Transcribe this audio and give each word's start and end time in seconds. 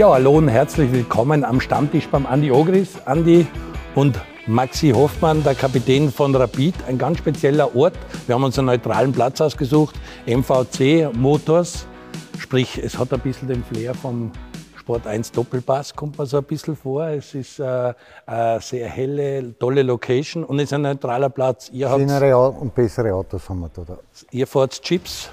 Ja, 0.00 0.12
hallo 0.12 0.38
und 0.38 0.48
herzlich 0.48 0.90
willkommen 0.92 1.44
am 1.44 1.60
Stammtisch 1.60 2.08
beim 2.08 2.24
Andi 2.24 2.50
Ogris. 2.50 2.96
Andi 3.04 3.46
und 3.94 4.18
Maxi 4.46 4.92
Hoffmann, 4.92 5.44
der 5.44 5.54
Kapitän 5.54 6.10
von 6.10 6.34
Rapid, 6.34 6.74
ein 6.88 6.96
ganz 6.96 7.18
spezieller 7.18 7.76
Ort. 7.76 7.92
Wir 8.26 8.34
haben 8.34 8.44
uns 8.44 8.58
einen 8.58 8.68
neutralen 8.68 9.12
Platz 9.12 9.42
ausgesucht, 9.42 9.94
MVC 10.26 11.14
Motors. 11.14 11.86
Sprich, 12.38 12.80
es 12.82 12.98
hat 12.98 13.12
ein 13.12 13.20
bisschen 13.20 13.48
den 13.48 13.62
Flair 13.62 13.92
vom 13.92 14.32
Sport 14.74 15.06
1 15.06 15.32
Doppelpass, 15.32 15.94
kommt 15.94 16.18
mir 16.18 16.24
so 16.24 16.38
ein 16.38 16.44
bisschen 16.44 16.76
vor. 16.76 17.04
Es 17.04 17.34
ist 17.34 17.60
äh, 17.60 17.92
eine 18.24 18.58
sehr 18.62 18.88
helle, 18.88 19.54
tolle 19.58 19.82
Location 19.82 20.44
und 20.44 20.60
es 20.60 20.64
ist 20.64 20.72
ein 20.72 20.80
neutraler 20.80 21.28
Platz. 21.28 21.68
Ihr 21.74 21.90
Schönere 21.90 22.48
und 22.48 22.74
bessere 22.74 23.12
Autos 23.12 23.46
haben 23.50 23.60
wir 23.60 23.68
da. 23.68 23.98
Ihr 24.30 24.46
fahrt 24.46 24.80
Chips, 24.80 25.28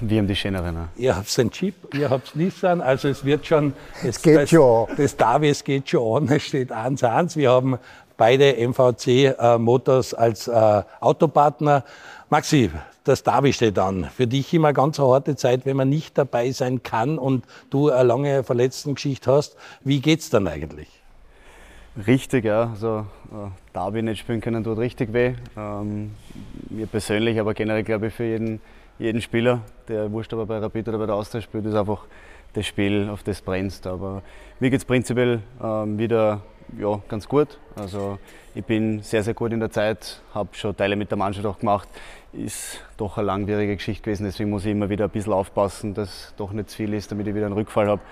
wir 0.00 0.18
haben 0.18 0.28
die 0.28 0.36
schöneren. 0.36 0.88
Ihr 0.96 1.16
habt 1.16 1.36
den 1.36 1.50
Jeep, 1.50 1.94
ihr 1.94 2.10
habt 2.10 2.36
Nissan, 2.36 2.80
also 2.80 3.08
es 3.08 3.24
wird 3.24 3.46
schon. 3.46 3.74
Es, 4.00 4.16
es 4.16 4.22
geht 4.22 4.36
das, 4.36 4.50
schon. 4.50 4.88
Das 4.96 5.16
Davis 5.16 5.64
geht 5.64 5.88
schon 5.88 6.28
an, 6.28 6.36
es 6.36 6.42
steht 6.44 6.72
1-1. 6.72 7.36
Wir 7.36 7.50
haben 7.50 7.78
beide 8.16 8.54
MVC 8.68 9.36
äh, 9.38 9.58
Motors 9.58 10.14
als 10.14 10.48
äh, 10.48 10.82
Autopartner. 11.00 11.84
Maxi, 12.30 12.70
das 13.04 13.22
Davi 13.22 13.52
steht 13.52 13.78
an. 13.78 14.08
Für 14.14 14.26
dich 14.26 14.54
immer 14.54 14.72
ganz 14.72 15.00
eine 15.00 15.08
harte 15.08 15.36
Zeit, 15.36 15.66
wenn 15.66 15.76
man 15.76 15.88
nicht 15.88 16.16
dabei 16.16 16.52
sein 16.52 16.82
kann 16.82 17.18
und 17.18 17.44
du 17.70 17.90
eine 17.90 18.04
lange 18.04 18.44
Verletztengeschichte 18.44 19.32
hast. 19.32 19.56
Wie 19.82 20.00
geht's 20.00 20.30
dann 20.30 20.46
eigentlich? 20.46 20.88
Richtig, 22.06 22.44
ja. 22.44 22.70
Also, 22.70 23.06
äh, 23.32 23.50
Derby 23.74 24.02
nicht 24.02 24.20
spielen 24.20 24.40
können 24.40 24.64
tut 24.64 24.78
richtig 24.78 25.12
weh. 25.12 25.34
Ähm, 25.56 26.12
mir 26.70 26.86
persönlich, 26.86 27.38
aber 27.38 27.54
generell 27.54 27.82
glaube 27.82 28.06
ich 28.06 28.14
für 28.14 28.24
jeden 28.24 28.60
jeden 29.02 29.20
Spieler, 29.20 29.60
der 29.88 30.10
wurscht 30.12 30.32
aber 30.32 30.46
bei 30.46 30.58
Rapid 30.58 30.88
oder 30.88 30.98
bei 30.98 31.06
der 31.06 31.16
Austria 31.16 31.40
spielt, 31.40 31.66
ist 31.66 31.74
einfach 31.74 32.04
das 32.52 32.66
Spiel, 32.66 33.08
auf 33.10 33.22
das 33.22 33.40
brennst. 33.40 33.86
Aber 33.86 34.22
mir 34.60 34.70
geht 34.70 34.78
es 34.78 34.84
prinzipiell 34.84 35.40
ähm, 35.62 35.98
wieder 35.98 36.42
ja, 36.78 37.00
ganz 37.08 37.28
gut. 37.28 37.58
Also 37.74 38.18
ich 38.54 38.64
bin 38.64 39.00
sehr, 39.02 39.22
sehr 39.22 39.34
gut 39.34 39.52
in 39.52 39.60
der 39.60 39.70
Zeit, 39.70 40.22
habe 40.32 40.50
schon 40.52 40.76
Teile 40.76 40.94
mit 40.96 41.10
der 41.10 41.18
Mannschaft 41.18 41.44
auch 41.46 41.58
gemacht. 41.58 41.88
Ist 42.32 42.84
doch 42.96 43.18
eine 43.18 43.26
langwierige 43.26 43.76
Geschichte 43.76 44.04
gewesen, 44.04 44.24
deswegen 44.24 44.50
muss 44.50 44.64
ich 44.64 44.70
immer 44.70 44.88
wieder 44.88 45.04
ein 45.04 45.10
bisschen 45.10 45.32
aufpassen, 45.32 45.94
dass 45.94 46.32
doch 46.36 46.52
nicht 46.52 46.70
zu 46.70 46.76
viel 46.76 46.94
ist, 46.94 47.10
damit 47.10 47.26
ich 47.26 47.34
wieder 47.34 47.46
einen 47.46 47.54
Rückfall 47.54 47.88
habe. 47.88 48.02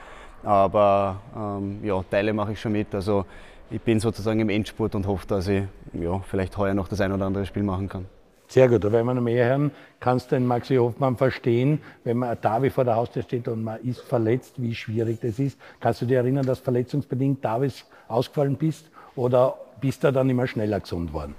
Aber 0.43 1.21
ähm, 1.37 1.85
ja, 1.85 2.03
Teile 2.11 2.33
mache 2.33 2.53
ich 2.53 2.61
schon 2.61 2.73
mit. 2.73 2.95
Also 2.95 3.27
ich 3.71 3.81
bin 3.81 4.01
sozusagen 4.01 4.41
im 4.41 4.49
Endspurt 4.49 4.95
und 4.97 5.07
hoffe, 5.07 5.27
dass 5.29 5.47
ich 5.47 5.63
ja, 5.93 6.19
vielleicht 6.21 6.57
heuer 6.57 6.75
noch 6.75 6.89
das 6.89 7.01
ein 7.01 7.13
oder 7.13 7.27
andere 7.27 7.47
Spiel 7.47 7.63
machen 7.63 7.89
kann. 7.89 8.07
Sehr 8.51 8.69
gut, 8.69 8.83
wir 8.83 9.05
noch 9.05 9.23
mehr 9.23 9.49
hören. 9.49 9.71
Kannst 10.01 10.33
du 10.33 10.35
den 10.35 10.45
Maxi 10.45 10.75
Hoffmann 10.75 11.17
verstehen, 11.17 11.81
wenn 12.03 12.17
man 12.17 12.37
Davi 12.41 12.71
vor 12.71 12.85
der 12.85 12.97
Haustür 12.97 13.23
steht 13.23 13.47
und 13.47 13.63
man 13.63 13.81
ist 13.85 14.01
verletzt, 14.01 14.55
wie 14.57 14.75
schwierig 14.75 15.21
das 15.21 15.39
ist? 15.39 15.57
Kannst 15.79 16.03
du 16.03 16.07
dir 16.07 16.19
erinnern, 16.19 16.45
dass 16.45 16.59
verletzungsbedingt 16.59 17.45
Davis 17.45 17.85
ausgefallen 18.09 18.57
bist 18.57 18.87
oder 19.15 19.55
bist 19.81 20.03
du 20.03 20.13
dann 20.13 20.29
immer 20.29 20.49
schneller 20.49 20.81
gesund 20.81 21.13
worden? 21.13 21.37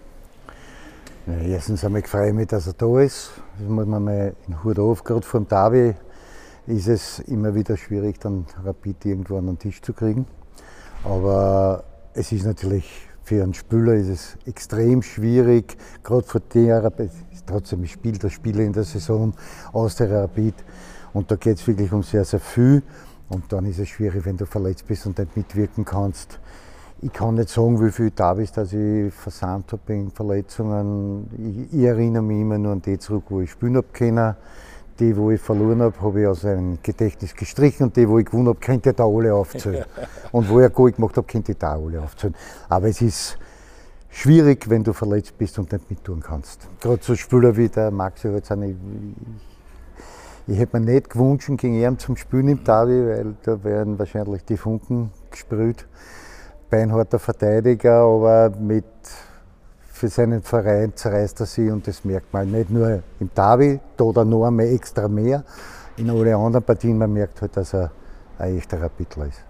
Ja, 1.28 1.38
erstens 1.40 1.84
einmal 1.84 2.02
freue 2.04 2.30
ich 2.30 2.34
mich, 2.34 2.48
dass 2.48 2.68
er 2.68 2.74
da 2.78 3.02
ist. 3.02 3.32
Das 3.60 3.68
muss 3.68 3.86
man 3.86 4.06
mal 4.06 4.34
in 4.48 4.64
Hut 4.64 4.80
auf. 4.80 5.04
Gerade 5.04 5.24
vor 5.24 5.42
dem 5.42 5.50
Davi 5.50 5.94
ist 6.66 6.88
es 6.88 7.20
immer 7.20 7.54
wieder 7.54 7.76
schwierig, 7.76 8.22
dann 8.22 8.46
Rapid 8.64 9.06
irgendwo 9.06 9.38
an 9.38 9.48
den 9.48 9.60
Tisch 9.60 9.82
zu 9.82 9.92
kriegen. 9.92 10.28
Aber 11.04 11.84
es 12.14 12.32
ist 12.32 12.46
natürlich 12.46 13.11
für 13.32 13.44
einen 13.44 13.54
Spieler 13.54 13.94
ist 13.94 14.10
es 14.10 14.38
extrem 14.46 15.02
schwierig, 15.02 15.78
gerade 16.04 16.28
für 16.28 16.42
der, 16.42 16.92
trotzdem 17.46 17.86
spielt 17.86 18.22
der 18.22 18.30
Spieler 18.30 18.60
in 18.60 18.74
der 18.74 18.84
Saison 18.84 19.32
aus 19.72 19.96
der 19.96 20.12
Rapid 20.12 20.54
und 21.14 21.32
da 21.32 21.38
geht 21.38 21.56
es 21.56 21.66
wirklich 21.66 21.94
um 21.94 22.04
sehr, 22.04 22.26
sehr 22.26 22.42
viel 22.42 22.84
und 23.30 23.46
dann 23.54 23.68
ist 23.68 23.80
es 23.80 23.88
schwierig, 23.88 24.26
wenn 24.26 24.36
du 24.36 24.46
verletzt 24.46 24.86
bist 24.86 25.06
und 25.06 25.18
nicht 25.18 25.38
mitwirken 25.38 25.86
kannst. 25.86 26.42
Ich 27.02 27.14
kann 27.14 27.36
nicht 27.36 27.48
sagen, 27.48 27.82
wie 27.82 27.92
viel 27.92 28.12
da 28.12 28.34
ist, 28.34 28.58
dass 28.58 28.74
ich 28.74 29.14
versandt 29.14 29.72
habe 29.72 29.94
in 29.94 30.12
Verletzungen. 30.12 31.30
Ich, 31.72 31.80
ich, 31.80 31.86
erinnere 31.86 32.24
mich 32.24 32.42
immer 32.42 32.58
nur 32.58 32.74
an 32.74 32.82
die 32.82 33.00
zurück, 33.00 33.24
wo 33.30 33.40
ich 33.40 33.52
spielen 33.52 33.78
habe 33.78 33.88
können. 33.94 34.36
Die, 35.02 35.18
wo 35.18 35.32
ich 35.32 35.42
verloren 35.42 35.82
habe, 35.82 36.00
habe 36.00 36.22
ich 36.22 36.28
aus 36.28 36.46
einem 36.46 36.78
Gedächtnis 36.84 37.36
gestrichen 37.36 37.88
und 37.88 37.98
die, 37.98 38.08
wo 38.08 38.20
ich 38.20 38.26
gewonnen 38.26 38.50
habe, 38.50 38.60
könnte 38.60 38.92
ich 38.92 38.96
da 38.96 39.04
alle 39.04 39.34
aufzählen. 39.34 39.84
und 40.32 40.48
wo 40.48 40.62
ich 40.62 40.72
Goal 40.72 40.92
gemacht 40.92 41.18
habe, 41.18 41.26
könnte 41.26 41.54
ich 41.54 41.58
da 41.58 41.74
alle 41.74 42.00
aufzählen. 42.00 42.36
Aber 42.70 42.88
es 42.88 43.02
ist 43.02 43.40
schwierig, 44.12 44.70
wenn 44.70 44.84
du 44.84 44.94
verletzt 44.94 45.36
bist 45.40 45.58
und 45.58 45.72
nicht 45.72 45.90
mittun 45.90 46.20
kannst. 46.20 46.68
Gerade 46.80 47.00
so 47.02 47.16
Spieler 47.16 47.58
wie 47.58 47.68
der 47.68 47.90
Maxi 47.90 48.30
sind, 48.44 48.62
ich, 48.62 48.70
ich, 48.70 48.76
ich 50.54 50.60
hätte 50.60 50.80
mir 50.80 50.86
nicht 50.86 51.10
gewünscht, 51.10 51.50
gegen 51.58 51.82
ihn 51.82 51.98
zum 51.98 52.16
Spielen 52.16 52.50
im 52.50 52.64
Davi, 52.64 53.08
weil 53.08 53.36
da 53.42 53.64
wären 53.64 53.98
wahrscheinlich 53.98 54.46
die 54.46 54.58
Funken 54.58 55.10
gesprüht. 55.32 55.88
Beinharter 56.70 57.18
Verteidiger, 57.18 58.04
aber 58.04 58.52
mit 58.56 58.86
für 60.02 60.08
seinen 60.08 60.42
Verein 60.42 60.94
zerreißt 60.96 61.42
er 61.42 61.46
sich 61.46 61.70
und 61.70 61.86
das 61.86 62.04
merkt 62.04 62.34
man 62.34 62.50
nicht 62.50 62.72
nur 62.72 63.04
im 63.20 63.30
Davi, 63.36 63.80
da 63.98 64.26
noch 64.26 64.48
einmal 64.48 64.66
extra 64.66 65.08
mehr, 65.08 65.44
in 65.96 66.10
alle 66.10 66.36
anderen 66.36 66.66
Partien, 66.66 66.98
man 66.98 67.14
merkt 67.14 67.40
halt, 67.40 67.56
dass 67.56 67.76
er 67.76 67.92
ein 68.40 68.58
echter 68.58 68.82
Rapidler 68.82 69.28
ist. 69.28 69.44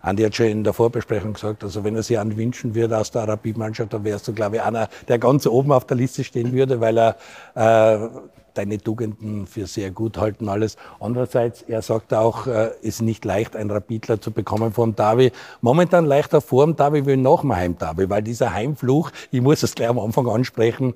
Andi 0.00 0.22
hat 0.22 0.36
schon 0.36 0.46
in 0.46 0.62
der 0.62 0.74
Vorbesprechung 0.74 1.32
gesagt, 1.32 1.64
also 1.64 1.82
wenn 1.82 1.96
er 1.96 2.04
sich 2.04 2.16
anwünschen 2.16 2.76
würde 2.76 2.96
aus 2.96 3.10
der 3.10 3.26
Rapid-Mannschaft, 3.26 3.92
dann 3.92 4.04
wärst 4.04 4.28
du, 4.28 4.32
glaube 4.32 4.56
ich, 4.56 4.62
einer, 4.62 4.88
der 5.08 5.18
ganz 5.18 5.44
oben 5.44 5.72
auf 5.72 5.84
der 5.86 5.96
Liste 5.96 6.22
stehen 6.22 6.52
würde, 6.52 6.80
weil 6.80 6.96
er 6.96 7.16
äh, 7.56 8.08
deine 8.54 8.78
Tugenden 8.78 9.46
für 9.46 9.66
sehr 9.66 9.90
gut 9.90 10.18
halten 10.18 10.48
alles. 10.48 10.76
Andererseits, 11.00 11.62
er 11.62 11.82
sagt 11.82 12.14
auch, 12.14 12.46
äh, 12.46 12.70
ist 12.82 13.02
nicht 13.02 13.24
leicht, 13.24 13.56
einen 13.56 13.70
Rapidler 13.70 14.20
zu 14.20 14.30
bekommen 14.30 14.72
vom 14.72 14.94
Davi. 14.94 15.32
Momentan 15.60 16.04
leichter 16.06 16.40
vor 16.40 16.64
dem 16.64 16.76
Davi 16.76 17.06
wie 17.06 17.16
nach 17.16 17.42
dem 17.42 17.54
Heim-Davi, 17.54 18.08
weil 18.08 18.22
dieser 18.22 18.52
Heimfluch, 18.52 19.10
ich 19.30 19.40
muss 19.40 19.62
es 19.62 19.74
gleich 19.74 19.88
am 19.88 19.98
Anfang 19.98 20.28
ansprechen, 20.28 20.94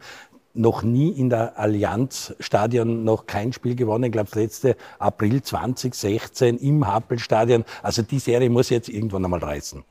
noch 0.55 0.83
nie 0.83 1.11
in 1.11 1.31
der 1.31 1.59
Allianz-Stadion 1.59 3.05
noch 3.05 3.27
kein 3.27 3.53
Spiel 3.53 3.77
gewonnen. 3.77 4.05
Ich 4.05 4.13
glaube, 4.13 4.29
das 4.31 4.35
letzte 4.35 4.77
April 4.99 5.43
2016 5.43 6.59
im 6.59 6.87
Happel-Stadion. 6.87 7.65
Also 7.83 8.03
die 8.03 8.19
Serie 8.19 8.51
muss 8.51 8.71
jetzt 8.71 8.89
irgendwann 8.89 9.25
einmal 9.25 9.41
reißen. 9.41 9.85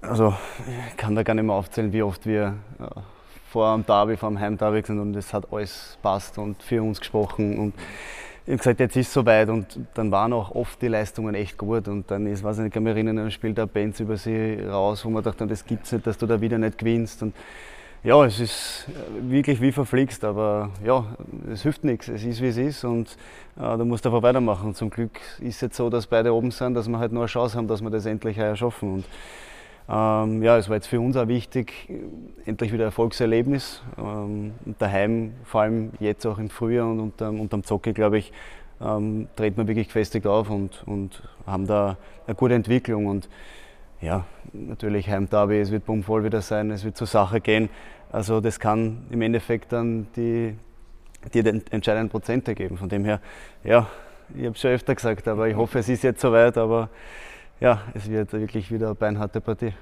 Also 0.00 0.34
ich 0.90 0.96
kann 0.96 1.14
da 1.14 1.22
gar 1.22 1.34
nicht 1.34 1.44
mehr 1.44 1.54
aufzählen, 1.54 1.92
wie 1.92 2.02
oft 2.02 2.24
wir 2.24 2.54
vor 3.50 3.74
dem 3.74 3.84
Derby, 3.84 4.16
vor 4.16 4.30
dem 4.30 4.38
Heimderby 4.38 4.82
sind 4.82 5.00
und 5.00 5.16
es 5.16 5.34
hat 5.34 5.52
alles 5.52 5.98
passt 6.02 6.38
und 6.38 6.62
für 6.62 6.82
uns 6.82 7.00
gesprochen 7.00 7.58
und 7.58 7.74
ich 8.46 8.52
habe 8.52 8.58
gesagt, 8.58 8.80
jetzt 8.80 8.96
ist 8.96 9.08
es 9.08 9.12
soweit 9.12 9.48
und 9.48 9.78
dann 9.94 10.10
waren 10.10 10.32
auch 10.32 10.54
oft 10.54 10.80
die 10.80 10.88
Leistungen 10.88 11.34
echt 11.34 11.58
gut 11.58 11.88
und 11.88 12.10
dann 12.10 12.26
ist, 12.26 12.42
weiß 12.42 12.58
ich 12.58 12.64
nicht, 12.64 12.72
kann 12.72 12.82
mich 12.82 12.92
erinnern, 12.92 13.16
dann 13.16 13.30
spielt 13.30 13.58
der 13.58 13.66
Benz 13.66 14.00
über 14.00 14.16
sie 14.16 14.60
raus, 14.62 15.04
wo 15.04 15.10
man 15.10 15.22
dachte, 15.22 15.46
das 15.46 15.64
gibt 15.64 15.84
es 15.84 15.92
nicht, 15.92 16.06
dass 16.06 16.16
du 16.16 16.26
da 16.26 16.40
wieder 16.40 16.58
nicht 16.58 16.78
gewinnst 16.78 17.22
und 17.22 17.34
ja, 18.02 18.24
es 18.24 18.40
ist 18.40 18.86
wirklich 19.20 19.60
wie 19.60 19.72
verflixt, 19.72 20.24
aber 20.24 20.70
ja, 20.82 21.04
es 21.52 21.62
hilft 21.62 21.84
nichts. 21.84 22.08
Es 22.08 22.24
ist 22.24 22.40
wie 22.40 22.46
es 22.46 22.56
ist 22.56 22.82
und 22.82 23.14
äh, 23.60 23.76
du 23.76 23.84
musst 23.84 24.06
einfach 24.06 24.22
weitermachen. 24.22 24.74
Zum 24.74 24.88
Glück 24.88 25.20
ist 25.40 25.56
es 25.56 25.60
jetzt 25.60 25.76
so, 25.76 25.90
dass 25.90 26.06
beide 26.06 26.32
oben 26.32 26.50
sind, 26.50 26.72
dass 26.72 26.88
wir 26.88 26.98
halt 26.98 27.12
nur 27.12 27.24
eine 27.24 27.28
Chance 27.28 27.58
haben, 27.58 27.68
dass 27.68 27.82
wir 27.82 27.90
das 27.90 28.06
endlich 28.06 28.38
erschaffen. 28.38 28.94
Und 28.94 29.04
ähm, 29.90 30.42
ja, 30.42 30.56
es 30.56 30.68
war 30.68 30.76
jetzt 30.76 30.86
für 30.86 31.00
uns 31.00 31.16
auch 31.16 31.26
wichtig, 31.26 31.88
endlich 32.44 32.72
wieder 32.72 32.84
Erfolgserlebnis. 32.84 33.82
Ähm, 33.98 34.52
daheim, 34.78 35.32
vor 35.42 35.62
allem 35.62 35.90
jetzt 35.98 36.24
auch 36.26 36.38
im 36.38 36.48
Frühjahr 36.48 36.88
und 36.88 37.00
unterm, 37.00 37.40
unterm 37.40 37.64
Zocke, 37.64 37.92
glaube 37.92 38.18
ich, 38.18 38.32
ähm, 38.80 39.26
treten 39.34 39.56
wir 39.56 39.66
wirklich 39.66 39.88
gefestigt 39.88 40.28
auf 40.28 40.48
und, 40.48 40.84
und 40.86 41.22
haben 41.44 41.66
da 41.66 41.96
eine 42.28 42.36
gute 42.36 42.54
Entwicklung. 42.54 43.06
Und 43.06 43.28
ja, 44.00 44.26
natürlich 44.52 45.08
Heimderby, 45.08 45.58
es 45.58 45.72
wird 45.72 45.86
bummvoll 45.86 46.22
wieder 46.22 46.40
sein, 46.40 46.70
es 46.70 46.84
wird 46.84 46.96
zur 46.96 47.08
Sache 47.08 47.40
gehen. 47.40 47.68
Also 48.12 48.40
das 48.40 48.60
kann 48.60 49.06
im 49.10 49.22
Endeffekt 49.22 49.72
dann 49.72 50.06
die, 50.14 50.56
die 51.34 51.40
entscheidenden 51.40 52.10
Prozente 52.10 52.54
geben. 52.54 52.78
Von 52.78 52.88
dem 52.88 53.04
her, 53.04 53.20
ja, 53.64 53.88
ich 54.36 54.44
habe 54.44 54.54
es 54.54 54.60
schon 54.60 54.70
öfter 54.70 54.94
gesagt, 54.94 55.26
aber 55.26 55.48
ich 55.48 55.56
hoffe, 55.56 55.80
es 55.80 55.88
ist 55.88 56.04
jetzt 56.04 56.20
soweit, 56.20 56.56
aber 56.56 56.90
ja, 57.60 57.82
es 57.94 58.08
wird 58.08 58.32
wirklich 58.32 58.72
wieder 58.72 58.86
eine 58.86 58.94
beinharte 58.94 59.40
Partie. 59.40 59.74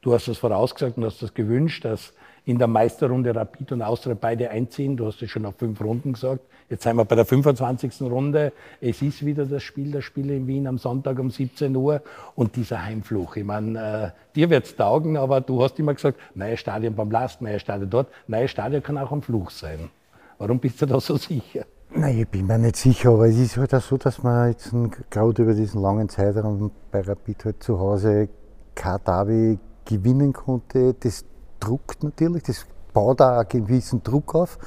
Du 0.00 0.14
hast 0.14 0.28
das 0.28 0.38
vorausgesagt 0.38 0.96
und 0.96 1.04
hast 1.04 1.22
das 1.22 1.34
gewünscht, 1.34 1.84
dass 1.84 2.14
in 2.46 2.58
der 2.58 2.68
Meisterrunde 2.68 3.34
Rapid 3.34 3.72
und 3.72 3.82
Austria 3.82 4.16
beide 4.18 4.48
einziehen. 4.50 4.96
Du 4.96 5.06
hast 5.06 5.20
es 5.20 5.30
schon 5.30 5.44
auf 5.44 5.56
fünf 5.56 5.80
Runden 5.82 6.14
gesagt. 6.14 6.40
Jetzt 6.70 6.84
sind 6.84 6.96
wir 6.96 7.04
bei 7.04 7.16
der 7.16 7.26
25. 7.26 8.00
Runde. 8.02 8.52
Es 8.80 9.02
ist 9.02 9.26
wieder 9.26 9.44
das 9.44 9.62
Spiel 9.62 9.90
der 9.90 10.00
Spiele 10.00 10.34
in 10.34 10.46
Wien 10.46 10.66
am 10.66 10.78
Sonntag 10.78 11.18
um 11.18 11.30
17 11.30 11.76
Uhr 11.76 12.00
und 12.34 12.56
dieser 12.56 12.82
Heimfluch. 12.82 13.36
Ich 13.36 13.44
meine, 13.44 14.14
äh, 14.14 14.34
dir 14.34 14.48
wird's 14.48 14.74
taugen, 14.74 15.18
aber 15.18 15.42
du 15.42 15.62
hast 15.62 15.78
immer 15.78 15.92
gesagt, 15.92 16.18
neues 16.34 16.60
Stadion 16.60 16.94
beim 16.94 17.10
Last, 17.10 17.42
neues 17.42 17.60
Stadion 17.60 17.90
dort. 17.90 18.08
Neues 18.26 18.50
Stadion 18.50 18.82
kann 18.82 18.96
auch 18.96 19.12
ein 19.12 19.20
Fluch 19.20 19.50
sein. 19.50 19.90
Warum 20.38 20.58
bist 20.60 20.80
du 20.80 20.86
da 20.86 21.00
so 21.00 21.16
sicher? 21.18 21.66
Nein, 21.90 22.18
ich 22.18 22.28
bin 22.28 22.46
mir 22.46 22.58
nicht 22.58 22.76
sicher, 22.76 23.10
aber 23.10 23.28
es 23.28 23.38
ist 23.38 23.56
halt 23.56 23.74
auch 23.74 23.80
so, 23.80 23.96
dass 23.96 24.22
man 24.22 24.50
jetzt 24.50 24.70
gerade 25.08 25.42
über 25.42 25.54
diesen 25.54 25.80
langen 25.80 26.08
Zeitraum 26.10 26.70
bei 26.90 27.00
Rapid 27.00 27.46
halt 27.46 27.62
zu 27.62 27.80
Hause 27.80 28.28
kein 28.74 28.98
Derby 29.06 29.58
gewinnen 29.86 30.34
konnte. 30.34 30.94
Das 31.00 31.24
druckt 31.58 32.04
natürlich, 32.04 32.42
das 32.42 32.66
baut 32.92 33.22
auch 33.22 33.38
einen 33.38 33.48
gewissen 33.48 34.02
Druck 34.02 34.34
auf. 34.34 34.58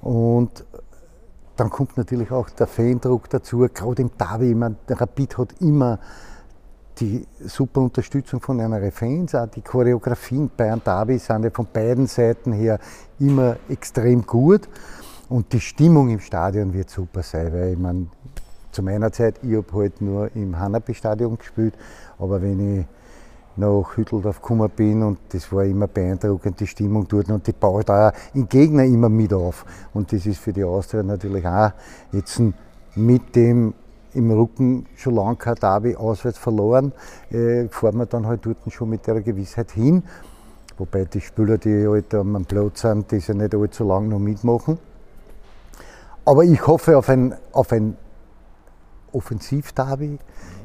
Und 0.00 0.64
dann 1.56 1.68
kommt 1.68 1.98
natürlich 1.98 2.30
auch 2.30 2.48
der 2.48 2.66
Fandruck 2.66 3.28
dazu, 3.28 3.68
gerade 3.72 4.00
im 4.00 4.10
Derby. 4.16 4.50
Ich 4.50 4.56
meine, 4.56 4.76
Rapid 4.88 5.36
hat 5.36 5.60
immer 5.60 5.98
die 7.00 7.26
super 7.44 7.82
Unterstützung 7.82 8.40
von 8.40 8.58
einer 8.62 8.90
Fans, 8.92 9.34
auch 9.34 9.46
die 9.46 9.60
Choreografien 9.60 10.50
bei 10.56 10.72
einem 10.72 10.82
Derby 10.82 11.18
sind 11.18 11.44
ja 11.44 11.50
von 11.50 11.66
beiden 11.70 12.06
Seiten 12.06 12.52
her 12.52 12.78
immer 13.18 13.56
extrem 13.68 14.26
gut 14.26 14.66
und 15.28 15.52
die 15.52 15.60
Stimmung 15.60 16.08
im 16.10 16.20
Stadion 16.20 16.72
wird 16.72 16.90
super 16.90 17.22
sein, 17.22 17.52
weil 17.52 17.72
ich 17.72 17.78
meine, 17.78 18.06
zu 18.70 18.82
meiner 18.82 19.10
Zeit, 19.10 19.36
ich 19.42 19.56
habe 19.56 19.72
halt 19.72 20.00
nur 20.00 20.34
im 20.36 20.58
Hanapi-Stadion 20.58 21.38
gespielt, 21.38 21.74
aber 22.18 22.42
wenn 22.42 22.80
ich 22.80 22.86
nach 23.56 23.96
Hütteldorf 23.96 24.42
gekommen 24.42 24.70
bin 24.76 25.02
und 25.02 25.18
das 25.30 25.50
war 25.50 25.64
immer 25.64 25.86
beeindruckend, 25.86 26.60
die 26.60 26.66
Stimmung 26.66 27.08
dort 27.08 27.30
und 27.30 27.46
die 27.46 27.52
baut 27.52 27.88
auch 27.90 28.12
den 28.34 28.48
Gegner 28.48 28.84
immer 28.84 29.08
mit 29.08 29.32
auf. 29.32 29.64
Und 29.94 30.12
das 30.12 30.26
ist 30.26 30.38
für 30.38 30.52
die 30.52 30.64
Austria 30.64 31.02
natürlich 31.02 31.46
auch 31.46 31.72
jetzt 32.12 32.40
mit 32.94 33.34
dem 33.34 33.74
im 34.12 34.30
Rücken 34.30 34.86
schon 34.96 35.14
lange 35.14 35.36
kein 35.36 35.56
Derby 35.56 35.94
auswärts 35.94 36.38
verloren, 36.38 36.92
äh, 37.30 37.68
fahren 37.68 37.98
wir 37.98 38.06
dann 38.06 38.26
halt 38.26 38.44
dort 38.44 38.58
schon 38.70 38.88
mit 38.88 39.06
der 39.06 39.20
Gewissheit 39.20 39.72
hin. 39.72 40.02
Wobei 40.78 41.04
die 41.04 41.20
Spieler, 41.20 41.58
die 41.58 41.86
halt 41.86 42.14
am 42.14 42.44
Platz 42.44 42.82
sind, 42.82 43.10
die 43.10 43.18
ja 43.18 43.34
nicht 43.34 43.54
allzu 43.54 43.84
lange 43.84 44.08
noch 44.08 44.18
mitmachen. 44.18 44.78
Aber 46.26 46.42
ich 46.42 46.66
hoffe 46.66 46.98
auf 46.98 47.08
ein, 47.08 47.36
auf 47.52 47.70
ein 47.70 47.96
Offensiv-Derby. 49.12 50.18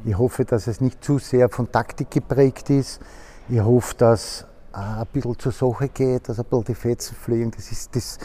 Ich 0.05 0.17
hoffe, 0.17 0.43
dass 0.43 0.65
es 0.65 0.81
nicht 0.81 1.03
zu 1.03 1.19
sehr 1.19 1.49
von 1.49 1.71
Taktik 1.71 2.09
geprägt 2.09 2.71
ist. 2.71 2.99
Ich 3.47 3.61
hoffe, 3.61 3.93
dass 3.95 4.47
ein 4.73 5.05
bisschen 5.13 5.37
zur 5.37 5.51
Sache 5.51 5.89
geht, 5.89 6.27
dass 6.27 6.39
ein 6.39 6.45
bisschen 6.45 6.63
die 6.63 6.73
Fetzen 6.73 7.15
fliegen. 7.15 7.51
Das 7.51 7.71
ist 7.71 7.95
das, 7.95 8.17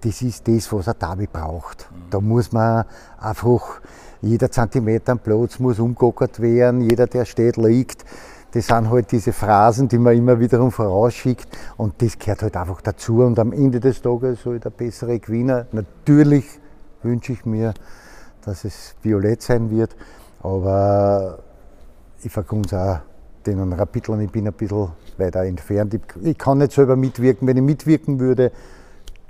das, 0.00 0.22
ist 0.22 0.46
das 0.46 0.72
was 0.72 0.86
ein 0.86 0.94
Derby 1.00 1.26
braucht. 1.26 1.90
Da 2.08 2.20
muss 2.20 2.52
man 2.52 2.84
einfach, 3.18 3.80
jeder 4.22 4.48
Zentimeter 4.48 5.10
am 5.10 5.18
Platz 5.18 5.58
muss 5.58 5.80
umgegockert 5.80 6.38
werden, 6.38 6.82
jeder, 6.82 7.08
der 7.08 7.24
steht, 7.24 7.56
liegt. 7.56 8.04
Das 8.52 8.68
sind 8.68 8.90
halt 8.90 9.10
diese 9.10 9.32
Phrasen, 9.32 9.88
die 9.88 9.98
man 9.98 10.16
immer 10.16 10.38
wiederum 10.38 10.70
vorausschickt 10.70 11.48
und 11.76 12.00
das 12.00 12.16
gehört 12.16 12.42
halt 12.42 12.56
einfach 12.56 12.80
dazu. 12.80 13.22
Und 13.22 13.40
am 13.40 13.52
Ende 13.52 13.80
des 13.80 14.02
Tages 14.02 14.42
soll 14.42 14.60
der 14.60 14.70
bessere 14.70 15.18
Gewinner. 15.18 15.66
Natürlich 15.72 16.59
wünsche 17.02 17.32
ich 17.32 17.44
mir, 17.44 17.74
dass 18.44 18.64
es 18.64 18.94
violett 19.02 19.42
sein 19.42 19.70
wird. 19.70 19.96
Aber 20.42 21.38
ich 22.22 22.32
vergunze 22.32 22.78
auch 22.78 22.98
den 23.46 23.72
Rapidlern, 23.72 24.20
ich 24.20 24.30
bin 24.30 24.46
ein 24.46 24.52
bisschen 24.52 24.88
weiter 25.18 25.44
entfernt. 25.44 25.98
Ich 26.22 26.38
kann 26.38 26.58
nicht 26.58 26.72
selber 26.72 26.96
mitwirken. 26.96 27.46
Wenn 27.46 27.56
ich 27.56 27.62
mitwirken 27.62 28.20
würde, 28.20 28.52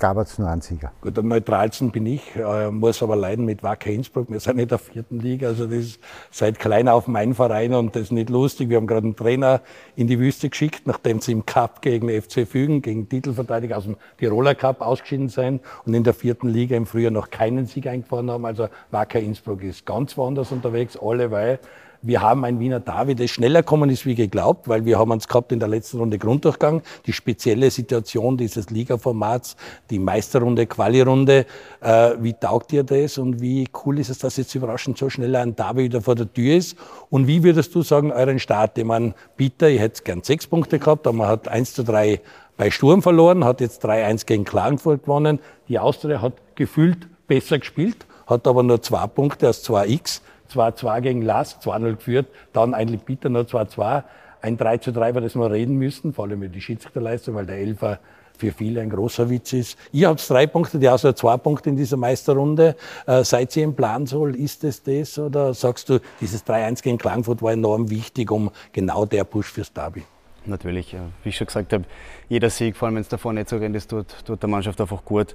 gab 0.01 0.17
es 0.17 0.39
nur 0.39 0.49
einen 0.49 0.63
Sieger. 0.63 0.91
Gut, 1.03 1.17
am 1.19 1.29
neutralsten 1.29 1.93
bin 1.93 2.07
ich, 2.07 2.35
äh, 2.35 2.71
muss 2.71 3.03
aber 3.03 3.15
leiden 3.15 3.45
mit 3.45 3.63
Wacker 3.63 3.91
Innsbruck. 3.91 4.31
Wir 4.31 4.41
sind 4.41 4.59
in 4.59 4.67
der 4.67 4.79
vierten 4.79 5.21
Liga, 5.21 5.49
also 5.49 5.67
das 5.67 5.77
ist 5.77 6.01
seit 6.31 6.59
klein 6.59 6.89
auf 6.89 7.07
mein 7.07 7.35
Verein 7.35 7.75
und 7.75 7.95
das 7.95 8.05
ist 8.05 8.13
nicht 8.13 8.31
lustig. 8.31 8.71
Wir 8.71 8.79
haben 8.79 8.87
gerade 8.87 9.07
einen 9.07 9.15
Trainer 9.15 9.61
in 9.95 10.09
die 10.09 10.19
Wüste 10.19 10.49
geschickt, 10.49 10.87
nachdem 10.87 11.21
sie 11.21 11.33
im 11.33 11.47
Cup 11.47 11.83
gegen 11.83 12.09
FC 12.09 12.49
Fügen, 12.49 12.83
gegen 12.83 13.09
Titelverteidiger 13.09 13.77
aus 13.77 13.85
dem 13.85 13.97
Tiroler 14.19 14.55
Cup 14.55 14.81
ausgeschieden 14.81 15.29
sind 15.29 15.61
und 15.85 15.95
in 15.95 16.03
der 16.03 16.15
vierten 16.15 16.49
Liga 16.49 16.77
im 16.77 16.87
Frühjahr 16.87 17.13
noch 17.13 17.31
keinen 17.31 17.67
Sieg 17.67 17.87
eingefahren 17.87 18.31
haben. 18.31 18.47
Also 18.47 18.69
Wacker 18.91 19.21
Innsbruck 19.21 19.63
ist 19.63 19.85
ganz 19.85 20.17
woanders 20.17 20.51
unterwegs, 20.51 20.99
alle 21.01 21.31
weil 21.31 21.61
wir 22.03 22.23
haben 22.23 22.45
ein 22.45 22.61
Wiener 22.61 22.81
David, 22.81 23.21
das 23.21 23.31
schneller 23.31 23.63
kommen 23.63 23.91
ist 23.91 24.07
wie 24.07 24.15
geglaubt, 24.15 24.69
weil 24.69 24.85
wir 24.85 24.99
haben 24.99 25.11
uns 25.11 25.29
gehabt 25.29 25.53
in 25.53 25.61
der 25.61 25.69
letzten 25.69 25.99
Runde 25.99 26.19
Grunddurchgang, 26.19 26.83
die 27.07 27.13
spezielle 27.13 27.71
Situation 27.71 28.37
dieses 28.37 28.71
Liga-Formats, 28.71 29.57
die 29.91 29.99
Meisterrunde, 29.99 30.67
Quali-Runde. 30.67 31.47
Äh, 31.81 32.11
wie 32.21 32.33
taugt 32.33 32.71
dir 32.71 32.85
das 32.85 33.19
und 33.19 33.41
wie 33.41 33.69
cool 33.85 33.99
ist 33.99 34.09
es, 34.09 34.19
dass 34.19 34.37
jetzt 34.37 34.55
überraschend 34.55 34.99
so 34.99 35.11
schnell 35.11 35.37
ein 35.37 35.57
David 35.57 35.85
wieder 35.85 36.01
vor 36.01 36.15
der 36.15 36.33
Tür 36.33 36.57
ist? 36.57 36.77
Und 37.11 37.27
wie 37.27 37.43
würdest 37.43 37.75
du 37.75 37.83
sagen, 37.83 38.13
euren 38.13 38.39
Start? 38.39 38.79
Ich 38.79 38.85
meine, 38.85 39.15
Peter, 39.37 39.69
ich 39.69 39.81
hätte 39.81 40.03
gern 40.03 40.23
sechs 40.23 40.47
Punkte 40.47 40.79
gehabt, 40.79 41.07
aber 41.07 41.17
man 41.17 41.29
hat 41.29 41.49
1 41.49 41.75
zu 41.75 41.85
3 41.85 42.21
bei 42.57 42.71
Sturm 42.71 43.03
verloren, 43.03 43.45
hat 43.45 43.61
jetzt 43.61 43.85
3-1 43.85 44.27
gegen 44.27 44.45
Klagenfurt 44.45 45.05
gewonnen. 45.05 45.39
Die 45.69 45.79
Austria 45.79 46.21
hat 46.21 46.35
gefühlt 46.57 47.09
besser 47.27 47.59
gespielt, 47.59 48.07
hat 48.27 48.47
aber 48.47 48.63
nur 48.63 48.83
zwei 48.83 49.07
Punkte 49.07 49.49
aus 49.49 49.65
2x. 49.65 50.21
2-2 50.51 51.01
gegen 51.01 51.23
Lask, 51.23 51.61
2-0 51.61 51.95
geführt, 51.97 52.27
dann 52.53 52.75
eigentlich 52.75 53.03
bitter 53.03 53.29
nur 53.29 53.43
2-2. 53.43 54.05
Ein 54.43 54.59
3-3, 54.59 55.11
über 55.11 55.21
das 55.21 55.35
wir 55.35 55.51
reden 55.51 55.77
müssen, 55.77 56.13
vor 56.13 56.25
allem 56.25 56.43
über 56.43 56.53
die 56.53 56.61
Schiedsrichterleistung, 56.61 57.35
weil 57.35 57.47
der 57.47 57.59
Elfer 57.59 57.99
für 58.41 58.53
viele 58.53 58.81
ein 58.81 58.89
großer 58.89 59.29
Witz 59.29 59.53
ist. 59.53 59.79
Ihr 59.93 60.09
habt 60.09 60.29
drei 60.29 60.47
Punkte, 60.47 60.79
die 60.79 60.89
außer 60.89 61.15
zwei 61.15 61.37
Punkte 61.37 61.69
in 61.69 61.77
dieser 61.77 61.99
Meisterrunde. 61.99 62.75
Äh, 63.07 63.23
seid 63.23 63.55
ihr 63.57 63.65
im 63.65 63.75
Plan 63.75 64.07
soll? 64.07 64.35
Ist 64.35 64.65
es 64.65 64.83
das? 64.83 65.19
Oder 65.19 65.53
sagst 65.53 65.91
du, 65.91 66.01
dieses 66.21 66.45
3-1 66.47 66.83
gegen 66.83 66.99
Klagenfurt 66.99 67.43
war 67.43 67.53
enorm 67.53 67.91
wichtig, 67.91 68.31
um 68.31 68.51
genau 68.73 69.05
der 69.05 69.25
Push 69.25 69.53
fürs 69.53 69.73
Derby? 69.73 70.05
Natürlich, 70.47 70.97
wie 71.23 71.29
ich 71.29 71.37
schon 71.37 71.47
gesagt 71.47 71.73
habe, 71.73 71.85
jeder 72.29 72.49
Sieg, 72.49 72.77
vor 72.77 72.87
allem 72.87 72.95
wenn 72.97 73.03
es 73.03 73.09
davor 73.09 73.33
nicht 73.33 73.49
so 73.49 73.57
rennt, 73.59 73.77
das 73.77 73.87
tut, 73.87 74.07
tut 74.25 74.43
der 74.43 74.49
Mannschaft 74.49 74.81
einfach 74.81 75.05
gut. 75.05 75.35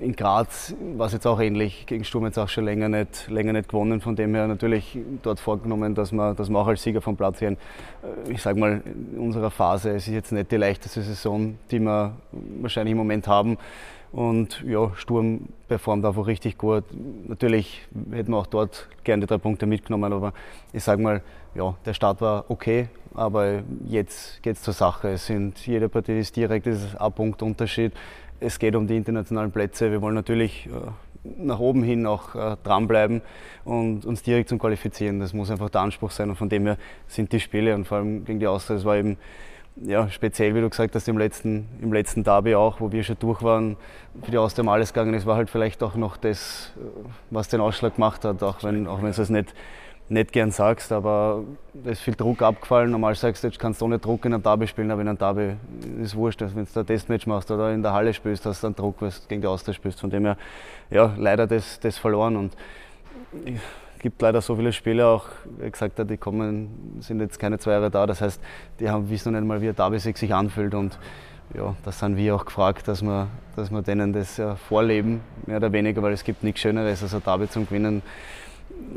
In 0.00 0.16
Graz 0.16 0.74
war 0.96 1.06
es 1.06 1.12
jetzt 1.12 1.26
auch 1.26 1.40
ähnlich, 1.40 1.86
gegen 1.86 2.04
Sturm 2.04 2.24
jetzt 2.24 2.38
auch 2.38 2.48
schon 2.48 2.64
länger 2.64 2.88
nicht, 2.88 3.28
länger 3.28 3.52
nicht 3.52 3.68
gewonnen. 3.68 4.00
Von 4.00 4.16
dem 4.16 4.34
her 4.34 4.48
natürlich 4.48 4.98
dort 5.22 5.38
vorgenommen, 5.38 5.94
dass 5.94 6.12
wir, 6.12 6.34
dass 6.34 6.50
wir 6.50 6.58
auch 6.58 6.66
als 6.66 6.82
Sieger 6.82 7.00
vom 7.00 7.16
Platz 7.16 7.38
gehen. 7.38 7.56
Äh, 8.02 8.32
ich 8.32 8.42
sage 8.42 8.58
mal, 8.58 8.82
in 8.84 9.18
unserer 9.18 9.50
Phase 9.50 9.90
es 9.90 10.08
ist 10.08 10.14
jetzt 10.14 10.32
nicht 10.32 10.50
die 10.50 10.56
leichteste 10.56 11.02
Saison, 11.02 11.56
die 11.70 11.78
wir 11.78 12.16
wahrscheinlich 12.60 12.92
im 12.92 12.98
Moment 12.98 13.28
haben. 13.28 13.58
Und 14.12 14.64
ja, 14.66 14.90
Sturm 14.96 15.48
performt 15.68 16.04
einfach 16.04 16.26
richtig 16.26 16.58
gut. 16.58 16.82
Natürlich 17.28 17.86
hätten 18.10 18.32
wir 18.32 18.38
auch 18.38 18.46
dort 18.46 18.88
gerne 19.04 19.20
die 19.20 19.26
drei 19.28 19.38
Punkte 19.38 19.66
mitgenommen, 19.66 20.12
aber 20.12 20.32
ich 20.72 20.82
sage 20.82 21.00
mal, 21.00 21.22
ja, 21.54 21.76
der 21.84 21.94
Start 21.94 22.20
war 22.20 22.44
okay, 22.48 22.88
aber 23.14 23.62
jetzt 23.86 24.42
geht 24.42 24.56
es 24.56 24.62
zur 24.62 24.74
Sache. 24.74 25.08
Es 25.08 25.26
sind, 25.26 25.66
jede 25.66 25.88
Partie 25.88 26.18
ist 26.18 26.36
direkt, 26.36 26.66
es 26.66 26.84
ist 26.84 27.00
ein 27.00 27.12
Punkt 27.12 27.42
Unterschied 27.42 27.92
es 28.40 28.58
geht 28.58 28.74
um 28.74 28.86
die 28.86 28.96
internationalen 28.96 29.52
Plätze. 29.52 29.90
Wir 29.90 30.00
wollen 30.02 30.14
natürlich 30.14 30.66
äh, 30.66 30.70
nach 31.38 31.60
oben 31.60 31.82
hin 31.82 32.06
auch 32.06 32.34
äh, 32.34 32.56
dranbleiben 32.64 33.20
und 33.64 34.04
uns 34.06 34.22
direkt 34.22 34.48
zum 34.48 34.58
Qualifizieren. 34.58 35.20
Das 35.20 35.34
muss 35.34 35.50
einfach 35.50 35.70
der 35.70 35.82
Anspruch 35.82 36.10
sein 36.10 36.30
und 36.30 36.36
von 36.36 36.48
dem 36.48 36.64
her 36.64 36.78
sind 37.06 37.32
die 37.32 37.40
Spiele 37.40 37.74
und 37.74 37.86
vor 37.86 37.98
allem 37.98 38.24
gegen 38.24 38.40
die 38.40 38.46
Austria, 38.46 38.76
das 38.76 38.84
war 38.84 38.96
eben 38.96 39.18
ja, 39.76 40.08
speziell, 40.10 40.54
wie 40.54 40.60
du 40.60 40.68
gesagt 40.68 40.94
hast, 40.94 41.06
im 41.08 41.16
letzten, 41.16 41.68
im 41.80 41.92
letzten 41.92 42.24
Derby 42.24 42.54
auch, 42.54 42.80
wo 42.80 42.90
wir 42.90 43.04
schon 43.04 43.16
durch 43.20 43.42
waren, 43.42 43.76
für 44.22 44.30
die 44.30 44.38
Austria 44.38 44.62
um 44.62 44.68
alles 44.68 44.92
gegangen 44.92 45.14
ist, 45.14 45.26
war 45.26 45.36
halt 45.36 45.48
vielleicht 45.48 45.82
auch 45.82 45.94
noch 45.94 46.16
das, 46.16 46.72
äh, 46.76 47.08
was 47.30 47.48
den 47.48 47.60
Ausschlag 47.60 47.94
gemacht 47.94 48.24
hat, 48.24 48.42
auch 48.42 48.62
wenn, 48.64 48.86
auch 48.86 49.02
es 49.02 49.30
nicht 49.30 49.54
nicht 50.10 50.32
gern 50.32 50.50
sagst, 50.50 50.90
aber 50.90 51.44
da 51.72 51.90
ist 51.90 52.02
viel 52.02 52.16
Druck 52.16 52.42
abgefallen. 52.42 52.90
Normal 52.90 53.14
sagst 53.14 53.44
du, 53.44 53.48
jetzt 53.48 53.60
kannst 53.60 53.80
du 53.80 53.84
ohne 53.84 54.00
Druck 54.00 54.24
in 54.24 54.34
einem 54.34 54.42
Derby 54.42 54.66
spielen, 54.66 54.90
aber 54.90 55.02
in 55.02 55.08
einem 55.08 55.18
Derby 55.18 55.54
ist 56.02 56.08
es 56.08 56.16
wurscht. 56.16 56.40
Wenn 56.40 56.66
du 56.66 56.80
ein 56.80 56.86
Testmatch 56.86 57.26
machst 57.28 57.50
oder 57.50 57.72
in 57.72 57.82
der 57.82 57.92
Halle 57.92 58.12
spielst, 58.12 58.44
hast 58.44 58.62
du 58.62 58.66
einen 58.66 58.76
Druck, 58.76 58.96
weil 59.00 59.10
du 59.10 59.16
gegen 59.28 59.40
die 59.40 59.46
Austria 59.46 59.72
spielst. 59.72 60.00
Von 60.00 60.10
dem 60.10 60.24
her, 60.24 60.36
ja, 60.90 61.14
leider 61.16 61.46
das, 61.46 61.78
das 61.78 61.96
verloren. 61.96 62.36
Und 62.36 62.56
es 63.32 64.00
gibt 64.00 64.20
leider 64.20 64.40
so 64.40 64.56
viele 64.56 64.72
Spieler 64.72 65.06
auch, 65.06 65.26
wie 65.58 65.70
gesagt 65.70 65.96
die 66.10 66.16
kommen, 66.16 66.98
sind 67.00 67.20
jetzt 67.20 67.38
keine 67.38 67.58
zwei 67.60 67.72
Jahre 67.72 67.90
da. 67.90 68.04
Das 68.04 68.20
heißt, 68.20 68.40
die 68.80 68.90
haben, 68.90 69.08
wissen 69.10 69.32
noch 69.32 69.38
nicht 69.38 69.46
mal, 69.46 69.60
wie 69.60 69.68
ein 69.68 69.76
Derby-Sieg 69.76 70.18
sich 70.18 70.34
anfühlt. 70.34 70.74
Und 70.74 70.98
ja, 71.54 71.76
da 71.84 71.92
sind 71.92 72.16
wir 72.16 72.34
auch 72.34 72.44
gefragt, 72.44 72.88
dass 72.88 73.00
wir, 73.02 73.28
dass 73.54 73.70
wir 73.70 73.82
denen 73.82 74.12
das 74.12 74.38
ja 74.38 74.56
vorleben, 74.56 75.20
mehr 75.46 75.58
oder 75.58 75.70
weniger, 75.70 76.02
weil 76.02 76.14
es 76.14 76.24
gibt 76.24 76.42
nichts 76.42 76.62
Schöneres 76.62 77.00
als 77.00 77.14
ein 77.14 77.22
Derby 77.22 77.48
zum 77.48 77.66
Gewinnen 77.66 78.02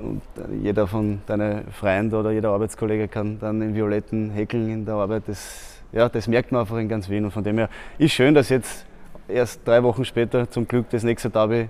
und 0.02 0.22
jeder 0.62 0.88
von 0.88 1.22
deinen 1.26 1.72
Freunden 1.72 2.16
oder 2.16 2.32
jeder 2.32 2.50
Arbeitskollege 2.50 3.08
kann 3.08 3.40
dann 3.40 3.62
in 3.62 3.76
Violetten 3.76 4.32
häkeln 4.32 4.70
in 4.70 4.86
der 4.86 4.96
Arbeit. 4.96 5.24
Das, 5.28 5.82
ja, 5.92 6.10
das 6.10 6.28
merkt 6.28 6.52
man 6.52 6.62
einfach 6.62 6.78
in 6.78 6.90
ganz 6.90 7.10
Wien. 7.10 7.26
Und 7.26 7.32
von 7.32 7.44
dem 7.44 7.58
her 7.58 7.70
ist 7.98 8.12
schön, 8.12 8.34
dass 8.34 8.50
jetzt 8.50 8.86
erst 9.28 9.68
drei 9.68 9.84
Wochen 9.84 10.06
später 10.06 10.50
zum 10.50 10.68
Glück 10.68 10.90
das 10.90 11.04
nächste 11.04 11.30
Derby 11.30 11.70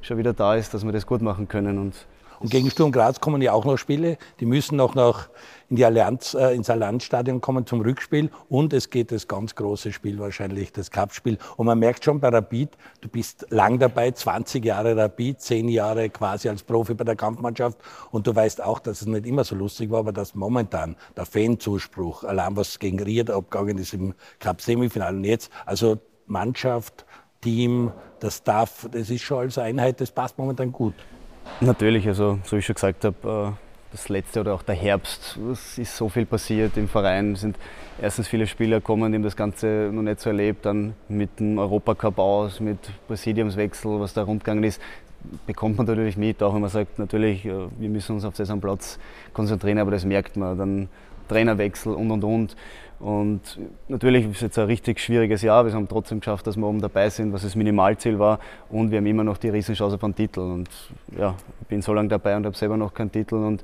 schon 0.00 0.18
wieder 0.18 0.32
da 0.32 0.54
ist, 0.54 0.74
dass 0.74 0.84
wir 0.84 0.92
das 0.92 1.06
gut 1.06 1.22
machen 1.22 1.48
können. 1.48 1.78
Und 1.78 2.06
und 2.42 2.50
gegen 2.50 2.68
Sturm 2.70 2.90
Graz 2.90 3.20
kommen 3.20 3.40
ja 3.40 3.52
auch 3.52 3.64
noch 3.64 3.76
Spiele. 3.76 4.18
Die 4.40 4.46
müssen 4.46 4.80
auch 4.80 4.96
noch 4.96 5.28
in 5.72 5.76
die 5.76 5.86
Allianz, 5.86 6.34
äh, 6.34 6.54
ins 6.54 6.68
Allianzstadion 6.68 7.40
kommen 7.40 7.66
zum 7.66 7.80
Rückspiel. 7.80 8.30
Und 8.50 8.74
es 8.74 8.90
geht 8.90 9.10
das 9.10 9.26
ganz 9.26 9.54
große 9.54 9.90
Spiel 9.90 10.18
wahrscheinlich, 10.18 10.70
das 10.70 10.90
Cupspiel. 10.90 11.38
Und 11.56 11.64
man 11.64 11.78
merkt 11.78 12.04
schon 12.04 12.20
bei 12.20 12.28
Rapid, 12.28 12.76
du 13.00 13.08
bist 13.08 13.46
lang 13.48 13.78
dabei, 13.78 14.10
20 14.10 14.62
Jahre 14.62 14.94
Rapid, 14.94 15.40
10 15.40 15.68
Jahre 15.70 16.10
quasi 16.10 16.50
als 16.50 16.62
Profi 16.62 16.92
bei 16.92 17.04
der 17.04 17.16
Kampfmannschaft. 17.16 17.78
Und 18.10 18.26
du 18.26 18.36
weißt 18.36 18.62
auch, 18.62 18.80
dass 18.80 19.00
es 19.00 19.06
nicht 19.06 19.24
immer 19.24 19.44
so 19.44 19.54
lustig 19.54 19.90
war, 19.90 20.00
aber 20.00 20.12
dass 20.12 20.34
momentan 20.34 20.94
der 21.16 21.24
Fanzuspruch, 21.24 22.24
allein 22.24 22.54
was 22.54 22.78
gegen 22.78 23.00
Ried 23.00 23.30
abgegangen 23.30 23.78
ist 23.78 23.94
im 23.94 24.12
Cup-Semifinale 24.40 25.16
und 25.16 25.24
jetzt, 25.24 25.50
also 25.64 25.96
Mannschaft, 26.26 27.06
Team, 27.40 27.92
das 28.20 28.36
Staff, 28.36 28.90
das 28.92 29.08
ist 29.08 29.22
schon 29.22 29.38
als 29.38 29.56
Einheit, 29.56 30.02
das 30.02 30.10
passt 30.10 30.36
momentan 30.36 30.70
gut. 30.70 30.92
Natürlich, 31.62 32.06
also 32.06 32.40
so 32.44 32.56
wie 32.56 32.58
ich 32.58 32.66
schon 32.66 32.74
gesagt 32.74 33.06
habe, 33.06 33.56
das 33.92 34.08
letzte 34.08 34.40
oder 34.40 34.54
auch 34.54 34.62
der 34.62 34.74
Herbst, 34.74 35.38
es 35.52 35.78
ist 35.78 35.96
so 35.96 36.08
viel 36.08 36.26
passiert 36.26 36.76
im 36.76 36.88
Verein. 36.88 37.32
Es 37.32 37.42
sind 37.42 37.56
erstens 38.00 38.26
viele 38.26 38.46
Spieler 38.46 38.78
gekommen, 38.78 39.12
die 39.12 39.16
haben 39.16 39.22
das 39.22 39.36
Ganze 39.36 39.90
noch 39.92 40.02
nicht 40.02 40.20
so 40.20 40.30
erlebt, 40.30 40.64
dann 40.64 40.94
mit 41.08 41.38
dem 41.38 41.58
Europacup 41.58 42.18
aus, 42.18 42.58
mit 42.58 42.78
Präsidiumswechsel, 43.06 44.00
was 44.00 44.14
da 44.14 44.22
rundgegangen 44.22 44.64
ist, 44.64 44.80
bekommt 45.46 45.76
man 45.76 45.86
natürlich 45.86 46.16
mit, 46.16 46.42
auch 46.42 46.54
wenn 46.54 46.62
man 46.62 46.70
sagt, 46.70 46.98
natürlich, 46.98 47.44
äh, 47.44 47.52
wir 47.78 47.88
müssen 47.88 48.14
uns 48.14 48.24
auf 48.24 48.34
das 48.34 48.50
am 48.50 48.60
Platz 48.60 48.98
konzentrieren, 49.32 49.78
aber 49.78 49.90
das 49.90 50.04
merkt 50.04 50.36
man. 50.36 50.58
Dann 50.58 50.88
Trainerwechsel 51.28 51.94
und 51.94 52.10
und 52.10 52.24
und. 52.24 52.56
Und 53.02 53.58
natürlich 53.88 54.24
ist 54.26 54.36
es 54.36 54.40
jetzt 54.42 54.58
ein 54.60 54.66
richtig 54.66 55.00
schwieriges 55.00 55.42
Jahr. 55.42 55.66
Wir 55.66 55.72
haben 55.72 55.88
trotzdem 55.88 56.20
geschafft, 56.20 56.46
dass 56.46 56.56
wir 56.56 56.64
oben 56.64 56.80
dabei 56.80 57.10
sind, 57.10 57.32
was 57.32 57.42
das 57.42 57.56
Minimalziel 57.56 58.20
war. 58.20 58.38
Und 58.70 58.92
wir 58.92 58.98
haben 58.98 59.06
immer 59.06 59.24
noch 59.24 59.38
die 59.38 59.48
Riesenchance 59.48 59.96
auf 59.96 60.04
einen 60.04 60.14
Titel. 60.14 60.38
Und 60.38 60.70
ja, 61.18 61.34
ich 61.60 61.66
bin 61.66 61.82
so 61.82 61.92
lange 61.92 62.10
dabei 62.10 62.36
und 62.36 62.46
habe 62.46 62.56
selber 62.56 62.76
noch 62.76 62.94
keinen 62.94 63.10
Titel. 63.10 63.34
Und 63.34 63.60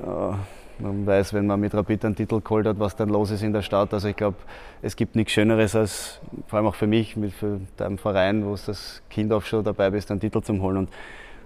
äh, 0.00 0.32
man 0.78 1.04
weiß, 1.04 1.34
wenn 1.34 1.48
man 1.48 1.58
mit 1.58 1.74
Rapid 1.74 2.04
einen 2.04 2.14
Titel 2.14 2.40
geholt 2.40 2.68
hat, 2.68 2.78
was 2.78 2.94
dann 2.94 3.08
los 3.08 3.32
ist 3.32 3.42
in 3.42 3.52
der 3.52 3.62
Stadt. 3.62 3.92
Also 3.92 4.06
ich 4.06 4.16
glaube, 4.16 4.36
es 4.80 4.94
gibt 4.94 5.16
nichts 5.16 5.32
Schöneres 5.32 5.74
als, 5.74 6.20
vor 6.46 6.58
allem 6.58 6.68
auch 6.68 6.76
für 6.76 6.86
mich, 6.86 7.16
mit 7.16 7.32
für 7.32 7.60
deinem 7.76 7.98
Verein, 7.98 8.44
wo 8.44 8.54
du 8.54 8.60
das 8.64 9.02
Kind 9.10 9.32
auch 9.32 9.42
schon 9.42 9.64
dabei 9.64 9.90
bist, 9.90 10.12
einen 10.12 10.20
Titel 10.20 10.40
zu 10.40 10.56
holen. 10.62 10.76
Und 10.76 10.90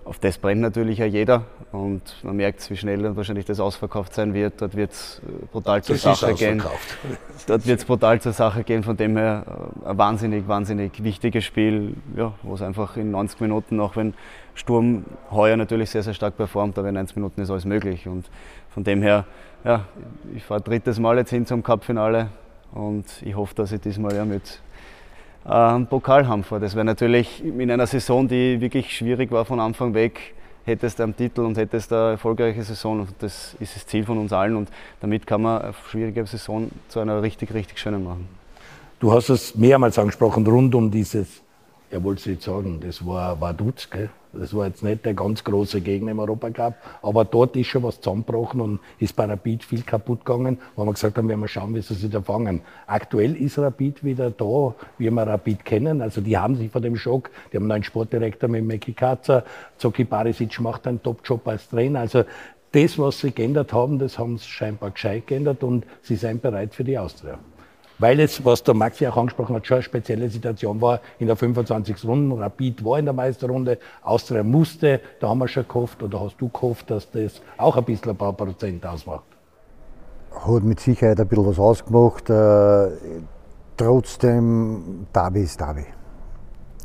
auf 0.04 0.18
das 0.18 0.36
brennt 0.36 0.60
natürlich 0.60 0.98
ja 0.98 1.06
jeder 1.06 1.46
und 1.72 2.02
man 2.22 2.36
merkt, 2.36 2.68
wie 2.70 2.76
schnell 2.76 3.16
wahrscheinlich 3.16 3.46
das 3.46 3.58
ausverkauft 3.58 4.12
sein 4.14 4.34
wird. 4.34 4.60
Dort 4.60 4.76
wird 4.76 4.92
es 4.92 5.22
äh, 5.26 5.46
brutal 5.50 5.82
zur 5.82 5.96
das 5.96 6.20
Sache 6.20 6.34
gehen. 6.34 6.62
Dort 7.46 7.66
wird 7.66 7.78
es 7.78 7.84
brutal 7.86 8.20
zur 8.20 8.32
Sache 8.32 8.62
gehen. 8.62 8.82
Von 8.82 8.96
dem 8.96 9.16
her 9.16 9.44
äh, 9.84 9.88
ein 9.88 9.98
wahnsinnig, 9.98 10.46
wahnsinnig 10.46 11.02
wichtiges 11.02 11.44
Spiel, 11.44 11.94
ja, 12.14 12.34
wo 12.42 12.54
es 12.54 12.62
einfach 12.62 12.96
in 12.98 13.10
90 13.10 13.40
Minuten, 13.40 13.80
auch 13.80 13.96
wenn 13.96 14.12
Sturm 14.54 15.04
heuer 15.30 15.56
natürlich 15.56 15.88
sehr, 15.88 16.02
sehr 16.02 16.12
stark 16.12 16.36
performt, 16.36 16.78
aber 16.78 16.88
in 16.88 16.94
90 16.94 17.16
Minuten 17.16 17.40
ist 17.40 17.50
alles 17.50 17.64
möglich. 17.64 18.06
Und 18.06 18.26
von 18.70 18.84
dem 18.84 19.00
her, 19.00 19.24
ja, 19.64 19.86
ich 20.36 20.44
fahre 20.44 20.60
drittes 20.60 20.98
Mal 20.98 21.16
jetzt 21.16 21.30
hin 21.30 21.46
zum 21.46 21.62
Cup-Finale 21.62 22.28
und 22.72 23.06
ich 23.22 23.34
hoffe, 23.34 23.54
dass 23.54 23.72
ich 23.72 23.80
diesmal 23.80 24.14
ja 24.14 24.26
mit 24.26 24.60
einen 25.44 25.86
Pokal 25.86 26.28
haben 26.28 26.44
vor. 26.44 26.60
Das 26.60 26.74
wäre 26.74 26.84
natürlich 26.84 27.42
in 27.44 27.70
einer 27.70 27.86
Saison, 27.86 28.28
die 28.28 28.60
wirklich 28.60 28.96
schwierig 28.96 29.30
war 29.32 29.44
von 29.44 29.58
Anfang 29.58 29.94
weg, 29.94 30.34
hättest 30.64 30.98
du 30.98 31.02
einen 31.04 31.16
Titel 31.16 31.42
und 31.42 31.56
hättest 31.56 31.92
eine 31.92 32.12
erfolgreiche 32.12 32.62
Saison. 32.62 33.00
Und 33.00 33.14
das 33.18 33.54
ist 33.60 33.76
das 33.76 33.86
Ziel 33.86 34.04
von 34.04 34.18
uns 34.18 34.32
allen 34.32 34.56
und 34.56 34.68
damit 35.00 35.26
kann 35.26 35.42
man 35.42 35.62
eine 35.62 35.74
schwierige 35.90 36.24
Saison 36.26 36.70
zu 36.88 37.00
einer 37.00 37.22
richtig, 37.22 37.52
richtig 37.52 37.78
schönen 37.78 38.04
machen. 38.04 38.28
Du 39.00 39.12
hast 39.12 39.28
es 39.30 39.54
mehrmals 39.56 39.98
angesprochen, 39.98 40.46
rund 40.46 40.74
um 40.74 40.90
dieses, 40.90 41.42
ja, 41.90 42.02
wollte 42.02 42.20
ich 42.20 42.26
nicht 42.26 42.42
sagen, 42.42 42.80
das 42.80 43.04
war 43.04 43.40
Vaduz, 43.40 43.90
gell? 43.90 44.10
Das 44.32 44.54
war 44.54 44.66
jetzt 44.66 44.82
nicht 44.82 45.04
der 45.04 45.12
ganz 45.12 45.44
große 45.44 45.82
Gegner 45.82 46.12
im 46.12 46.18
Europacup, 46.18 46.74
aber 47.02 47.24
dort 47.24 47.54
ist 47.56 47.66
schon 47.66 47.82
was 47.82 48.00
zusammengebrochen 48.00 48.60
und 48.62 48.80
ist 48.98 49.14
bei 49.14 49.26
Rapid 49.26 49.62
viel 49.62 49.82
kaputt 49.82 50.24
gegangen, 50.24 50.58
wo 50.74 50.84
wir 50.86 50.92
gesagt 50.92 51.18
haben, 51.18 51.28
wir 51.28 51.48
schauen, 51.48 51.74
wie 51.74 51.82
sie 51.82 51.94
sich 51.94 52.10
da 52.10 52.22
fangen. 52.22 52.62
Aktuell 52.86 53.36
ist 53.36 53.58
Rapid 53.58 54.02
wieder 54.04 54.30
da, 54.30 54.74
wie 54.96 55.10
wir 55.10 55.22
Rapid 55.26 55.64
kennen. 55.64 56.00
Also 56.00 56.22
die 56.22 56.38
haben 56.38 56.56
sich 56.56 56.70
vor 56.70 56.80
dem 56.80 56.96
Schock, 56.96 57.30
die 57.52 57.56
haben 57.56 57.64
einen 57.64 57.68
neuen 57.68 57.84
Sportdirektor 57.84 58.48
mit 58.48 58.64
Meki 58.64 58.94
Katzer, 58.94 59.44
Zoki 59.76 60.04
Barisic 60.04 60.58
macht 60.60 60.86
einen 60.86 61.02
Top-Job 61.02 61.46
als 61.46 61.68
Trainer. 61.68 62.00
Also 62.00 62.24
das, 62.72 62.98
was 62.98 63.20
sie 63.20 63.32
geändert 63.32 63.74
haben, 63.74 63.98
das 63.98 64.18
haben 64.18 64.38
sie 64.38 64.48
scheinbar 64.48 64.92
gescheit 64.92 65.26
geändert 65.26 65.62
und 65.62 65.84
sie 66.00 66.16
sind 66.16 66.40
bereit 66.40 66.74
für 66.74 66.84
die 66.84 66.96
Austria 66.96 67.38
weil 68.02 68.18
es, 68.18 68.44
was 68.44 68.64
der 68.64 68.74
Maxi 68.74 69.06
auch 69.06 69.16
angesprochen 69.16 69.54
hat, 69.54 69.64
schon 69.64 69.76
eine 69.76 69.84
spezielle 69.84 70.28
Situation 70.28 70.80
war 70.80 71.00
in 71.20 71.28
der 71.28 71.36
25. 71.36 72.04
Runde. 72.04 72.36
Rapid 72.36 72.84
war 72.84 72.98
in 72.98 73.04
der 73.04 73.14
Meisterrunde, 73.14 73.78
Austria 74.02 74.42
musste, 74.42 75.00
da 75.20 75.28
haben 75.28 75.38
wir 75.38 75.46
schon 75.46 75.68
gehofft 75.68 76.02
oder 76.02 76.20
hast 76.20 76.36
du 76.38 76.48
gehofft, 76.48 76.90
dass 76.90 77.08
das 77.12 77.40
auch 77.56 77.76
ein 77.76 77.84
bisschen 77.84 78.10
ein 78.10 78.16
paar 78.16 78.32
Prozent 78.32 78.84
ausmacht? 78.84 79.22
Hat 80.34 80.64
mit 80.64 80.80
Sicherheit 80.80 81.20
ein 81.20 81.28
bisschen 81.28 81.46
was 81.46 81.58
ausgemacht. 81.60 82.28
Äh, 82.28 82.88
trotzdem, 83.76 85.06
Derby 85.14 85.42
ist 85.42 85.60
Derby. 85.60 85.86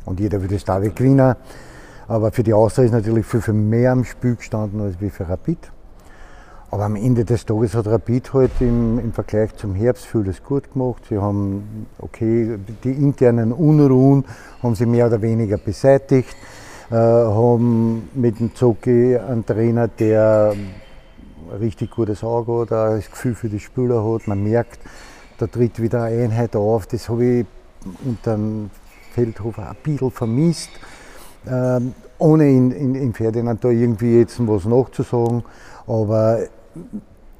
Und 0.06 0.20
jeder 0.20 0.40
will 0.40 0.50
das 0.50 0.66
Derby 0.66 0.90
gewinnen. 0.90 1.36
Aber 2.08 2.32
für 2.32 2.44
die 2.44 2.54
Austria 2.54 2.86
ist 2.86 2.92
natürlich 2.92 3.26
viel, 3.26 3.42
viel 3.42 3.56
mehr 3.56 3.92
am 3.92 4.04
Spiel 4.04 4.36
gestanden 4.36 4.82
als 4.82 5.02
wie 5.02 5.10
für 5.10 5.28
Rapid. 5.28 5.72
Aber 6.70 6.84
am 6.84 6.98
Ende 6.98 7.24
des 7.24 7.46
Tages 7.46 7.76
hat 7.76 7.88
Rapid 7.88 8.34
halt 8.34 8.52
im, 8.60 9.00
im 9.00 9.14
Vergleich 9.14 9.56
zum 9.56 9.74
Herbst 9.74 10.06
vieles 10.06 10.44
gut 10.44 10.74
gemacht. 10.74 11.04
Sie 11.08 11.18
haben, 11.18 11.88
okay, 11.98 12.58
die 12.84 12.92
internen 12.92 13.54
Unruhen 13.54 14.26
haben 14.62 14.76
sie 14.76 14.86
mehr 14.86 15.08
oder 15.08 15.22
weniger 15.22 15.58
beseitigt, 15.58 16.36
äh, 16.92 16.96
haben 16.96 18.10
mit 18.14 18.40
dem 18.40 18.54
Zoki 18.54 19.18
einen 19.18 19.46
Trainer, 19.46 19.88
der 19.88 20.56
ein 20.56 21.58
richtig 21.58 21.92
gutes 21.92 22.22
Auge 22.22 22.62
hat, 22.62 22.74
auch 22.74 22.96
das 22.96 23.10
Gefühl 23.10 23.36
für 23.36 23.48
die 23.48 23.62
Spieler 23.62 24.04
hat. 24.04 24.28
Man 24.28 24.44
merkt, 24.44 24.80
da 25.38 25.48
tritt 25.48 25.82
wieder 25.82 26.04
eine 26.04 26.26
Einheit 26.26 26.54
auf. 26.58 26.86
Das 26.88 27.08
habe 27.08 27.26
ich 27.26 27.46
unter 28.04 28.36
dem 28.36 28.72
Feldhofer 29.14 29.70
ein 29.70 29.76
bisschen 29.84 30.12
vermisst. 30.12 30.72
Ähm, 31.50 31.94
ohne 32.18 32.50
in, 32.50 32.72
in, 32.72 32.96
in 32.96 33.14
Ferdinand 33.14 33.64
da 33.64 33.70
irgendwie 33.70 34.20
jetzt 34.20 34.46
was 34.46 34.66
nachzusagen. 34.66 35.44
Aber 35.86 36.40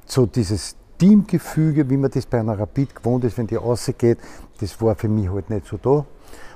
so 0.06 0.26
dieses 0.26 0.76
Teamgefüge, 0.98 1.88
wie 1.88 1.96
man 1.96 2.10
das 2.10 2.26
bei 2.26 2.40
einer 2.40 2.58
Rapid 2.58 2.96
gewohnt 2.96 3.24
ist, 3.24 3.38
wenn 3.38 3.46
die 3.46 3.54
rausgeht, 3.54 4.18
das 4.60 4.80
war 4.80 4.94
für 4.96 5.08
mich 5.08 5.30
halt 5.30 5.48
nicht 5.50 5.66
so 5.66 5.76
da. 5.76 6.04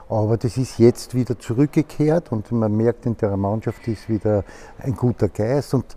Aber 0.09 0.37
das 0.37 0.57
ist 0.57 0.79
jetzt 0.79 1.15
wieder 1.15 1.39
zurückgekehrt 1.39 2.33
und 2.33 2.51
man 2.53 2.77
merkt, 2.77 3.07
in 3.07 3.17
der 3.17 3.37
Mannschaft 3.37 3.87
ist 3.89 4.09
wieder 4.09 4.45
ein 4.79 4.95
guter 4.95 5.29
Geist. 5.29 5.73
Und 5.75 5.97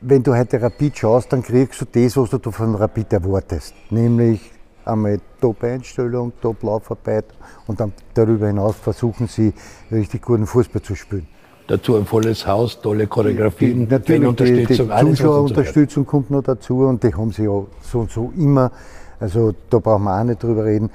wenn 0.00 0.22
du 0.22 0.36
heute 0.36 0.60
Rapid 0.60 0.98
schaust, 0.98 1.32
dann 1.32 1.42
kriegst 1.42 1.80
du 1.80 1.84
das, 1.84 2.16
was 2.16 2.30
du 2.30 2.50
von 2.50 2.74
Rapid 2.74 3.12
erwartest. 3.12 3.74
Nämlich 3.90 4.50
einmal 4.84 5.20
Top-Einstellung, 5.40 6.32
Top-Laufarbeit 6.40 7.26
und 7.66 7.80
dann 7.80 7.92
darüber 8.14 8.48
hinaus 8.48 8.76
versuchen 8.76 9.28
sie, 9.28 9.54
richtig 9.90 10.22
guten 10.22 10.46
Fußball 10.46 10.82
zu 10.82 10.94
spielen. 10.94 11.28
Dazu 11.68 11.96
ein 11.96 12.06
volles 12.06 12.46
Haus, 12.46 12.80
tolle 12.80 13.06
Choreografien, 13.06 13.86
die, 13.86 13.92
natürlich, 13.94 14.26
Unterstützung. 14.26 14.88
Die, 14.88 15.04
die 15.04 15.14
Zuschauerunterstützung 15.14 16.06
kommt 16.06 16.30
noch 16.30 16.42
dazu 16.42 16.86
und 16.86 17.04
die 17.04 17.14
haben 17.14 17.30
sie 17.30 17.44
ja 17.44 17.62
so 17.82 18.00
und 18.00 18.10
so 18.10 18.32
immer. 18.38 18.72
Also 19.20 19.52
da 19.68 19.78
brauchen 19.78 20.04
wir 20.04 20.18
auch 20.18 20.24
nicht 20.24 20.42
drüber 20.42 20.64
reden. 20.64 20.90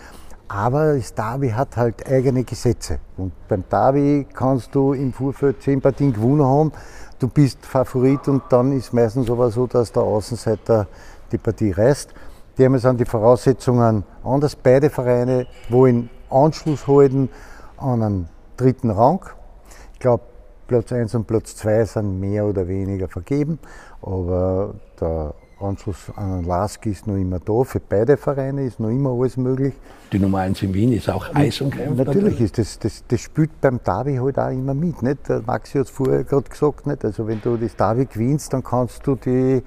Aber 0.47 0.95
das 0.95 1.13
Derby 1.13 1.49
hat 1.49 1.77
halt 1.77 2.09
eigene 2.09 2.43
Gesetze. 2.43 2.97
Und 3.17 3.33
beim 3.47 3.63
Derby 3.69 4.25
kannst 4.33 4.73
du 4.73 4.93
im 4.93 5.13
Vorfeld 5.13 5.61
zehn 5.61 5.79
Partien 5.79 6.11
gewonnen 6.11 6.43
haben. 6.43 6.71
Du 7.19 7.27
bist 7.27 7.63
Favorit 7.63 8.27
und 8.27 8.41
dann 8.49 8.71
ist 8.71 8.93
meistens 8.93 9.29
aber 9.29 9.51
so, 9.51 9.67
dass 9.67 9.91
der 9.91 10.01
Außenseiter 10.01 10.87
die 11.31 11.37
Partie 11.37 11.69
reißt. 11.69 12.15
Die 12.57 12.65
haben 12.65 12.73
jetzt 12.73 12.87
die 12.99 13.05
Voraussetzungen 13.05 14.03
anders. 14.23 14.55
Beide 14.55 14.89
Vereine 14.89 15.45
wollen 15.69 16.09
Anschluss 16.31 16.87
halten 16.87 17.29
an 17.77 18.01
einen 18.01 18.29
dritten 18.57 18.89
Rang. 18.89 19.21
Ich 19.93 19.99
glaube, 19.99 20.23
Platz 20.73 20.91
1 20.91 21.13
und 21.13 21.27
Platz 21.27 21.55
2 21.57 21.85
sind 21.85 22.19
mehr 22.19 22.47
oder 22.47 22.67
weniger 22.67 23.07
vergeben, 23.07 23.59
aber 24.01 24.73
der 24.99 25.35
Anschluss 25.59 26.11
an 26.15 26.39
den 26.41 26.45
LASK 26.49 26.87
ist 26.87 27.05
noch 27.05 27.15
immer 27.15 27.37
da. 27.39 27.63
Für 27.63 27.79
beide 27.79 28.17
Vereine 28.17 28.65
ist 28.65 28.79
noch 28.79 28.89
immer 28.89 29.11
alles 29.11 29.37
möglich. 29.37 29.75
Die 30.11 30.17
Nummer 30.17 30.39
1 30.39 30.63
in 30.63 30.73
Wien 30.73 30.91
ist 30.93 31.11
auch 31.11 31.27
Eis 31.35 31.61
und 31.61 31.75
Kämpfe. 31.75 32.05
Natürlich 32.05 32.41
ist 32.41 32.57
das, 32.57 32.79
das, 32.79 33.03
das 33.07 33.21
spielt 33.21 33.61
beim 33.61 33.83
Derby 33.83 34.15
halt 34.15 34.39
auch 34.39 34.49
immer 34.49 34.73
mit. 34.73 35.03
Nicht? 35.03 35.29
Der 35.29 35.43
Maxi 35.45 35.77
hat 35.77 35.85
es 35.85 35.91
vorher 35.91 36.23
gerade 36.23 36.49
gesagt, 36.49 36.87
nicht? 36.87 37.05
also 37.05 37.27
wenn 37.27 37.39
du 37.39 37.55
das 37.55 37.75
Derby 37.75 38.07
gewinnst, 38.07 38.51
dann 38.51 38.63
kannst 38.63 39.05
du 39.05 39.13
die 39.13 39.61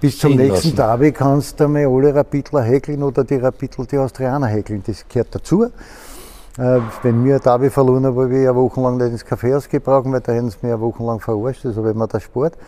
bis 0.00 0.20
zum 0.20 0.36
nächsten 0.36 0.68
lassen. 0.68 0.76
Derby 0.76 1.10
kannst 1.10 1.58
du 1.58 1.64
einmal 1.64 1.86
alle 1.86 2.14
Rapidler 2.14 2.62
häkeln 2.62 3.02
oder 3.02 3.24
die 3.24 3.34
Rapidler 3.34 3.86
die 3.86 3.98
Austrianer 3.98 4.46
häkeln. 4.46 4.84
Das 4.86 5.04
gehört 5.08 5.34
dazu. 5.34 5.66
Äh, 6.58 6.80
wenn 7.02 7.24
wir 7.24 7.38
Derby 7.38 7.70
verloren 7.70 8.04
haben, 8.04 8.16
habe 8.16 8.36
ich 8.36 8.48
eine 8.48 8.56
Woche 8.56 8.80
lang 8.80 8.96
nicht 8.96 9.12
ins 9.12 9.24
Kaffeehaus 9.24 9.68
gebraucht, 9.68 10.06
weil 10.10 10.20
da 10.20 10.32
hätten 10.32 10.50
sie 10.50 10.58
mir 10.62 10.74
eine 10.74 10.80
Woche 10.80 11.04
lang 11.04 11.20
verarscht, 11.20 11.64
also 11.64 11.84
wenn 11.84 11.96
man 11.96 12.08
der 12.08 12.18
Sport. 12.18 12.58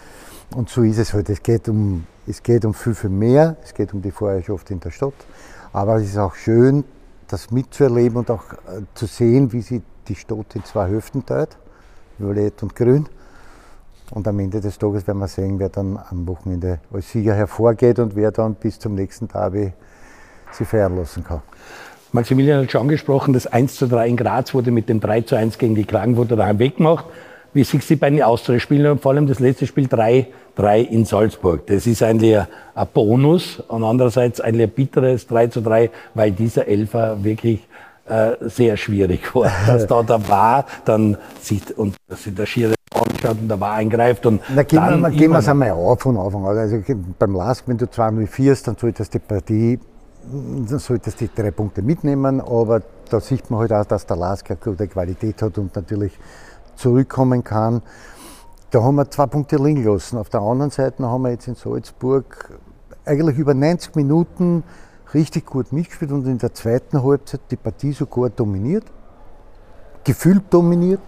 Und 0.54 0.68
so 0.68 0.82
ist 0.82 0.98
es 0.98 1.12
halt. 1.12 1.28
Es 1.28 1.42
geht 1.42 1.68
um, 1.68 2.06
es 2.24 2.40
geht 2.40 2.64
um 2.64 2.72
viel, 2.72 2.94
viel 2.94 3.10
mehr. 3.10 3.56
Es 3.64 3.74
geht 3.74 3.92
um 3.92 4.00
die 4.00 4.12
Vorherrschaft 4.12 4.70
in 4.70 4.78
der 4.78 4.92
Stadt. 4.92 5.14
Aber 5.72 5.96
es 5.96 6.04
ist 6.04 6.18
auch 6.18 6.36
schön, 6.36 6.84
das 7.26 7.50
mitzuerleben 7.50 8.18
und 8.18 8.30
auch 8.30 8.44
äh, 8.52 8.82
zu 8.94 9.06
sehen, 9.06 9.52
wie 9.52 9.60
sich 9.60 9.82
die 10.06 10.14
Stadt 10.14 10.54
in 10.54 10.64
zwei 10.64 10.88
Hälften 10.88 11.26
teilt, 11.26 11.56
violett 12.18 12.62
und 12.62 12.76
grün. 12.76 13.08
Und 14.12 14.26
am 14.28 14.38
Ende 14.38 14.60
des 14.60 14.78
Tages 14.78 15.04
werden 15.08 15.18
wir 15.18 15.28
sehen, 15.28 15.58
wer 15.58 15.68
dann 15.68 15.98
am 16.10 16.28
Wochenende 16.28 16.78
als 16.92 17.10
Sieger 17.10 17.34
hervorgeht 17.34 17.98
und 17.98 18.14
wer 18.14 18.30
dann 18.30 18.54
bis 18.54 18.78
zum 18.78 18.94
nächsten 18.94 19.26
Derby 19.26 19.72
sich 20.52 20.68
feiern 20.68 20.96
lassen 20.96 21.24
kann. 21.24 21.42
Maximilian 22.12 22.62
hat 22.62 22.72
schon 22.72 22.82
angesprochen, 22.82 23.32
das 23.32 23.46
1 23.46 23.76
zu 23.76 23.86
3 23.86 24.08
in 24.08 24.16
Graz 24.16 24.52
wurde 24.54 24.70
mit 24.70 24.88
dem 24.88 25.00
3 25.00 25.22
zu 25.22 25.36
1 25.36 25.58
gegen 25.58 25.74
die 25.74 25.84
Klagenfurter 25.84 26.36
daheim 26.36 26.58
weggemacht. 26.58 27.04
Wie 27.52 27.64
siehst 27.64 27.90
du 27.90 27.96
bei 27.96 28.10
den 28.10 28.22
Austria-Spielen 28.22 28.92
und 28.92 29.00
vor 29.00 29.12
allem 29.12 29.26
das 29.26 29.40
letzte 29.40 29.66
Spiel 29.66 29.88
3 29.88 30.28
3 30.56 30.80
in 30.80 31.04
Salzburg. 31.04 31.66
Das 31.66 31.86
ist 31.86 32.02
eigentlich 32.02 32.36
ein, 32.36 32.46
ein 32.74 32.86
Bonus 32.92 33.60
und 33.60 33.84
andererseits 33.84 34.40
eigentlich 34.40 34.68
ein 34.68 34.74
bitteres 34.74 35.26
3 35.26 35.46
zu 35.48 35.60
3, 35.62 35.90
weil 36.14 36.32
dieser 36.32 36.66
Elfer 36.66 37.22
wirklich 37.22 37.66
äh, 38.08 38.32
sehr 38.40 38.76
schwierig 38.76 39.34
war. 39.34 39.50
Dass 39.66 39.86
da 39.86 40.02
da 40.02 40.28
war, 40.28 40.66
dann 40.84 41.16
sieht 41.40 41.72
und 41.72 41.96
das 42.08 42.24
sind 42.24 42.38
der 42.38 42.46
schiere 42.46 42.74
anschaut 42.92 43.38
und 43.40 43.48
der 43.48 43.60
war 43.60 43.74
eingreift. 43.74 44.26
Und 44.26 44.40
Na, 44.54 44.62
gehen 44.62 44.82
wir, 44.82 44.96
mal, 44.96 45.10
gehen 45.10 45.30
wir 45.30 45.38
es 45.38 45.48
einmal 45.48 45.70
auf 45.70 46.00
von 46.00 46.16
Anfang 46.16 46.46
an. 46.46 46.58
Also 46.58 46.82
beim 47.18 47.34
Lask, 47.34 47.66
wenn 47.66 47.78
du 47.78 47.86
2-0 47.86 48.26
führst, 48.26 48.68
dann 48.68 48.76
solltest 48.76 49.14
du 49.14 49.18
die 49.18 49.24
Partie, 49.26 49.80
dann 50.22 50.78
solltest 50.78 51.20
du 51.20 51.26
die 51.26 51.34
drei 51.34 51.50
Punkte 51.50 51.82
mitnehmen, 51.82 52.40
aber 52.40 52.82
da 53.08 53.20
sieht 53.20 53.50
man 53.50 53.60
halt 53.60 53.72
auch, 53.72 53.84
dass 53.84 54.06
der 54.06 54.16
Lask 54.16 54.50
eine 54.50 54.58
gute 54.58 54.86
Qualität 54.88 55.42
hat 55.42 55.58
und 55.58 55.74
natürlich 55.74 56.18
zurückkommen 56.76 57.42
kann. 57.42 57.82
Da 58.70 58.82
haben 58.82 58.96
wir 58.96 59.10
zwei 59.10 59.26
Punkte 59.26 59.56
liegen 59.56 59.84
lassen. 59.84 60.18
Auf 60.18 60.28
der 60.28 60.40
anderen 60.40 60.70
Seite 60.70 61.04
haben 61.04 61.22
wir 61.22 61.30
jetzt 61.30 61.48
in 61.48 61.56
Salzburg 61.56 62.58
eigentlich 63.04 63.38
über 63.38 63.54
90 63.54 63.96
Minuten 63.96 64.62
richtig 65.12 65.46
gut 65.46 65.72
mitgespielt 65.72 66.12
und 66.12 66.26
in 66.26 66.38
der 66.38 66.54
zweiten 66.54 67.02
Halbzeit 67.02 67.40
die 67.50 67.56
Partie 67.56 67.92
sogar 67.92 68.30
dominiert, 68.30 68.84
gefühlt 70.04 70.44
dominiert. 70.50 71.00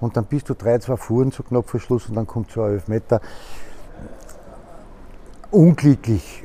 Und 0.00 0.16
dann 0.16 0.24
bist 0.24 0.48
du 0.48 0.54
3-2 0.54 0.96
Fuhren 0.96 1.32
zu 1.32 1.42
knapp 1.44 1.70
vor 1.70 1.80
Schluss 1.80 2.08
und 2.08 2.16
dann 2.16 2.26
kommt 2.26 2.50
so 2.50 2.62
ein 2.62 2.72
Elfmeter. 2.72 3.20
Unglücklich. 5.54 6.42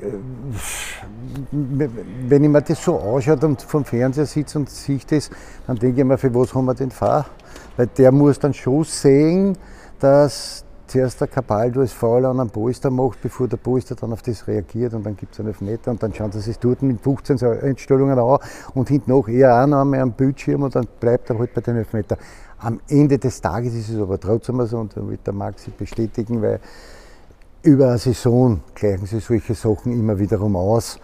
Wenn 1.51 2.43
ich 2.43 2.49
mir 2.49 2.61
das 2.61 2.83
so 2.83 2.99
anschaue 2.99 3.37
und 3.37 3.59
vom 3.63 3.83
Fernseher 3.83 4.27
sitze 4.27 4.59
und 4.59 4.69
sehe 4.69 4.99
das, 5.09 5.31
dann 5.65 5.77
denke 5.77 6.01
ich 6.01 6.05
mir, 6.05 6.19
für 6.19 6.33
was 6.35 6.53
haben 6.53 6.65
wir 6.65 6.75
den 6.75 6.91
Fahr? 6.91 7.25
Weil 7.75 7.87
der 7.87 8.11
muss 8.11 8.37
dann 8.37 8.53
schon 8.53 8.83
sehen, 8.83 9.57
dass 9.99 10.63
zuerst 10.85 11.21
der 11.21 11.27
Capaldo 11.27 11.81
das 11.81 11.91
Foul 11.91 12.23
an 12.25 12.39
einem 12.39 12.51
Polster 12.51 12.91
macht, 12.91 13.19
bevor 13.23 13.47
der 13.47 13.57
Polster 13.57 13.95
dann 13.95 14.13
auf 14.13 14.21
das 14.21 14.47
reagiert 14.47 14.93
und 14.93 15.03
dann 15.03 15.17
gibt 15.17 15.33
es 15.33 15.39
einen 15.39 15.49
Elfmeter 15.49 15.89
und 15.89 16.03
dann 16.03 16.13
schauen 16.13 16.31
sie 16.31 16.41
sich 16.41 16.59
dort 16.59 16.83
mit 16.83 17.01
15 17.01 17.39
Einstellungen 17.63 18.19
an 18.19 18.37
und 18.75 18.89
hinten 18.89 19.09
noch 19.09 19.27
eher 19.27 19.59
auch 19.59 19.65
noch 19.65 19.81
einmal 19.81 20.01
am 20.01 20.11
Bildschirm 20.11 20.61
und 20.61 20.75
dann 20.75 20.87
bleibt 20.99 21.31
er 21.31 21.39
halt 21.39 21.55
bei 21.55 21.61
den 21.61 21.77
Elfmeter. 21.77 22.17
Am 22.59 22.79
Ende 22.87 23.17
des 23.17 23.41
Tages 23.41 23.73
ist 23.73 23.89
es 23.89 23.99
aber 23.99 24.19
trotzdem 24.19 24.63
so 24.67 24.77
und 24.77 24.95
da 24.95 25.07
wird 25.07 25.25
der 25.25 25.33
Maxi 25.33 25.71
bestätigen, 25.71 26.43
weil 26.43 26.59
über 27.63 27.89
eine 27.89 27.97
Saison 27.97 28.61
gleichen 28.75 29.05
sich 29.05 29.23
solche 29.23 29.53
Sachen 29.53 29.93
immer 29.93 30.17
wiederum 30.17 30.55
aus. 30.55 30.99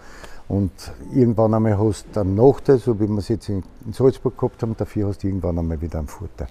Und 0.48 0.70
irgendwann 1.12 1.54
einmal 1.54 1.78
hast 1.78 2.06
du 2.12 2.20
einen 2.20 2.36
Nachteil, 2.36 2.78
so 2.78 2.98
wie 3.00 3.08
wir 3.08 3.18
es 3.18 3.28
jetzt 3.28 3.48
in 3.48 3.64
Salzburg 3.92 4.38
gehabt 4.38 4.62
haben, 4.62 4.76
dafür 4.76 5.08
hast 5.08 5.22
du 5.22 5.26
irgendwann 5.26 5.58
einmal 5.58 5.80
wieder 5.80 5.98
einen 5.98 6.08
Vorteil. 6.08 6.46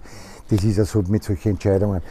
Das 0.50 0.64
ist 0.64 0.78
ja 0.78 0.86
so 0.86 1.02
mit 1.08 1.24
solchen 1.24 1.50
Entscheidungen. 1.50 2.02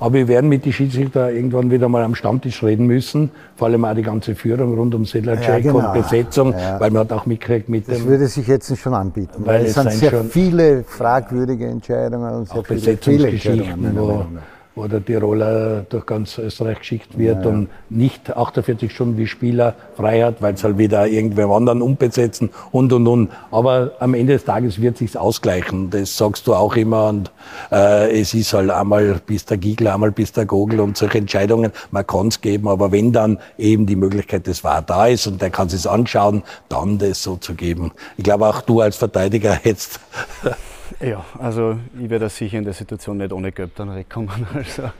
Aber 0.00 0.14
wir 0.14 0.28
werden 0.28 0.48
mit 0.48 0.64
den 0.64 0.72
Schiedsrichter 0.72 1.32
irgendwann 1.32 1.72
wieder 1.72 1.88
mal 1.88 2.04
am 2.04 2.14
Stammtisch 2.14 2.62
reden 2.62 2.86
müssen. 2.86 3.30
Vor 3.56 3.66
allem 3.66 3.84
auch 3.84 3.94
die 3.94 4.02
ganze 4.02 4.36
Führung 4.36 4.74
rund 4.76 4.94
um 4.94 5.04
Sedlacek 5.04 5.48
ja, 5.48 5.58
genau. 5.58 5.78
und 5.78 5.92
Besetzung, 5.92 6.52
ja. 6.52 6.78
weil 6.78 6.92
man 6.92 7.00
hat 7.00 7.12
auch 7.12 7.26
mitgekriegt 7.26 7.68
mit 7.68 7.88
Das 7.88 8.04
würde 8.04 8.28
sich 8.28 8.46
jetzt 8.46 8.76
schon 8.78 8.94
anbieten, 8.94 9.44
weil, 9.44 9.60
weil 9.60 9.66
es 9.66 9.74
sind 9.74 9.90
sehr 9.90 10.22
viele 10.24 10.84
fragwürdige 10.84 11.66
Entscheidungen 11.66 12.32
und 12.32 12.48
sehr 12.48 12.62
viele 12.62 12.96
Fehlentscheidungen. 12.96 13.96
Wo, 13.96 14.24
wo 14.78 14.86
der 14.86 15.04
Tiroler 15.04 15.84
durch 15.88 16.06
ganz 16.06 16.38
Österreich 16.38 16.78
geschickt 16.78 17.18
wird 17.18 17.44
ja, 17.44 17.50
und 17.50 17.68
nicht 17.90 18.34
48 18.34 18.92
Stunden 18.92 19.18
wie 19.18 19.26
Spieler 19.26 19.74
frei 19.96 20.22
hat, 20.22 20.40
weil 20.40 20.54
es 20.54 20.62
halt 20.62 20.78
wieder 20.78 21.06
irgendwem 21.06 21.50
anderen 21.50 21.82
umbesetzen 21.82 22.50
und 22.70 22.92
und 22.92 23.06
und. 23.06 23.30
Aber 23.50 23.92
am 23.98 24.14
Ende 24.14 24.34
des 24.34 24.44
Tages 24.44 24.80
wird 24.80 24.96
sich's 24.96 25.16
ausgleichen. 25.16 25.90
Das 25.90 26.16
sagst 26.16 26.46
du 26.46 26.54
auch 26.54 26.76
immer 26.76 27.08
und 27.08 27.32
äh, 27.72 28.20
es 28.20 28.34
ist 28.34 28.52
halt 28.52 28.70
einmal 28.70 29.20
bis 29.26 29.44
der 29.44 29.56
Giegel, 29.56 29.88
einmal 29.88 30.12
bis 30.12 30.32
der 30.32 30.46
Gogel 30.46 30.80
und 30.80 30.96
solche 30.96 31.18
Entscheidungen. 31.18 31.72
Man 31.90 32.06
kann 32.06 32.28
es 32.28 32.40
geben, 32.40 32.68
aber 32.68 32.92
wenn 32.92 33.12
dann 33.12 33.38
eben 33.58 33.86
die 33.86 33.96
Möglichkeit 33.96 34.46
des 34.46 34.62
war 34.62 34.82
da 34.82 35.06
ist 35.06 35.26
und 35.26 35.42
der 35.42 35.50
kann 35.50 35.66
es 35.66 35.86
anschauen, 35.86 36.42
dann 36.68 36.98
das 36.98 37.22
so 37.22 37.36
zu 37.36 37.54
geben. 37.54 37.90
Ich 38.16 38.24
glaube 38.24 38.46
auch 38.46 38.60
du 38.60 38.80
als 38.80 38.96
Verteidiger 38.96 39.52
hättest 39.62 39.98
ja, 41.00 41.24
also 41.38 41.78
ich 41.98 42.10
werde 42.10 42.28
sicher 42.28 42.58
in 42.58 42.64
der 42.64 42.72
Situation 42.72 43.18
nicht 43.18 43.32
ohne 43.32 43.52
Göpp 43.52 43.74
dann 43.76 43.94
wegkommen. 43.94 44.46
Also 44.54 44.90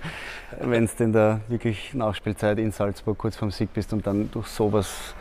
wenn 0.61 0.87
du 0.87 1.05
in 1.05 1.13
der 1.13 1.41
wirklich 1.49 1.93
Nachspielzeit 1.95 2.59
in 2.59 2.73
Salzburg 2.73 3.19
kurz 3.19 3.37
vorm 3.37 3.51
Sieg 3.51 3.73
bist 3.75 3.93
und 3.93 4.07
dann 4.07 4.31
durch 4.31 4.47
sowas, 4.47 5.15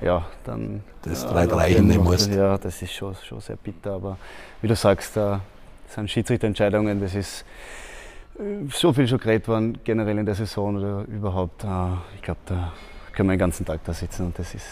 ja, 0.00 0.26
dann... 0.44 0.82
Das 1.02 1.26
drei 1.26 1.44
Reihen 1.44 1.86
nehmen 1.86 2.04
musst. 2.04 2.32
Ja, 2.32 2.58
das 2.58 2.82
ist 2.82 2.92
schon, 2.92 3.14
schon 3.14 3.40
sehr 3.40 3.56
bitter, 3.56 3.92
aber 3.92 4.16
wie 4.60 4.68
du 4.68 4.74
sagst, 4.74 5.16
da 5.16 5.40
sind 5.88 6.10
Schiedsrichterentscheidungen, 6.10 7.00
das 7.00 7.14
ist 7.14 7.44
äh, 8.38 8.68
so 8.70 8.92
viel 8.92 9.06
schon 9.06 9.18
geredet 9.18 9.48
worden, 9.48 9.78
generell 9.84 10.18
in 10.18 10.26
der 10.26 10.34
Saison 10.34 10.76
oder 10.76 11.04
überhaupt. 11.08 11.64
Äh, 11.64 11.68
ich 12.16 12.22
glaube, 12.22 12.40
da 12.46 12.72
können 13.12 13.28
wir 13.28 13.34
den 13.34 13.40
ganzen 13.40 13.66
Tag 13.66 13.80
da 13.84 13.92
sitzen 13.92 14.26
und 14.26 14.38
das 14.38 14.54
ist 14.54 14.66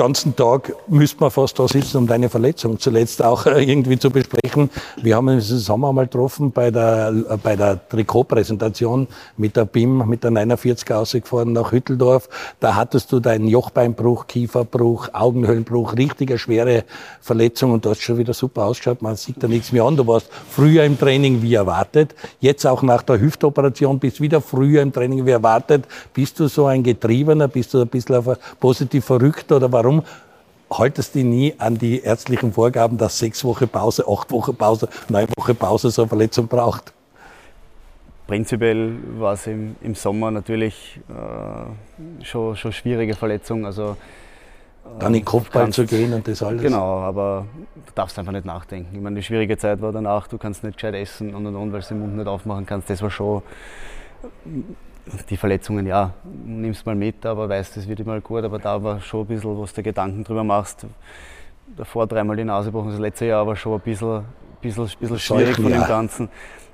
ganzen 0.00 0.34
Tag 0.34 0.72
müsste 0.88 1.20
man 1.20 1.30
fast 1.30 1.58
da 1.58 1.68
sitzen, 1.68 1.98
um 1.98 2.06
deine 2.06 2.30
Verletzung 2.30 2.78
zuletzt 2.78 3.22
auch 3.22 3.44
äh, 3.44 3.62
irgendwie 3.62 3.98
zu 3.98 4.08
besprechen. 4.08 4.70
Wir 4.96 5.16
haben 5.16 5.28
uns 5.28 5.50
im 5.50 5.58
Sommer 5.58 5.92
mal 5.92 6.06
getroffen 6.06 6.52
bei 6.52 6.70
der, 6.70 7.12
äh, 7.28 7.36
bei 7.36 7.54
der 7.54 7.86
Trikotpräsentation 7.86 9.08
mit 9.36 9.56
der 9.56 9.66
BIM, 9.66 10.08
mit 10.08 10.24
der 10.24 10.30
49 10.30 10.90
ausgefahren 10.90 11.52
nach 11.52 11.72
Hütteldorf. 11.72 12.30
Da 12.60 12.76
hattest 12.76 13.12
du 13.12 13.20
deinen 13.20 13.46
Jochbeinbruch, 13.46 14.26
Kieferbruch, 14.26 15.10
Augenhöhlenbruch, 15.12 15.94
richtige 15.98 16.38
schwere 16.38 16.84
Verletzung 17.20 17.72
und 17.72 17.84
du 17.84 17.90
hast 17.90 18.00
schon 18.00 18.16
wieder 18.16 18.32
super 18.32 18.64
ausgeschaut. 18.64 19.02
Man 19.02 19.16
sieht 19.16 19.42
da 19.42 19.48
nichts 19.48 19.70
mehr 19.70 19.84
an. 19.84 19.98
Du 19.98 20.06
warst 20.06 20.30
früher 20.48 20.84
im 20.84 20.98
Training 20.98 21.42
wie 21.42 21.52
erwartet. 21.52 22.14
Jetzt 22.40 22.66
auch 22.66 22.80
nach 22.80 23.02
der 23.02 23.20
Hüftoperation 23.20 23.98
bist 23.98 24.22
wieder 24.22 24.40
früher 24.40 24.80
im 24.80 24.94
Training 24.94 25.26
wie 25.26 25.32
erwartet. 25.32 25.84
Bist 26.14 26.40
du 26.40 26.48
so 26.48 26.64
ein 26.64 26.82
Getriebener? 26.82 27.48
Bist 27.48 27.74
du 27.74 27.82
ein 27.82 27.88
bisschen 27.88 28.24
positiv 28.58 29.04
verrückt 29.04 29.52
oder 29.52 29.70
warum 29.70 29.89
Warum 29.90 30.04
haltest 30.72 31.16
du 31.16 31.24
nie 31.24 31.52
an 31.58 31.76
die 31.76 32.00
ärztlichen 32.00 32.52
Vorgaben, 32.52 32.96
dass 32.96 33.18
sechs 33.18 33.44
Wochen 33.44 33.68
Pause, 33.68 34.04
acht 34.08 34.30
Wochen 34.30 34.54
Pause, 34.54 34.88
neun 35.08 35.26
Wochen 35.36 35.56
Pause 35.56 35.90
so 35.90 36.02
eine 36.02 36.08
Verletzung 36.08 36.46
braucht? 36.46 36.92
Prinzipiell 38.28 38.92
war 39.18 39.32
es 39.32 39.48
im, 39.48 39.74
im 39.82 39.96
Sommer 39.96 40.30
natürlich 40.30 41.00
äh, 41.08 42.24
schon, 42.24 42.54
schon 42.54 42.72
schwierige 42.72 43.16
Verletzung. 43.16 43.66
Also, 43.66 43.96
Dann 45.00 45.08
in 45.08 45.22
den 45.22 45.24
Kopfball 45.24 45.72
zu 45.72 45.84
gehen 45.84 46.12
und 46.12 46.28
das 46.28 46.40
alles? 46.40 46.62
Genau, 46.62 47.00
aber 47.00 47.46
du 47.74 47.92
darfst 47.96 48.16
einfach 48.20 48.30
nicht 48.30 48.44
nachdenken. 48.44 48.94
Ich 48.94 49.00
meine, 49.00 49.16
die 49.16 49.24
schwierige 49.24 49.58
Zeit 49.58 49.82
war 49.82 49.90
danach, 49.90 50.28
du 50.28 50.38
kannst 50.38 50.62
nicht 50.62 50.76
gescheit 50.76 50.94
essen 50.94 51.34
und 51.34 51.46
und 51.46 51.56
und, 51.56 51.72
weil 51.72 51.80
du 51.80 51.88
den 51.88 51.98
Mund 51.98 52.16
nicht 52.16 52.28
aufmachen 52.28 52.64
kannst. 52.64 52.88
Das 52.88 53.02
war 53.02 53.10
schon 53.10 53.42
die 55.28 55.36
Verletzungen, 55.36 55.86
ja, 55.86 56.12
nimmst 56.44 56.84
mal 56.86 56.94
mit, 56.94 57.24
aber 57.26 57.48
weißt, 57.48 57.76
es 57.76 57.88
wird 57.88 58.00
immer 58.00 58.20
gut. 58.20 58.44
Aber 58.44 58.58
da 58.58 58.82
war 58.82 59.00
schon 59.00 59.22
ein 59.22 59.26
bisschen, 59.26 59.58
was 59.58 59.72
du 59.72 59.82
Gedanken 59.82 60.24
drüber 60.24 60.44
machst. 60.44 60.86
Davor 61.76 62.06
dreimal 62.06 62.36
die 62.36 62.44
Nase 62.44 62.70
gebrochen, 62.70 62.90
das 62.90 63.00
letzte 63.00 63.26
Jahr 63.26 63.46
war 63.46 63.56
schon 63.56 63.74
ein 63.74 63.80
bisschen, 63.80 64.24
bisschen, 64.60 64.88
bisschen 64.98 65.18
schwierig 65.18 65.56
von 65.56 65.70
dem 65.70 65.84
Ganzen. 65.84 66.28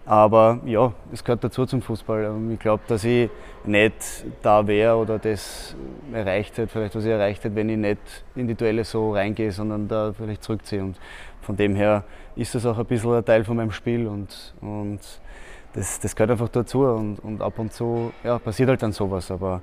Aber 0.07 0.61
ja, 0.65 0.93
es 1.13 1.25
gehört 1.25 1.43
dazu 1.43 1.67
zum 1.67 1.83
Fußball. 1.83 2.33
Ich 2.53 2.61
glaube, 2.61 2.85
dass 2.87 3.03
ich 3.03 3.29
nicht 3.65 3.95
da 4.41 4.65
wäre 4.65 4.97
oder 4.97 5.19
das 5.19 5.75
erreicht 6.13 6.57
hätte, 6.57 6.69
vielleicht 6.69 6.95
was 6.95 7.05
ich 7.05 7.11
erreicht 7.11 7.43
hätte, 7.43 7.57
wenn 7.57 7.69
ich 7.69 7.77
nicht 7.77 7.99
in 8.37 8.47
die 8.47 8.55
Duelle 8.55 8.85
so 8.85 9.13
reingehe, 9.13 9.51
sondern 9.51 9.89
da 9.89 10.13
vielleicht 10.17 10.45
zurückziehe. 10.45 10.81
Und 10.81 10.97
von 11.41 11.57
dem 11.57 11.75
her 11.75 12.05
ist 12.37 12.55
das 12.55 12.65
auch 12.67 12.79
ein 12.79 12.87
bisschen 12.87 13.15
ein 13.15 13.25
Teil 13.25 13.45
von 13.45 13.57
meinem 13.57 13.73
Spiel 13.73 14.07
und, 14.07 14.55
und 14.61 15.01
das, 15.77 16.01
das 16.01 16.17
gehört 16.17 16.31
einfach 16.31 16.49
dazu 16.49 16.85
und, 16.85 17.19
und 17.21 17.43
ab 17.43 17.59
und 17.59 17.73
zu 17.73 18.13
ja, 18.25 18.39
passiert 18.39 18.69
halt 18.69 18.83
dann 18.83 18.93
sowas. 18.93 19.31
Aber 19.31 19.63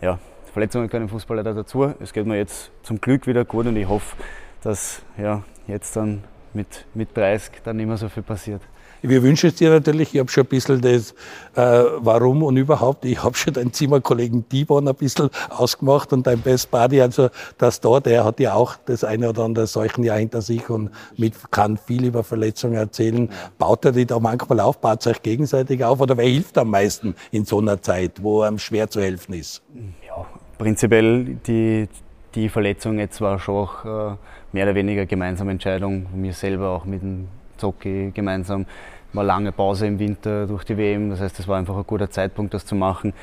ja, 0.00 0.18
Verletzungen 0.52 0.88
im 0.88 1.08
Fußball 1.08 1.36
leider 1.36 1.52
dazu. 1.52 1.92
Es 2.00 2.12
geht 2.12 2.26
mir 2.26 2.36
jetzt 2.36 2.70
zum 2.82 3.00
Glück 3.00 3.26
wieder 3.26 3.44
gut 3.44 3.66
und 3.66 3.76
ich 3.76 3.88
hoffe, 3.88 4.16
dass 4.62 5.02
ja, 5.18 5.42
jetzt 5.66 5.96
dann 5.96 6.24
mit, 6.52 6.86
mit 6.94 7.16
30 7.16 7.62
dann 7.64 7.76
nicht 7.76 7.86
mehr 7.86 7.96
so 7.96 8.08
viel 8.08 8.22
passiert. 8.22 8.62
Wir 9.06 9.22
wünschen 9.22 9.50
es 9.50 9.56
dir 9.56 9.68
natürlich, 9.68 10.14
ich 10.14 10.20
habe 10.20 10.30
schon 10.30 10.44
ein 10.44 10.48
bisschen 10.48 10.80
das 10.80 11.12
äh, 11.56 11.84
Warum 11.98 12.42
und 12.42 12.56
überhaupt, 12.56 13.04
ich 13.04 13.22
habe 13.22 13.34
schon 13.34 13.52
deinen 13.52 13.70
Zimmerkollegen 13.70 14.48
Dibon 14.48 14.88
ein 14.88 14.94
bisschen 14.94 15.28
ausgemacht 15.50 16.14
und 16.14 16.26
dein 16.26 16.40
Best 16.40 16.70
Buddy, 16.70 17.02
also 17.02 17.28
das 17.58 17.82
da, 17.82 18.00
der 18.00 18.24
hat 18.24 18.40
ja 18.40 18.54
auch 18.54 18.76
das 18.86 19.04
eine 19.04 19.28
oder 19.28 19.44
andere 19.44 19.66
Seuchenjahr 19.66 20.16
hinter 20.16 20.40
sich 20.40 20.70
und 20.70 20.90
mit, 21.18 21.34
kann 21.50 21.76
viel 21.76 22.06
über 22.06 22.24
Verletzungen 22.24 22.76
erzählen. 22.76 23.28
Baut 23.58 23.84
er 23.84 23.92
die 23.92 24.06
da 24.06 24.18
manchmal 24.18 24.60
auf, 24.60 24.80
baut 24.80 25.06
euch 25.06 25.20
gegenseitig 25.20 25.84
auf? 25.84 26.00
Oder 26.00 26.16
wer 26.16 26.26
hilft 26.26 26.56
am 26.56 26.70
meisten 26.70 27.14
in 27.30 27.44
so 27.44 27.60
einer 27.60 27.82
Zeit, 27.82 28.22
wo 28.22 28.40
einem 28.40 28.58
schwer 28.58 28.88
zu 28.88 29.02
helfen 29.02 29.34
ist? 29.34 29.62
Ja, 30.06 30.24
prinzipiell 30.56 31.36
die, 31.46 31.88
die 32.34 32.48
Verletzung 32.48 32.98
jetzt 32.98 33.20
war 33.20 33.38
schon 33.38 33.54
auch 33.54 33.84
äh, 33.84 34.16
mehr 34.52 34.64
oder 34.64 34.74
weniger 34.74 35.04
gemeinsame 35.04 35.50
Entscheidung. 35.50 36.06
Mir 36.14 36.32
selber, 36.32 36.70
auch 36.70 36.86
mit 36.86 37.02
dem 37.02 37.28
Zocki 37.56 38.10
gemeinsam 38.14 38.66
war 39.14 39.24
lange 39.24 39.52
Pause 39.52 39.86
im 39.86 39.98
Winter 39.98 40.46
durch 40.46 40.64
die 40.64 40.76
WM. 40.76 41.10
Das 41.10 41.20
heißt, 41.20 41.38
es 41.38 41.48
war 41.48 41.58
einfach 41.58 41.76
ein 41.76 41.84
guter 41.86 42.10
Zeitpunkt, 42.10 42.52
das 42.52 42.66
zu 42.66 42.74
machen. 42.74 43.14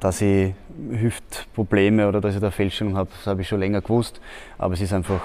Dass 0.00 0.22
ich 0.22 0.54
Hüftprobleme 0.90 2.08
oder 2.08 2.20
dass 2.20 2.34
ich 2.34 2.40
da 2.40 2.50
Fehlstellung 2.50 2.96
habe, 2.96 3.10
das 3.14 3.26
habe 3.26 3.42
ich 3.42 3.48
schon 3.48 3.60
länger 3.60 3.82
gewusst. 3.82 4.20
Aber 4.56 4.74
es 4.74 4.80
ist 4.80 4.92
einfach 4.92 5.20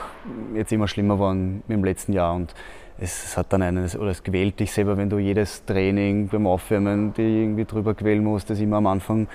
jetzt 0.54 0.72
immer 0.72 0.88
schlimmer 0.88 1.16
geworden 1.16 1.64
im 1.70 1.84
letzten 1.84 2.14
Jahr. 2.14 2.36
Und 2.36 2.54
es 3.00 3.38
hat 3.38 3.54
dann 3.54 3.62
einen, 3.62 3.86
oder 3.98 4.12
es 4.12 4.24
quält 4.24 4.60
dich 4.60 4.72
selber, 4.72 4.98
wenn 4.98 5.10
du 5.10 5.18
jedes 5.18 5.64
Training 5.66 6.28
beim 6.28 6.48
Aufwärmen 6.48 7.14
die 7.14 7.22
irgendwie 7.22 7.64
drüber 7.66 7.94
quälen 7.94 8.24
musst, 8.24 8.50
das 8.50 8.60
immer 8.60 8.78
am 8.78 8.88
Anfang 8.88 9.28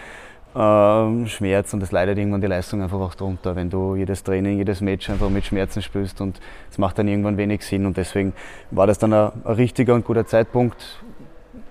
ähm, 0.57 1.27
Schmerz 1.27 1.75
und 1.75 1.83
es 1.83 1.91
leidet 1.91 2.19
irgendwann 2.19 2.41
die 2.41 2.47
Leistung 2.47 2.83
einfach 2.83 3.01
auch 3.01 3.15
drunter, 3.15 3.57
wenn 3.57 3.71
du 3.71 3.97
jedes 3.97 4.23
Training, 4.23 4.59
jedes 4.59 4.81
Match 4.81 5.11
einfach 5.11 5.31
mit 5.31 5.45
Schmerzen 5.45 5.83
spürst 5.83 6.21
und 6.21 6.41
es 6.71 6.79
macht 6.79 6.99
dann 6.99 7.09
irgendwann 7.09 7.37
wenig 7.37 7.65
Sinn 7.65 7.87
und 7.87 7.97
deswegen 7.97 8.33
war 8.71 8.87
das 8.87 8.99
dann 8.99 9.13
ein, 9.13 9.33
ein 9.45 9.55
richtiger 9.55 9.95
und 9.95 10.05
guter 10.05 10.27
Zeitpunkt. 10.27 11.01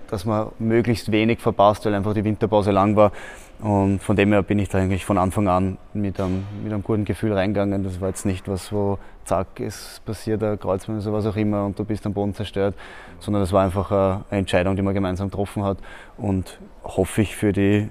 dass 0.08 0.24
man 0.24 0.48
möglichst 0.58 1.10
wenig 1.10 1.40
verpasst, 1.40 1.86
weil 1.86 1.94
einfach 1.94 2.14
die 2.14 2.24
Winterpause 2.24 2.70
lang 2.70 2.94
war. 2.94 3.10
Und 3.60 4.00
von 4.00 4.14
dem 4.14 4.30
her 4.32 4.42
bin 4.42 4.58
ich 4.58 4.68
da 4.68 4.78
eigentlich 4.78 5.04
von 5.04 5.16
Anfang 5.16 5.48
an 5.48 5.78
mit 5.92 6.20
einem, 6.20 6.44
mit 6.62 6.72
einem 6.72 6.82
guten 6.82 7.04
Gefühl 7.04 7.32
reingegangen. 7.32 7.82
Das 7.82 8.00
war 8.00 8.08
jetzt 8.08 8.26
nicht 8.26 8.46
was, 8.46 8.72
wo 8.72 8.98
zack, 9.24 9.60
es 9.60 10.02
passiert 10.04 10.42
ein 10.42 10.58
Kreuzband 10.58 11.02
oder 11.02 11.12
was 11.14 11.26
auch 11.26 11.36
immer 11.36 11.64
und 11.64 11.78
du 11.78 11.84
bist 11.84 12.04
am 12.06 12.12
Boden 12.12 12.34
zerstört, 12.34 12.74
sondern 13.20 13.42
das 13.42 13.52
war 13.52 13.64
einfach 13.64 13.90
eine 13.90 14.24
Entscheidung, 14.30 14.76
die 14.76 14.82
man 14.82 14.94
gemeinsam 14.94 15.30
getroffen 15.30 15.64
hat. 15.64 15.78
Und 16.18 16.60
hoffe 16.84 17.22
ich 17.22 17.34
für 17.34 17.52
die 17.52 17.88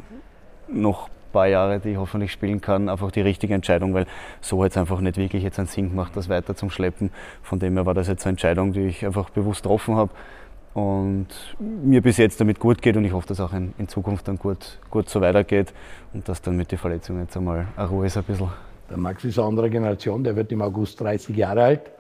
noch 0.68 1.10
paar 1.34 1.48
Jahre, 1.48 1.80
die 1.82 1.90
ich 1.90 1.98
hoffentlich 1.98 2.32
spielen 2.32 2.62
kann, 2.62 2.88
einfach 2.88 3.12
die 3.12 3.22
richtige 3.22 3.54
Entscheidung, 3.54 3.94
weil 3.94 4.06
so 4.40 4.64
es 4.64 4.78
einfach 4.78 5.02
nicht 5.02 5.18
wirklich 5.18 5.44
jetzt 5.44 5.60
einen 5.60 5.68
Sinn 5.68 5.90
gemacht, 5.90 6.14
das 6.16 6.30
weiter 6.30 6.56
zum 6.56 6.70
Schleppen. 6.70 7.10
Von 7.42 7.60
dem 7.60 7.74
her 7.74 7.86
war 7.86 7.94
das 7.94 8.08
jetzt 8.08 8.26
eine 8.26 8.32
Entscheidung, 8.32 8.72
die 8.72 8.86
ich 8.86 9.06
einfach 9.06 9.30
bewusst 9.32 9.64
getroffen 9.64 9.96
habe 9.96 10.12
und 10.74 11.28
mir 11.60 12.02
bis 12.02 12.18
jetzt 12.18 12.40
damit 12.40 12.60
gut 12.60 12.82
geht 12.82 12.96
und 12.96 13.04
ich 13.04 13.12
hoffe, 13.12 13.28
dass 13.28 13.42
auch 13.42 13.54
in, 13.54 13.74
in, 13.78 13.88
Zukunft 13.90 14.28
dann 14.28 14.38
gut, 14.38 14.80
gut 14.90 15.10
so 15.10 15.20
weitergeht 15.20 15.74
und 16.14 16.28
dass 16.30 16.42
dann 16.42 16.56
mit 16.56 16.72
den 16.72 16.80
Verletzungen 16.80 17.22
jetzt 17.22 17.36
einmal 17.36 17.68
eine 17.76 17.90
Ruhe 17.90 18.06
ist 18.06 18.18
ein 18.18 18.24
bisschen. 18.24 18.50
Der 18.90 18.98
Max 18.98 19.24
ist 19.24 19.38
eine 19.38 19.48
andere 19.48 19.70
Generation, 19.70 20.24
der 20.24 20.36
wird 20.36 20.52
im 20.52 20.62
August 20.62 21.02
30 21.02 21.36
Jahre 21.36 21.64
alt. 21.64 21.92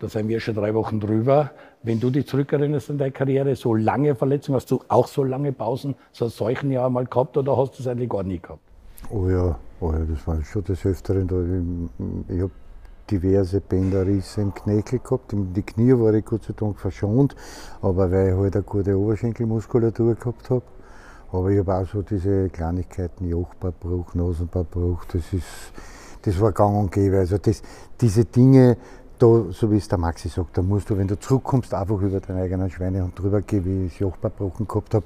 Da 0.00 0.08
sind 0.08 0.28
wir 0.28 0.40
schon 0.40 0.54
drei 0.54 0.74
Wochen 0.74 0.98
drüber. 0.98 1.50
Wenn 1.82 2.00
du 2.00 2.08
dich 2.08 2.26
zurückerinnerst 2.26 2.90
an 2.90 2.98
deine 2.98 3.12
Karriere, 3.12 3.54
so 3.54 3.74
lange 3.74 4.14
Verletzungen, 4.14 4.56
hast 4.56 4.70
du 4.70 4.80
auch 4.88 5.06
so 5.06 5.22
lange 5.24 5.52
Pausen, 5.52 5.94
so 6.10 6.28
solchen 6.28 6.70
Jahr 6.70 6.88
mal 6.88 7.04
gehabt 7.04 7.36
oder 7.36 7.54
hast 7.54 7.78
du 7.78 7.82
es 7.82 7.86
eigentlich 7.86 8.08
gar 8.08 8.22
nie 8.22 8.38
gehabt? 8.38 8.62
Oh 9.10 9.28
ja, 9.28 9.58
oh 9.80 9.92
ja 9.92 9.98
das 10.10 10.26
war 10.26 10.42
schon 10.42 10.64
des 10.64 10.86
Öfteren. 10.86 11.88
Ich, 12.28 12.34
ich 12.34 12.40
habe 12.40 12.50
diverse 13.10 13.60
Bänderrisse 13.60 14.40
im 14.40 14.54
Knöchel 14.54 15.00
gehabt. 15.00 15.34
Die 15.34 15.62
Knie 15.62 15.92
war 15.92 16.14
ich 16.14 16.24
Gott 16.24 16.44
sei 16.44 16.54
Dank 16.56 16.78
verschont, 16.78 17.36
aber 17.82 18.10
weil 18.10 18.28
ich 18.28 18.34
halt 18.34 18.54
eine 18.54 18.62
gute 18.62 18.98
Oberschenkelmuskulatur 18.98 20.14
gehabt 20.14 20.48
habe. 20.48 20.62
Aber 21.30 21.50
ich 21.50 21.58
habe 21.58 21.74
auch 21.74 21.86
so 21.86 22.00
diese 22.00 22.48
Kleinigkeiten, 22.48 23.28
Jochbarbruch, 23.28 24.14
Nasenbarbruch, 24.14 25.04
das 25.12 25.30
ist, 25.34 25.44
das 26.22 26.40
war 26.40 26.52
gang 26.52 26.76
und 26.76 26.90
gäbe. 26.90 27.18
Also 27.18 27.36
das, 27.36 27.62
diese 28.00 28.24
Dinge, 28.24 28.76
da, 29.22 29.44
so 29.50 29.70
wie 29.70 29.76
es 29.76 29.88
der 29.88 29.98
Maxi 29.98 30.28
sagt, 30.28 30.56
da 30.56 30.62
musst 30.62 30.90
du, 30.90 30.96
wenn 30.96 31.06
du 31.06 31.18
zurückkommst, 31.18 31.74
einfach 31.74 32.00
über 32.00 32.20
deinen 32.20 32.38
eigenen 32.38 32.70
Schweinehund 32.70 33.18
drüber 33.18 33.42
gehen, 33.42 33.64
wie 33.64 33.86
ich 33.86 33.94
es 33.94 33.98
Jochbarbruchen 33.98 34.66
gehabt 34.66 34.94
habe. 34.94 35.04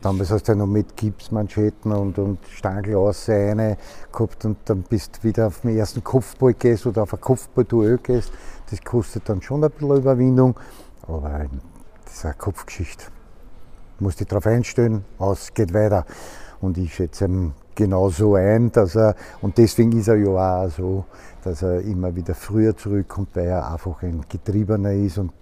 Damals 0.00 0.30
hast 0.30 0.48
du 0.48 0.52
ja 0.52 0.56
noch 0.56 0.66
mit 0.66 0.96
Gipsmanschetten 0.96 1.92
und, 1.92 2.18
und 2.18 2.38
Stangel 2.48 2.96
rein 2.96 3.76
gehabt 4.10 4.44
und 4.46 4.56
dann 4.64 4.82
bist 4.82 5.18
du 5.18 5.28
wieder 5.28 5.48
auf 5.48 5.60
den 5.60 5.76
ersten 5.76 6.02
Kopfball 6.02 6.54
gehst 6.54 6.86
oder 6.86 7.02
auf 7.02 7.12
ein 7.12 7.20
Kopfballduell 7.20 7.98
gehst. 7.98 8.32
Das 8.70 8.82
kostet 8.82 9.28
dann 9.28 9.42
schon 9.42 9.62
ein 9.62 9.70
bisschen 9.70 9.96
Überwindung, 9.96 10.58
aber 11.02 11.46
das 12.04 12.14
ist 12.14 12.24
eine 12.24 12.34
Kopfgeschichte. 12.34 13.06
Du 13.98 14.04
musst 14.04 14.20
dich 14.20 14.28
darauf 14.28 14.46
einstellen, 14.46 15.04
aus, 15.18 15.52
geht 15.52 15.74
weiter. 15.74 16.06
Und 16.62 16.78
ich 16.78 16.94
schätze 16.94 17.28
genau 17.74 18.10
so 18.10 18.34
ein, 18.34 18.70
dass 18.72 18.96
er, 18.96 19.14
und 19.40 19.58
deswegen 19.58 19.92
ist 19.92 20.08
er 20.08 20.16
ja 20.16 20.64
auch 20.64 20.70
so, 20.70 21.04
dass 21.42 21.62
er 21.62 21.80
immer 21.80 22.14
wieder 22.14 22.34
früher 22.34 22.76
zurückkommt, 22.76 23.34
weil 23.34 23.46
er 23.46 23.72
einfach 23.72 24.02
ein 24.02 24.24
Getriebener 24.28 24.92
ist 24.92 25.18
und 25.18 25.32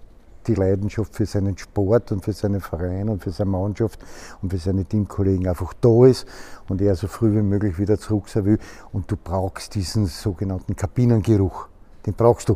die 0.47 0.55
Leidenschaft 0.55 1.15
für 1.15 1.25
seinen 1.25 1.57
Sport 1.57 2.11
und 2.11 2.23
für 2.23 2.33
seinen 2.33 2.61
Verein 2.61 3.09
und 3.09 3.23
für 3.23 3.31
seine 3.31 3.51
Mannschaft 3.51 3.99
und 4.41 4.49
für 4.49 4.57
seine 4.57 4.85
Teamkollegen 4.85 5.47
einfach 5.47 5.73
da 5.79 6.05
ist 6.05 6.25
und 6.67 6.81
er 6.81 6.95
so 6.95 7.07
früh 7.07 7.33
wie 7.35 7.41
möglich 7.41 7.77
wieder 7.77 7.97
zurück 7.97 8.29
sein 8.29 8.45
will. 8.45 8.59
Und 8.91 9.09
du 9.11 9.15
brauchst 9.15 9.75
diesen 9.75 10.07
sogenannten 10.07 10.75
Kabinengeruch. 10.75 11.67
Den 12.05 12.13
brauchst 12.13 12.49
du. 12.49 12.55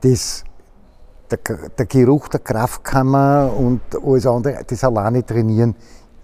Das, 0.00 0.44
der, 1.30 1.38
der 1.76 1.86
Geruch 1.86 2.28
der 2.28 2.40
Kraftkammer 2.40 3.52
und 3.56 3.80
alles 4.02 4.26
andere, 4.26 4.64
das 4.66 4.84
alleine 4.84 5.24
trainieren, 5.24 5.74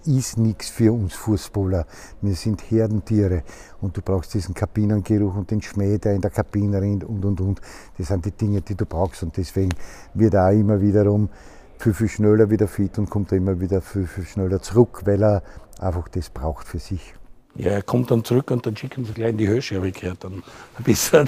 ist 0.07 0.37
nichts 0.37 0.69
für 0.69 0.93
uns 0.93 1.13
Fußballer. 1.13 1.85
Wir 2.21 2.35
sind 2.35 2.61
Herdentiere 2.69 3.43
und 3.81 3.95
du 3.97 4.01
brauchst 4.01 4.33
diesen 4.33 4.53
Kabinengeruch 4.53 5.35
und 5.35 5.51
den 5.51 5.61
Schmäh, 5.61 5.97
der 5.97 6.13
in 6.13 6.21
der 6.21 6.31
Kabine 6.31 6.81
rennt 6.81 7.03
und 7.03 7.25
und 7.25 7.41
und. 7.41 7.61
Das 7.97 8.07
sind 8.07 8.25
die 8.25 8.31
Dinge, 8.31 8.61
die 8.61 8.75
du 8.75 8.85
brauchst 8.85 9.23
und 9.23 9.35
deswegen 9.37 9.73
wird 10.13 10.33
er 10.33 10.47
auch 10.47 10.51
immer 10.51 10.81
wiederum 10.81 11.29
viel, 11.77 11.93
viel 11.93 12.09
schneller 12.09 12.49
wieder 12.49 12.67
fit 12.67 12.97
und 12.97 13.09
kommt 13.09 13.31
er 13.31 13.37
immer 13.37 13.59
wieder 13.59 13.81
viel, 13.81 14.07
viel 14.07 14.25
schneller 14.25 14.61
zurück, 14.61 15.01
weil 15.05 15.23
er 15.23 15.43
einfach 15.79 16.07
das 16.07 16.29
braucht 16.29 16.67
für 16.67 16.79
sich. 16.79 17.15
Ja, 17.57 17.71
er 17.71 17.83
kommt 17.83 18.11
dann 18.11 18.23
zurück 18.23 18.51
und 18.51 18.65
dann 18.65 18.75
schicken 18.75 19.05
sie 19.05 19.13
gleich 19.13 19.29
in 19.29 19.37
die 19.37 19.47
Höhe, 19.47 19.61
habe 19.61 19.87
ich 19.87 19.93
gehört. 19.93 20.23
Dann 20.23 20.43
bist 20.83 21.13
du, 21.13 21.25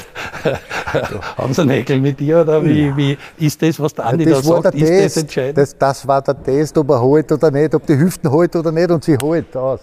haben 1.37 1.53
sie 1.53 1.61
einen 1.61 1.69
Häkel 1.69 2.01
mit 2.01 2.19
dir 2.19 2.41
oder 2.41 2.63
wie, 2.65 2.87
ja. 2.87 2.97
wie 2.97 3.17
ist 3.37 3.61
das, 3.61 3.79
was 3.79 3.93
der 3.93 4.07
Andi 4.07 4.25
ja, 4.25 4.31
da 4.31 4.41
sagt, 4.41 4.75
ist 4.75 4.85
Test. 4.85 5.15
das 5.15 5.23
entscheidend? 5.23 5.57
Das, 5.57 5.77
das 5.77 6.05
war 6.05 6.21
der 6.21 6.43
Test, 6.43 6.77
ob 6.77 6.89
er 6.89 7.01
holt 7.01 7.31
oder 7.31 7.49
nicht, 7.49 7.73
ob 7.73 7.85
die 7.85 7.97
Hüften 7.97 8.29
holt 8.29 8.53
oder 8.57 8.73
nicht 8.73 8.91
und 8.91 9.05
sie 9.05 9.17
holt 9.17 9.55
aus. 9.55 9.79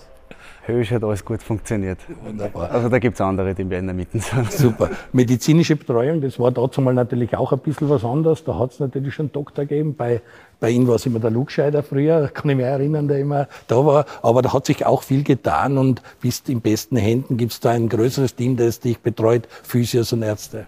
Höchst 0.67 0.93
hat 0.93 1.05
alles 1.05 1.25
gut 1.25 1.43
funktioniert. 1.43 1.99
Wunderbar. 2.25 2.71
Also 2.71 2.89
da 2.89 2.99
gibt 2.99 3.15
es 3.15 3.21
andere, 3.21 3.55
die 3.55 3.69
werden 3.69 3.81
in 3.81 3.87
der 3.87 3.95
Mitte 3.95 4.19
sind. 4.19 4.51
Super. 4.51 4.91
Medizinische 5.13 5.77
Betreuung, 5.77 6.21
das 6.23 6.39
war 6.39 6.51
dazu 6.51 6.81
mal 6.81 6.95
natürlich 6.95 7.37
auch 7.37 7.53
ein 7.53 7.59
bisschen 7.59 7.91
was 7.91 8.05
anderes. 8.05 8.45
Da 8.45 8.59
hat 8.59 8.73
es 8.73 8.81
natürlich 8.81 9.15
schon 9.15 9.27
einen 9.27 9.33
Doktor 9.33 9.67
gegeben. 9.67 9.95
Bei, 9.95 10.23
bei 10.61 10.71
ihm 10.71 10.89
war 10.89 10.95
es 10.95 11.05
immer 11.05 11.19
der 11.19 11.31
Lugscheider 11.31 11.83
früher, 11.83 12.29
kann 12.35 12.51
ich 12.51 12.57
mich 12.57 12.65
erinnern, 12.65 13.09
der 13.09 13.19
immer 13.19 13.47
da 13.69 13.85
war. 13.85 14.07
Aber 14.23 14.41
da 14.41 14.53
hat 14.55 14.65
sich 14.65 14.87
auch 14.87 15.03
viel 15.03 15.23
getan 15.23 15.77
und 15.77 16.03
bist 16.21 16.49
in 16.49 16.63
besten 16.63 16.97
Händen. 16.97 17.37
Gibt 17.37 17.53
es 17.53 17.61
da 17.61 17.71
ein 17.71 17.89
größeres 17.89 18.35
Team, 18.35 18.57
das 18.57 18.81
dich 18.81 18.99
betreut, 19.01 19.47
Physios 19.63 20.13
und 20.15 20.23
Ärzte? 20.23 20.67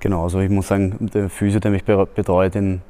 Genau, 0.00 0.24
also 0.24 0.40
ich 0.40 0.50
muss 0.50 0.68
sagen, 0.68 1.08
der 1.14 1.30
Physio, 1.30 1.60
der 1.60 1.70
mich 1.70 1.84
betreut, 1.84 2.54
den 2.54 2.82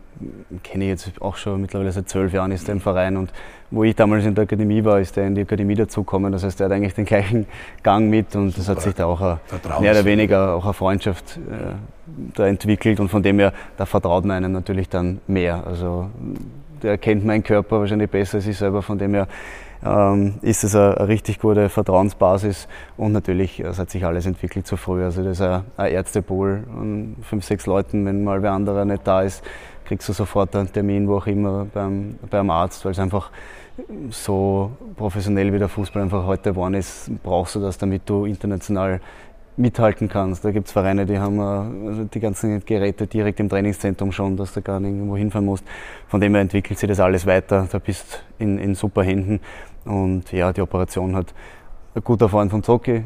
kenne 0.63 0.85
ich 0.85 0.91
jetzt 0.91 1.23
auch 1.23 1.37
schon 1.37 1.61
mittlerweile 1.61 1.93
seit 1.93 2.09
zwölf 2.09 2.33
Jahren, 2.33 2.51
ist 2.53 2.69
er 2.69 2.73
im 2.73 2.81
Verein 2.81 3.17
und 3.17 3.33
wo 3.71 3.85
ich 3.85 3.97
damals 3.97 4.25
in 4.25 4.35
der 4.35 4.45
Akademie 4.45 4.85
war, 4.85 5.01
ist 5.01 5.17
er 5.17 5.27
in 5.27 5.35
die 5.35 5.43
Akademie 5.43 5.75
dazugekommen. 5.75 6.33
Das 6.33 6.45
heißt, 6.45 6.61
er 6.61 6.67
hat 6.67 6.73
eigentlich 6.73 6.95
den 6.95 7.05
gleichen 7.05 7.47
Gang 7.83 8.09
mit 8.09 8.35
und 8.37 8.57
das 8.57 8.69
hat 8.69 8.81
sich 8.81 8.95
da 8.95 9.07
auch 9.07 9.21
eine, 9.21 9.41
mehr 9.81 9.93
oder 9.93 10.05
weniger 10.05 10.55
auch 10.55 10.65
eine 10.65 10.75
Freundschaft 10.75 11.37
äh, 11.37 11.75
da 12.35 12.47
entwickelt 12.47 13.01
und 13.01 13.09
von 13.09 13.23
dem 13.23 13.39
her, 13.39 13.53
da 13.77 13.87
vertraut 13.87 14.25
man 14.25 14.37
einem 14.37 14.53
natürlich 14.53 14.89
dann 14.89 15.21
mehr. 15.27 15.67
Also 15.67 16.11
der 16.83 16.99
kennt 16.99 17.25
meinen 17.25 17.43
Körper 17.43 17.81
wahrscheinlich 17.81 18.11
besser 18.11 18.37
als 18.37 18.47
ich 18.47 18.57
selber, 18.57 18.83
von 18.83 18.99
dem 18.99 19.15
her 19.15 19.27
ähm, 19.85 20.35
ist 20.43 20.65
es 20.65 20.75
eine, 20.75 20.97
eine, 20.97 21.09
richtig 21.09 21.39
gute 21.39 21.69
Vertrauensbasis 21.69 22.69
und 22.97 23.13
natürlich 23.13 23.61
es 23.61 23.79
hat 23.79 23.91
sich 23.91 24.05
alles 24.05 24.27
entwickelt 24.27 24.67
zu 24.67 24.77
früh. 24.77 25.05
Also 25.05 25.23
das 25.23 25.33
ist 25.33 25.43
ein, 25.43 25.63
ein 25.77 25.93
Ärztepool 25.93 26.65
an 26.79 27.17
fünf, 27.23 27.45
sechs 27.45 27.67
Leuten, 27.67 28.05
wenn 28.07 28.25
mal 28.25 28.43
wer 28.43 28.53
anderer 28.53 28.85
nicht 28.85 29.07
da 29.07 29.23
ist, 29.23 29.45
kriegst 29.87 30.09
du 30.09 30.13
sofort 30.13 30.55
einen 30.57 30.73
Termin, 30.73 31.09
wo 31.09 31.17
auch 31.17 31.27
immer, 31.27 31.67
beim, 31.73 32.19
beim 32.31 32.51
Arzt, 32.51 32.85
weil 32.85 32.93
es 32.93 32.99
einfach 32.99 33.31
so 34.11 34.71
professionell 34.97 35.53
wie 35.53 35.59
der 35.59 35.69
Fußball 35.69 36.03
einfach 36.03 36.27
heute 36.27 36.51
geworden 36.51 36.75
ist, 36.75 37.11
brauchst 37.23 37.55
du 37.55 37.61
das, 37.61 37.79
damit 37.79 38.03
du 38.07 38.25
international 38.25 39.01
mithalten 39.57 40.09
kannst. 40.09 40.45
Da 40.45 40.51
gibt 40.51 40.67
es 40.67 40.73
Vereine, 40.73 41.07
die 41.07 41.19
haben 41.19 41.41
also 41.41 42.05
die 42.05 42.21
ganzen 42.21 42.65
Geräte 42.65 43.07
direkt 43.07 43.41
im 43.41 43.49
Trainingszentrum 43.49 44.13
schon, 44.13 44.37
dass 44.37 44.53
du 44.53 44.61
gar 44.61 44.81
nicht 44.81 44.91
irgendwo 44.91 45.17
hinfahren 45.17 45.47
musst. 45.47 45.65
Von 46.09 46.21
dem 46.21 46.33
her 46.33 46.43
entwickelt 46.43 46.79
sich 46.79 46.89
das 46.89 47.01
alles 47.01 47.27
weiter. 47.27 47.67
Da 47.71 47.79
bist 47.79 48.23
in, 48.39 48.59
in 48.59 48.75
super 48.75 49.03
Händen. 49.03 49.41
Und 49.85 50.31
ja, 50.33 50.53
die 50.53 50.61
Operation 50.61 51.17
hat 51.17 51.33
ein 51.95 52.05
guter 52.05 52.29
Freund 52.29 52.51
von 52.51 52.63
Zocki 52.63 52.97
äh, 52.97 53.03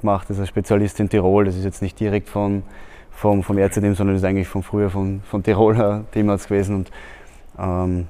gemacht, 0.00 0.28
das 0.28 0.38
ist 0.38 0.40
ein 0.40 0.46
Spezialist 0.48 0.98
in 0.98 1.08
Tirol. 1.08 1.44
Das 1.44 1.54
ist 1.54 1.64
jetzt 1.64 1.82
nicht 1.82 2.00
direkt 2.00 2.28
von, 2.28 2.64
vom, 3.14 3.42
vom 3.42 3.58
Ärzteteam, 3.58 3.94
sondern 3.94 4.16
ist 4.16 4.24
eigentlich 4.24 4.48
von 4.48 4.62
früher 4.62 4.90
von, 4.90 5.22
von 5.24 5.42
Tiroler 5.42 6.04
Teamarzt 6.12 6.48
gewesen. 6.48 6.76
Und 6.76 6.90
ähm, 7.58 8.08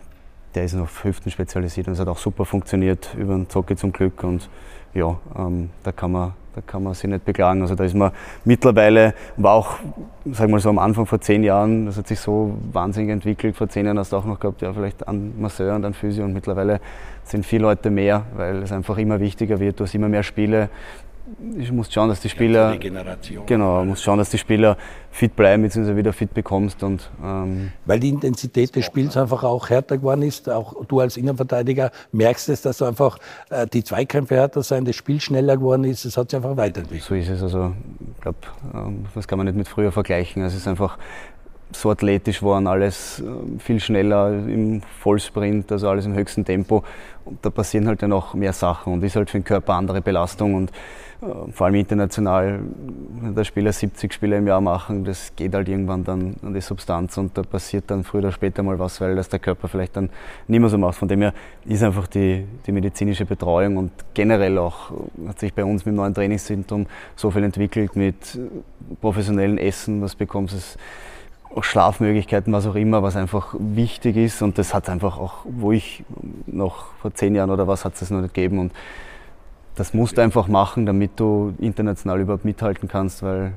der 0.55 0.65
ist 0.65 0.77
auf 0.77 1.05
Hüften 1.05 1.31
spezialisiert 1.31 1.87
und 1.89 1.95
es 1.95 2.01
hat 2.01 2.09
auch 2.09 2.19
super 2.19 2.45
funktioniert 2.45 3.15
über 3.19 3.35
den 3.35 3.49
Zocki 3.49 3.77
zum 3.77 3.93
Glück. 3.93 4.23
Und 4.25 4.49
ja, 4.95 5.17
ähm, 5.37 5.71
da 5.83 5.93
kann 5.93 6.13
man 6.13 6.33
da 6.55 6.61
kann 6.61 6.85
man 6.85 6.95
sich 6.95 7.11
nicht 7.11 7.25
beklagen. 7.25 7.63
Also 7.63 7.75
da 7.75 7.85
ist 7.85 7.95
man 7.95 8.13
mittlerweile, 8.45 9.15
war 9.37 9.55
auch, 9.55 9.79
sag 10.25 10.49
mal 10.49 10.61
so 10.61 10.69
am 10.69 10.79
Anfang 10.79 11.05
vor 11.05 11.21
zehn 11.21 11.43
Jahren, 11.43 11.87
das 11.87 11.97
hat 11.97 12.07
sich 12.07 12.21
so 12.21 12.57
wahnsinnig 12.73 13.11
entwickelt. 13.11 13.57
Vor 13.57 13.69
zehn 13.69 13.87
Jahren 13.87 13.99
hast 13.99 14.13
du 14.13 14.17
auch 14.17 14.25
noch 14.25 14.39
gehabt, 14.39 14.63
ja, 14.63 14.73
vielleicht 14.73 15.07
einen 15.09 15.41
Masseur 15.41 15.75
und 15.75 15.85
einen 15.85 15.95
Physio 15.95 16.25
und 16.25 16.33
mittlerweile 16.33 16.81
sind 17.25 17.45
viele 17.45 17.63
Leute 17.63 17.91
mehr, 17.91 18.23
weil 18.37 18.63
es 18.63 18.71
einfach 18.71 18.99
immer 18.99 19.19
wichtiger 19.19 19.59
wird. 19.59 19.81
Du 19.81 19.85
hast 19.85 19.95
immer 19.95 20.09
mehr 20.09 20.23
Spiele, 20.23 20.69
ich 21.59 21.73
muss 21.73 21.91
schauen, 21.93 22.11
dass 22.11 22.21
die 22.21 22.29
Spieler. 22.29 22.77
Genau, 23.47 23.85
muss 23.85 24.03
schauen, 24.03 24.19
dass 24.19 24.29
die 24.29 24.39
Spieler 24.39 24.77
fit 25.11 25.35
bleiben, 25.35 25.63
bzw. 25.63 25.97
wieder 25.97 26.13
fit 26.13 26.35
bekommst. 26.35 26.83
Und, 26.83 27.11
ähm, 27.23 27.73
Weil 27.87 28.01
die 28.01 28.11
Intensität 28.11 28.77
des 28.77 28.85
Spiels 28.85 29.17
einfach 29.17 29.43
auch 29.43 29.71
härter 29.71 29.97
geworden 29.97 30.23
ist. 30.23 30.51
Auch 30.51 30.85
du 30.85 31.01
als 31.01 31.17
Innenverteidiger 31.17 31.93
merkst 32.13 32.51
es, 32.51 32.61
dass 32.63 32.83
einfach 32.83 33.19
äh, 33.49 33.67
die 33.67 33.83
Zweikämpfe 33.83 34.37
härter 34.37 34.63
sein, 34.63 34.85
das 34.85 34.97
Spiel 34.97 35.21
schneller 35.21 35.57
geworden 35.57 35.85
ist. 35.85 36.05
Es 36.05 36.17
hat 36.19 36.31
sich 36.31 36.37
einfach 36.37 36.57
weiterentwickelt. 36.59 37.05
So 37.05 37.15
ist 37.15 37.31
es. 37.31 37.43
Also, 37.43 37.73
ich 38.15 38.21
glaube, 38.21 38.39
ähm, 38.75 39.07
das 39.15 39.27
kann 39.27 39.39
man 39.39 39.47
nicht 39.47 39.57
mit 39.57 39.69
früher 39.69 39.93
vergleichen. 39.93 40.43
Also 40.43 40.57
es 40.57 40.63
ist 40.63 40.69
einfach 40.69 40.99
so 41.73 41.91
athletisch 41.91 42.43
waren, 42.43 42.67
alles 42.67 43.21
äh, 43.21 43.59
viel 43.59 43.81
schneller 43.81 44.31
im 44.31 44.83
Vollsprint, 45.01 45.73
also 45.73 45.89
alles 45.89 46.05
im 46.05 46.15
höchsten 46.15 46.45
Tempo. 46.45 46.85
Und 47.25 47.39
da 47.43 47.51
passieren 47.51 47.89
halt 47.89 48.03
dann 48.03 48.13
auch 48.13 48.35
mehr 48.35 48.53
Sachen 48.53 48.93
und 48.93 49.03
ist 49.03 49.17
halt 49.17 49.31
für 49.31 49.39
den 49.39 49.45
Körper 49.45 49.75
andere 49.75 50.03
Belastung 50.03 50.55
und 50.55 50.71
vor 51.53 51.67
allem 51.67 51.77
international, 51.77 52.61
wenn 53.21 53.35
der 53.35 53.45
Spieler 53.45 53.73
70 53.73 54.13
Spiele 54.13 54.37
im 54.37 54.47
Jahr 54.47 54.61
machen, 54.61 55.05
das 55.05 55.33
geht 55.37 55.55
halt 55.55 55.69
irgendwann 55.69 56.05
dann 56.05 56.37
an 56.43 56.55
die 56.55 56.61
Substanz 56.61 57.17
und 57.17 57.37
da 57.37 57.43
passiert 57.43 57.85
dann 57.89 58.05
früher 58.05 58.21
oder 58.21 58.33
später 58.33 58.63
mal 58.63 58.79
was, 58.79 59.01
weil 59.01 59.17
das 59.17 59.29
der 59.29 59.39
Körper 59.39 59.69
vielleicht 59.69 59.97
dann 59.97 60.11
nicht 60.49 60.61
mehr 60.61 60.69
so 60.69 60.79
macht. 60.79 60.97
Von 60.97 61.09
dem 61.09 61.21
her 61.21 61.33
ist 61.65 61.83
einfach 61.83 62.07
die, 62.07 62.47
die 62.67 62.73
medizinische 62.73 63.25
Betreuung 63.25 63.77
und 63.77 63.91
generell 64.15 64.59
auch 64.59 64.93
hat 65.27 65.39
sich 65.39 65.55
bei 65.55 65.65
uns 65.65 65.85
mit 65.85 65.95
dem 65.95 65.97
neuen 65.97 66.15
Trainingszentrum 66.15 66.87
so 67.17 67.31
viel 67.31 67.45
entwickelt 67.45 67.97
mit 67.97 68.39
professionellen 69.01 69.59
Essen, 69.59 70.03
was 70.03 70.15
bekommst 70.15 70.55
du 70.55 71.59
auch 71.59 71.65
Schlafmöglichkeiten, 71.65 72.53
was 72.53 72.67
auch 72.67 72.75
immer, 72.75 73.03
was 73.03 73.17
einfach 73.17 73.55
wichtig 73.59 74.17
ist 74.17 74.43
und 74.43 74.59
das 74.59 74.75
hat 74.75 74.89
einfach 74.89 75.19
auch, 75.19 75.45
wo 75.45 75.73
ich 75.73 76.05
noch 76.47 76.87
vor 77.01 77.15
zehn 77.15 77.35
Jahren 77.35 77.51
oder 77.51 77.69
was 77.69 77.85
hat 77.85 78.01
es 78.01 78.11
noch 78.11 78.21
nicht 78.21 78.35
gegeben 78.35 78.59
und 78.59 78.73
das 79.77 79.95
musst 79.95 80.19
du 80.19 80.23
einfach 80.23 80.49
machen, 80.49 80.87
damit 80.87 81.13
du 81.17 81.55
international 81.59 82.21
überhaupt 82.21 82.45
mithalten 82.45 82.89
kannst, 82.89 83.23
weil 83.23 83.53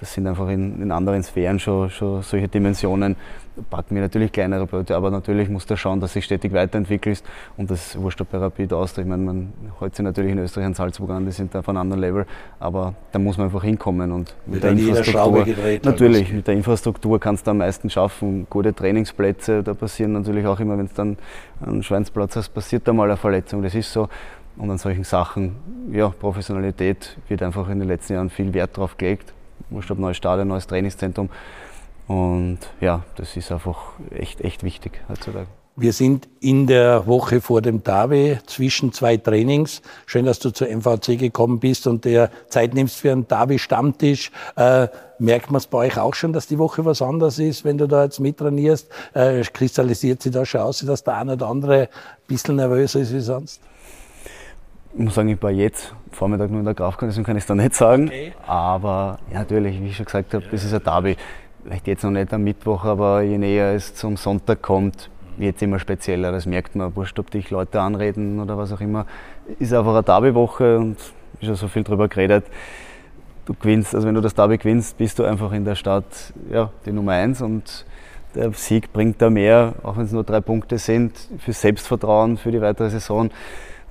das 0.00 0.12
sind 0.12 0.26
einfach 0.26 0.48
in, 0.48 0.82
in 0.82 0.92
anderen 0.92 1.22
Sphären 1.22 1.58
schon, 1.58 1.88
schon 1.88 2.22
solche 2.22 2.48
Dimensionen. 2.48 3.16
Packen 3.70 3.94
wir 3.94 4.02
natürlich 4.02 4.32
kleinere 4.32 4.66
Projekte, 4.66 4.96
aber 4.96 5.10
natürlich 5.10 5.48
musst 5.48 5.70
du 5.70 5.76
schauen, 5.76 6.00
dass 6.00 6.12
du 6.12 6.18
dich 6.18 6.24
stetig 6.24 6.52
weiterentwickelst 6.52 7.24
und 7.56 7.70
das 7.70 7.96
wurscht 7.96 8.20
bei 8.30 8.38
Rapid 8.38 8.72
Austria. 8.72 9.04
Ich 9.04 9.08
meine, 9.08 9.22
man 9.22 9.52
holt 9.80 9.94
sich 9.94 10.04
natürlich 10.04 10.32
in 10.32 10.38
Österreich 10.38 10.66
an 10.66 10.74
Salzburg 10.74 11.10
an, 11.10 11.24
die 11.24 11.30
sind 11.30 11.54
da 11.54 11.60
auf 11.60 11.68
einem 11.68 11.78
anderen 11.78 12.00
Level, 12.00 12.26
aber 12.58 12.94
da 13.12 13.20
muss 13.20 13.38
man 13.38 13.46
einfach 13.46 13.62
hinkommen 13.62 14.10
und 14.10 14.34
mit, 14.44 14.54
mit 14.54 14.64
der 14.64 14.72
Infrastruktur, 14.72 15.46
natürlich, 15.84 16.32
mit 16.32 16.48
der 16.48 16.54
Infrastruktur 16.54 17.20
kannst 17.20 17.46
du 17.46 17.52
am 17.52 17.58
meisten 17.58 17.88
schaffen. 17.88 18.48
Gute 18.50 18.74
Trainingsplätze, 18.74 19.62
da 19.62 19.72
passieren 19.72 20.12
natürlich 20.12 20.46
auch 20.46 20.58
immer, 20.58 20.76
wenn 20.76 20.86
es 20.86 20.94
dann 20.94 21.16
an 21.64 21.84
Schweinsplatz 21.84 22.34
hast, 22.34 22.48
passiert 22.48 22.88
da 22.88 22.92
mal 22.92 23.04
eine 23.04 23.16
Verletzung, 23.16 23.62
das 23.62 23.76
ist 23.76 23.92
so. 23.92 24.08
Und 24.56 24.70
an 24.70 24.78
solchen 24.78 25.04
Sachen, 25.04 25.56
ja, 25.92 26.08
Professionalität 26.08 27.16
wird 27.28 27.42
einfach 27.42 27.68
in 27.68 27.80
den 27.80 27.88
letzten 27.88 28.14
Jahren 28.14 28.30
viel 28.30 28.54
Wert 28.54 28.76
drauf 28.76 28.96
gelegt. 28.96 29.32
Wurscht 29.70 29.90
ob 29.90 29.98
neues 29.98 30.16
Stadion, 30.16 30.48
neues 30.48 30.66
Trainingszentrum. 30.66 31.28
Und 32.06 32.58
ja, 32.80 33.02
das 33.16 33.36
ist 33.36 33.50
einfach 33.50 33.92
echt, 34.10 34.40
echt 34.42 34.62
wichtig 34.62 35.00
heutzutage. 35.08 35.46
Wir 35.76 35.92
sind 35.92 36.28
in 36.38 36.68
der 36.68 37.04
Woche 37.08 37.40
vor 37.40 37.60
dem 37.60 37.82
Derby 37.82 38.38
zwischen 38.46 38.92
zwei 38.92 39.16
Trainings. 39.16 39.82
Schön, 40.06 40.24
dass 40.24 40.38
du 40.38 40.50
zur 40.50 40.68
MVC 40.68 41.18
gekommen 41.18 41.58
bist 41.58 41.88
und 41.88 42.04
der 42.04 42.30
Zeit 42.48 42.74
nimmst 42.74 42.98
für 42.98 43.10
einen 43.10 43.26
Derby-Stammtisch. 43.26 44.30
Äh, 44.54 44.86
merkt 45.18 45.50
man 45.50 45.58
es 45.58 45.66
bei 45.66 45.78
euch 45.78 45.98
auch 45.98 46.14
schon, 46.14 46.32
dass 46.32 46.46
die 46.46 46.60
Woche 46.60 46.84
was 46.84 47.02
anderes 47.02 47.40
ist, 47.40 47.64
wenn 47.64 47.76
du 47.76 47.88
da 47.88 48.04
jetzt 48.04 48.20
mittrainierst? 48.20 48.88
Äh, 49.14 49.42
kristallisiert 49.52 50.22
sich 50.22 50.30
da 50.30 50.46
schon 50.46 50.60
aus, 50.60 50.78
dass 50.78 51.02
der 51.02 51.16
eine 51.16 51.32
oder 51.32 51.48
andere 51.48 51.80
ein 51.80 51.88
bisschen 52.28 52.54
nervöser 52.54 53.00
ist 53.00 53.12
wie 53.12 53.18
sonst? 53.18 53.60
Ich 54.96 55.00
muss 55.00 55.14
sagen, 55.16 55.28
ich 55.28 55.42
war 55.42 55.50
jetzt 55.50 55.92
Vormittag 56.12 56.50
nur 56.50 56.60
in 56.60 56.64
der 56.64 56.74
Kraftkondition, 56.74 57.24
kann 57.24 57.36
ich 57.36 57.42
es 57.42 57.48
da 57.48 57.56
nicht 57.56 57.74
sagen. 57.74 58.06
Okay. 58.06 58.32
Aber 58.46 59.18
ja, 59.32 59.40
natürlich, 59.40 59.80
wie 59.80 59.88
ich 59.88 59.96
schon 59.96 60.04
gesagt 60.04 60.32
habe, 60.34 60.44
das 60.48 60.62
ist 60.62 60.72
ein 60.72 60.84
Derby. 60.84 61.16
Vielleicht 61.64 61.88
jetzt 61.88 62.04
noch 62.04 62.12
nicht 62.12 62.32
am 62.32 62.44
Mittwoch, 62.44 62.84
aber 62.84 63.22
je 63.22 63.36
näher 63.36 63.74
es 63.74 63.96
zum 63.96 64.16
Sonntag 64.16 64.62
kommt, 64.62 65.10
wird 65.36 65.56
es 65.56 65.62
immer 65.62 65.80
spezieller. 65.80 66.30
Das 66.30 66.46
merkt 66.46 66.76
man. 66.76 66.94
Wurscht, 66.94 67.18
ob 67.18 67.28
dich 67.28 67.50
Leute 67.50 67.80
anreden 67.80 68.38
oder 68.38 68.56
was 68.56 68.72
auch 68.72 68.80
immer. 68.80 69.04
Ist 69.58 69.72
einfach 69.72 69.94
eine 69.94 70.04
Derby-Woche 70.04 70.78
und 70.78 70.96
ist 71.40 71.48
ja 71.48 71.56
so 71.56 71.66
viel 71.66 71.82
drüber 71.82 72.06
geredet. 72.06 72.44
Du 73.46 73.54
gewinnst, 73.54 73.96
also 73.96 74.06
wenn 74.06 74.14
du 74.14 74.20
das 74.20 74.34
Derby 74.34 74.58
gewinnst, 74.58 74.96
bist 74.96 75.18
du 75.18 75.24
einfach 75.24 75.50
in 75.50 75.64
der 75.64 75.74
Stadt 75.74 76.04
ja, 76.52 76.70
die 76.86 76.92
Nummer 76.92 77.12
eins 77.12 77.42
und 77.42 77.84
der 78.36 78.52
Sieg 78.52 78.92
bringt 78.92 79.20
da 79.20 79.28
mehr, 79.28 79.74
auch 79.82 79.96
wenn 79.96 80.04
es 80.04 80.12
nur 80.12 80.22
drei 80.22 80.40
Punkte 80.40 80.78
sind, 80.78 81.12
für 81.38 81.52
Selbstvertrauen, 81.52 82.36
für 82.36 82.52
die 82.52 82.60
weitere 82.60 82.90
Saison. 82.90 83.30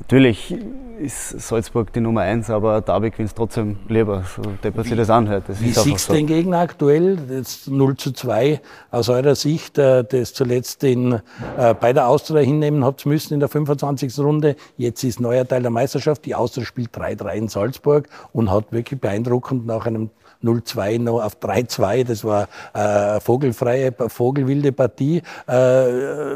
Natürlich 0.03 0.53
ist 0.99 1.29
Salzburg 1.39 1.93
die 1.93 2.01
Nummer 2.01 2.21
eins, 2.21 2.49
aber 2.49 2.81
Derby 2.81 3.09
gewinnt 3.09 3.33
trotzdem 3.35 3.77
lieber, 3.87 4.23
so 4.35 4.41
deppert 4.63 4.85
sich 4.85 4.97
das 4.97 5.09
anhört. 5.09 5.45
Das 5.47 5.61
wie 5.61 5.71
siehst 5.71 6.09
du 6.09 6.11
so. 6.11 6.13
den 6.13 6.27
Gegner 6.27 6.59
aktuell? 6.59 7.15
Das 7.15 7.67
0 7.67 7.95
zu 7.95 8.11
2 8.11 8.61
aus 8.91 9.07
eurer 9.07 9.35
Sicht, 9.35 9.77
äh, 9.77 10.03
das 10.03 10.33
zuletzt 10.33 10.83
in, 10.83 11.13
äh, 11.57 11.73
bei 11.73 11.93
der 11.93 12.07
Austria 12.09 12.41
hinnehmen 12.41 12.83
habt 12.83 13.05
müssen 13.05 13.33
in 13.33 13.39
der 13.39 13.49
25. 13.49 14.19
Runde. 14.19 14.55
Jetzt 14.77 15.03
ist 15.03 15.21
neuer 15.21 15.47
Teil 15.47 15.61
der 15.61 15.71
Meisterschaft. 15.71 16.25
Die 16.25 16.35
Austria 16.35 16.65
spielt 16.65 16.95
3-3 16.95 17.33
in 17.35 17.47
Salzburg 17.47 18.09
und 18.33 18.51
hat 18.51 18.71
wirklich 18.71 18.99
beeindruckend 18.99 19.65
nach 19.65 19.85
einem 19.85 20.09
0-2 20.43 20.99
noch 20.99 21.23
auf 21.23 21.37
3-2. 21.37 22.03
Das 22.05 22.23
war 22.23 22.47
äh, 22.73 23.19
vogelfreie, 23.19 23.93
vogelwilde 24.07 24.71
Partie. 24.71 25.21
Äh, 25.47 25.53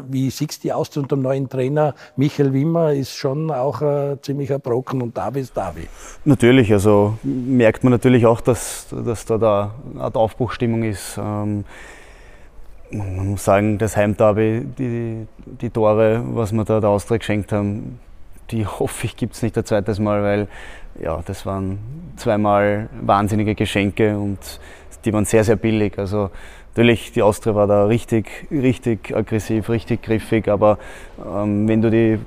wie 0.08 0.30
siehst 0.30 0.64
du 0.64 0.68
die 0.68 0.72
aus 0.72 0.96
unter 0.96 1.16
dem 1.16 1.22
neuen 1.22 1.48
Trainer? 1.48 1.94
Michael 2.16 2.52
Wimmer 2.52 2.92
ist 2.92 3.14
schon 3.14 3.50
auch 3.50 3.82
äh, 3.82 4.16
ziemlich 4.22 4.50
erbrochen 4.50 5.02
und 5.02 5.16
Davi 5.16 5.40
ist 5.40 5.56
Davi. 5.56 5.88
Natürlich, 6.24 6.72
also 6.72 7.18
merkt 7.22 7.84
man 7.84 7.92
natürlich 7.92 8.26
auch, 8.26 8.40
dass, 8.40 8.86
dass 8.90 9.24
da, 9.24 9.38
da 9.38 9.74
eine 9.92 10.02
Art 10.02 10.16
Aufbruchstimmung 10.16 10.82
ist. 10.84 11.18
Ähm, 11.18 11.64
man 12.90 13.30
muss 13.30 13.44
sagen, 13.44 13.78
das 13.78 13.96
Heimderby, 13.96 14.66
die, 14.78 15.26
die 15.44 15.70
Tore, 15.70 16.22
was 16.32 16.52
wir 16.52 16.64
da 16.64 16.80
der 16.80 16.90
Austria 16.90 17.18
geschenkt 17.18 17.52
haben, 17.52 17.98
die 18.50 18.66
hoffe 18.66 19.06
ich 19.06 19.16
gibt 19.16 19.34
es 19.34 19.42
nicht 19.42 19.56
ein 19.56 19.64
zweites 19.64 19.98
Mal, 19.98 20.22
weil 20.22 20.48
ja, 21.02 21.20
das 21.24 21.46
waren 21.46 21.78
zweimal 22.16 22.88
wahnsinnige 23.00 23.54
Geschenke 23.54 24.18
und 24.18 24.38
die 25.04 25.12
waren 25.12 25.24
sehr, 25.24 25.44
sehr 25.44 25.56
billig. 25.56 25.98
Also 25.98 26.30
natürlich, 26.70 27.12
die 27.12 27.22
Austria 27.22 27.54
war 27.54 27.66
da 27.66 27.86
richtig, 27.86 28.26
richtig 28.50 29.14
aggressiv, 29.14 29.68
richtig 29.68 30.02
griffig, 30.02 30.48
aber 30.48 30.78
ähm, 31.24 31.68
wenn 31.68 31.82
du 31.82 31.90
die 31.90 32.18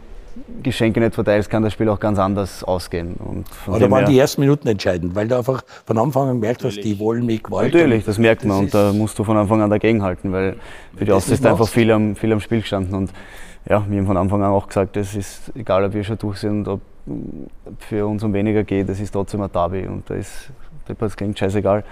Geschenke 0.64 1.00
nicht 1.00 1.14
verteilst, 1.14 1.50
kann 1.50 1.64
das 1.64 1.74
Spiel 1.74 1.90
auch 1.90 2.00
ganz 2.00 2.18
anders 2.18 2.64
ausgehen. 2.64 3.16
Und 3.16 3.46
Aber 3.68 3.80
da 3.80 3.92
waren 3.92 4.06
die 4.06 4.18
ersten 4.18 4.42
Minuten 4.42 4.68
entscheidend, 4.68 5.14
weil 5.14 5.28
du 5.28 5.38
einfach 5.38 5.62
von 5.86 5.98
Anfang 5.98 6.30
an 6.30 6.42
gemerkt 6.42 6.64
hast, 6.64 6.78
die 6.78 7.00
wollen 7.00 7.26
mich 7.26 7.44
gewollt. 7.44 7.74
Natürlich, 7.74 8.06
das 8.06 8.18
merkt 8.18 8.46
man 8.46 8.60
und 8.60 8.74
da 8.74 8.94
musst 8.94 9.20
du 9.20 9.24
von 9.24 9.36
Anfang 9.36 9.62
an 9.62 9.70
dagegenhalten, 9.70 10.32
weil 10.32 10.56
für 10.96 11.06
die 11.06 11.12
Austria 11.12 11.36
ist 11.36 11.46
einfach 11.46 11.68
viel 11.68 11.92
am, 11.92 12.16
viel 12.16 12.32
am 12.32 12.40
Spiel 12.40 12.62
gestanden. 12.62 12.96
Und 12.96 13.12
ja, 13.70 13.86
wir 13.88 14.00
haben 14.00 14.08
von 14.08 14.18
Anfang 14.18 14.42
an 14.42 14.52
auch 14.52 14.68
gesagt, 14.68 14.96
es 14.98 15.16
ist 15.16 15.52
egal, 15.56 15.84
ob 15.84 15.94
wir 15.94 16.04
schon 16.04 16.18
durch 16.18 16.40
sind, 16.40 16.68
ob 16.68 16.82
für 17.80 18.08
uns 18.08 18.24
um 18.24 18.34
weniger 18.34 18.64
geht, 18.64 18.90
es 18.90 19.00
ist 19.00 19.12
trotzdem 19.12 19.42
ein 19.42 19.52
Derby 19.52 19.88
und 19.88 20.10
da 20.10 20.16
ist, 20.16 20.52
das 21.00 21.16
klingt 21.16 21.38
scheißegal. 21.38 21.84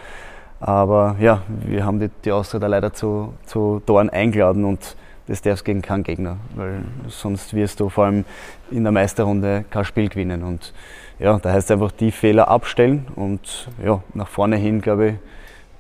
Aber 0.60 1.16
ja, 1.20 1.42
wir 1.66 1.86
haben 1.86 2.00
die, 2.00 2.10
die 2.26 2.32
Austria 2.32 2.60
da 2.60 2.68
leider 2.68 2.92
zu, 2.94 3.34
zu 3.46 3.82
Toren 3.86 4.10
eingeladen 4.10 4.66
und 4.66 4.96
das 5.28 5.42
darfst 5.42 5.64
gegen 5.64 5.82
keinen 5.82 6.04
Gegner, 6.04 6.38
weil 6.56 6.82
sonst 7.08 7.54
wirst 7.54 7.80
du 7.80 7.90
vor 7.90 8.06
allem 8.06 8.26
in 8.72 8.84
der 8.84 8.92
Meisterrunde 8.92 9.64
kein 9.70 9.86
Spiel 9.86 10.10
gewinnen. 10.10 10.44
Und 10.44 10.74
ja, 11.20 11.38
da 11.38 11.52
heißt 11.52 11.72
einfach 11.72 11.92
die 11.92 12.12
Fehler 12.12 12.48
abstellen 12.48 13.06
und 13.16 13.70
ja, 13.84 14.02
nach 14.14 14.28
vorne 14.28 14.58
hin, 14.58 14.82
glaube 14.82 15.08
ich, 15.08 15.16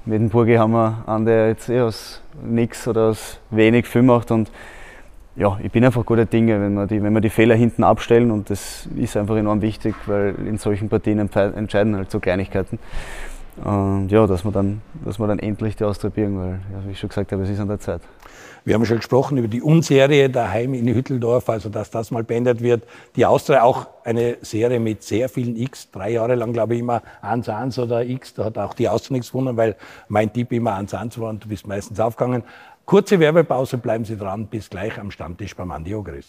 mit 0.05 0.21
dem 0.21 0.29
Burgi 0.29 0.55
haben 0.55 0.71
wir 0.71 1.03
einen, 1.07 1.25
der 1.25 1.49
jetzt 1.49 1.69
eh 1.69 1.81
aus 1.81 2.21
nichts 2.41 2.87
oder 2.87 3.09
aus 3.09 3.39
wenig 3.49 3.85
viel 3.85 4.01
macht 4.01 4.31
und 4.31 4.49
ja, 5.39 5.57
ich 5.63 5.71
bin 5.71 5.85
einfach 5.85 6.05
guter 6.05 6.25
Dinge, 6.25 6.59
wenn 6.59 6.73
wir, 6.73 6.85
die, 6.85 7.01
wenn 7.01 7.13
wir 7.13 7.21
die 7.21 7.29
Fehler 7.29 7.55
hinten 7.55 7.85
abstellen 7.85 8.29
und 8.29 8.49
das 8.49 8.87
ist 8.97 9.15
einfach 9.15 9.37
enorm 9.37 9.61
wichtig, 9.61 9.95
weil 10.05 10.35
in 10.45 10.57
solchen 10.57 10.89
Partien 10.89 11.17
entscheiden 11.17 11.95
halt 11.95 12.11
so 12.11 12.19
Kleinigkeiten. 12.19 12.77
Und 13.63 14.09
ja, 14.09 14.27
dass 14.27 14.43
wir 14.43 14.51
dann, 14.51 14.81
dass 15.05 15.17
wir 15.17 15.27
dann 15.27 15.39
endlich 15.39 15.77
die 15.77 15.85
austribieren, 15.85 16.37
weil, 16.37 16.59
ja, 16.73 16.85
wie 16.85 16.91
ich 16.91 16.99
schon 16.99 17.09
gesagt 17.09 17.31
habe, 17.31 17.43
es 17.43 17.49
ist 17.49 17.59
an 17.59 17.69
der 17.69 17.79
Zeit. 17.79 18.01
Wir 18.65 18.75
haben 18.75 18.85
schon 18.85 18.97
gesprochen 18.97 19.37
über 19.37 19.47
die 19.47 19.61
Unserie 19.61 20.29
daheim 20.29 20.73
in 20.73 20.87
Hütteldorf, 20.87 21.49
also 21.49 21.69
dass 21.69 21.89
das 21.89 22.11
mal 22.11 22.23
beendet 22.23 22.61
wird. 22.61 22.83
Die 23.15 23.25
Austria 23.25 23.63
auch 23.63 23.87
eine 24.03 24.37
Serie 24.41 24.79
mit 24.79 25.03
sehr 25.03 25.29
vielen 25.29 25.55
X, 25.55 25.89
drei 25.91 26.11
Jahre 26.11 26.35
lang 26.35 26.51
glaube 26.51 26.75
ich 26.75 26.81
immer 26.81 27.01
1-1 27.23 27.81
oder 27.81 28.05
X, 28.05 28.33
da 28.33 28.45
hat 28.45 28.57
auch 28.57 28.73
die 28.73 28.89
Austria 28.89 29.15
nichts 29.15 29.31
gewonnen, 29.31 29.55
weil 29.55 29.75
mein 30.09 30.31
Tipp 30.33 30.51
immer 30.51 30.77
1-1 30.77 31.19
war 31.19 31.29
und 31.29 31.45
du 31.45 31.47
bist 31.47 31.67
meistens 31.67 31.99
aufgegangen. 31.99 32.43
Kurze 32.89 33.19
Werbepause, 33.19 33.77
bleiben 33.77 34.03
Sie 34.03 34.17
dran. 34.17 34.47
Bis 34.47 34.67
gleich 34.67 34.97
am 34.99 35.11
Stammtisch 35.11 35.55
beim 35.55 35.69
Andi 35.69 35.93
Ogris. 35.93 36.25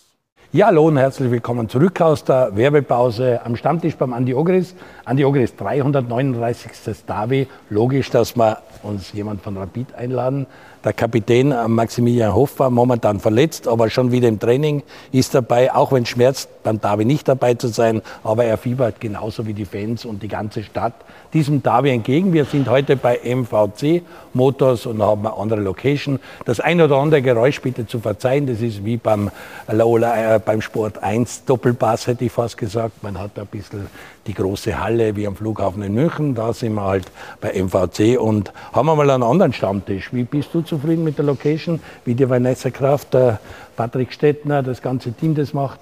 Ja, 0.52 0.66
hallo 0.66 0.88
und 0.88 0.98
herzlich 0.98 1.30
willkommen 1.30 1.70
zurück 1.70 1.98
aus 2.02 2.22
der 2.22 2.54
Werbepause 2.54 3.40
am 3.42 3.56
Stammtisch 3.56 3.96
beim 3.96 4.12
Andi 4.12 4.34
Ogris. 4.34 4.74
Andi 5.06 5.24
Ogris, 5.24 5.56
339. 5.56 6.72
Davi. 7.06 7.48
Logisch, 7.70 8.10
dass 8.10 8.36
wir 8.36 8.58
uns 8.82 9.10
jemand 9.14 9.40
von 9.40 9.56
Rapid 9.56 9.94
einladen. 9.94 10.46
Der 10.84 10.92
Kapitän 10.92 11.52
äh, 11.52 11.66
Maximilian 11.66 12.34
Hoff 12.34 12.58
war 12.58 12.68
momentan 12.68 13.20
verletzt, 13.20 13.66
aber 13.66 13.88
schon 13.88 14.12
wieder 14.12 14.28
im 14.28 14.38
Training 14.38 14.82
ist 15.12 15.34
dabei, 15.34 15.74
auch 15.74 15.92
wenn 15.92 16.02
es 16.02 16.10
schmerzt, 16.10 16.62
beim 16.62 16.80
Davi 16.80 17.06
nicht 17.06 17.28
dabei 17.28 17.54
zu 17.54 17.68
sein, 17.68 18.02
aber 18.22 18.44
er 18.44 18.58
fiebert 18.58 19.00
genauso 19.00 19.46
wie 19.46 19.54
die 19.54 19.64
Fans 19.66 20.04
und 20.04 20.22
die 20.22 20.28
ganze 20.28 20.62
Stadt 20.62 20.94
diesem 21.32 21.62
Davi 21.62 21.90
entgegen. 21.90 22.32
Wir 22.32 22.44
sind 22.44 22.68
heute 22.68 22.96
bei 22.96 23.20
MVC 23.24 24.02
Motors 24.32 24.86
und 24.86 25.02
haben 25.02 25.26
eine 25.26 25.36
andere 25.36 25.60
Location. 25.60 26.18
Das 26.44 26.60
ein 26.60 26.80
oder 26.80 26.96
andere 26.96 27.22
Geräusch 27.22 27.60
bitte 27.60 27.86
zu 27.86 28.00
verzeihen, 28.00 28.46
das 28.46 28.60
ist 28.60 28.84
wie 28.84 28.96
beim, 28.96 29.30
Lola, 29.70 30.36
äh, 30.36 30.38
beim 30.38 30.60
Sport 30.60 31.02
1 31.02 31.44
Doppelpass, 31.44 32.06
hätte 32.06 32.24
ich 32.24 32.32
fast 32.32 32.56
gesagt. 32.56 33.02
Man 33.02 33.18
hat 33.18 33.38
ein 33.38 33.46
bisschen 33.46 33.86
die 34.26 34.34
große 34.34 34.78
Halle 34.78 35.16
wie 35.16 35.26
am 35.26 35.36
Flughafen 35.36 35.82
in 35.82 35.94
München, 35.94 36.34
da 36.34 36.52
sind 36.52 36.74
wir 36.74 36.84
halt 36.84 37.10
bei 37.40 37.52
MVC 37.52 38.18
und 38.18 38.52
haben 38.72 38.86
wir 38.86 38.96
mal 38.96 39.10
einen 39.10 39.22
anderen 39.22 39.52
Stammtisch. 39.52 40.12
Wie 40.12 40.24
bist 40.24 40.50
du 40.52 40.62
zufrieden 40.62 41.04
mit 41.04 41.18
der 41.18 41.24
Location, 41.24 41.80
wie 42.04 42.14
die 42.14 42.28
Vanessa 42.28 42.70
Kraft, 42.70 43.14
der 43.14 43.40
Patrick 43.76 44.12
Stettner, 44.12 44.62
das 44.62 44.82
ganze 44.82 45.12
Team 45.12 45.34
das 45.34 45.54
macht? 45.54 45.80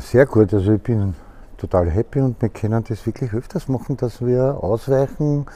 Sehr 0.00 0.26
gut, 0.26 0.52
also 0.52 0.72
ich 0.72 0.82
bin 0.82 1.14
total 1.60 1.90
happy 1.90 2.20
und 2.20 2.40
wir 2.40 2.48
können 2.48 2.82
das 2.88 3.04
wirklich 3.06 3.32
öfters 3.32 3.68
machen, 3.68 3.96
dass 3.96 4.24
wir 4.24 4.58
ausweichen 4.62 5.46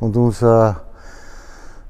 und 0.00 0.16
unser 0.16 0.80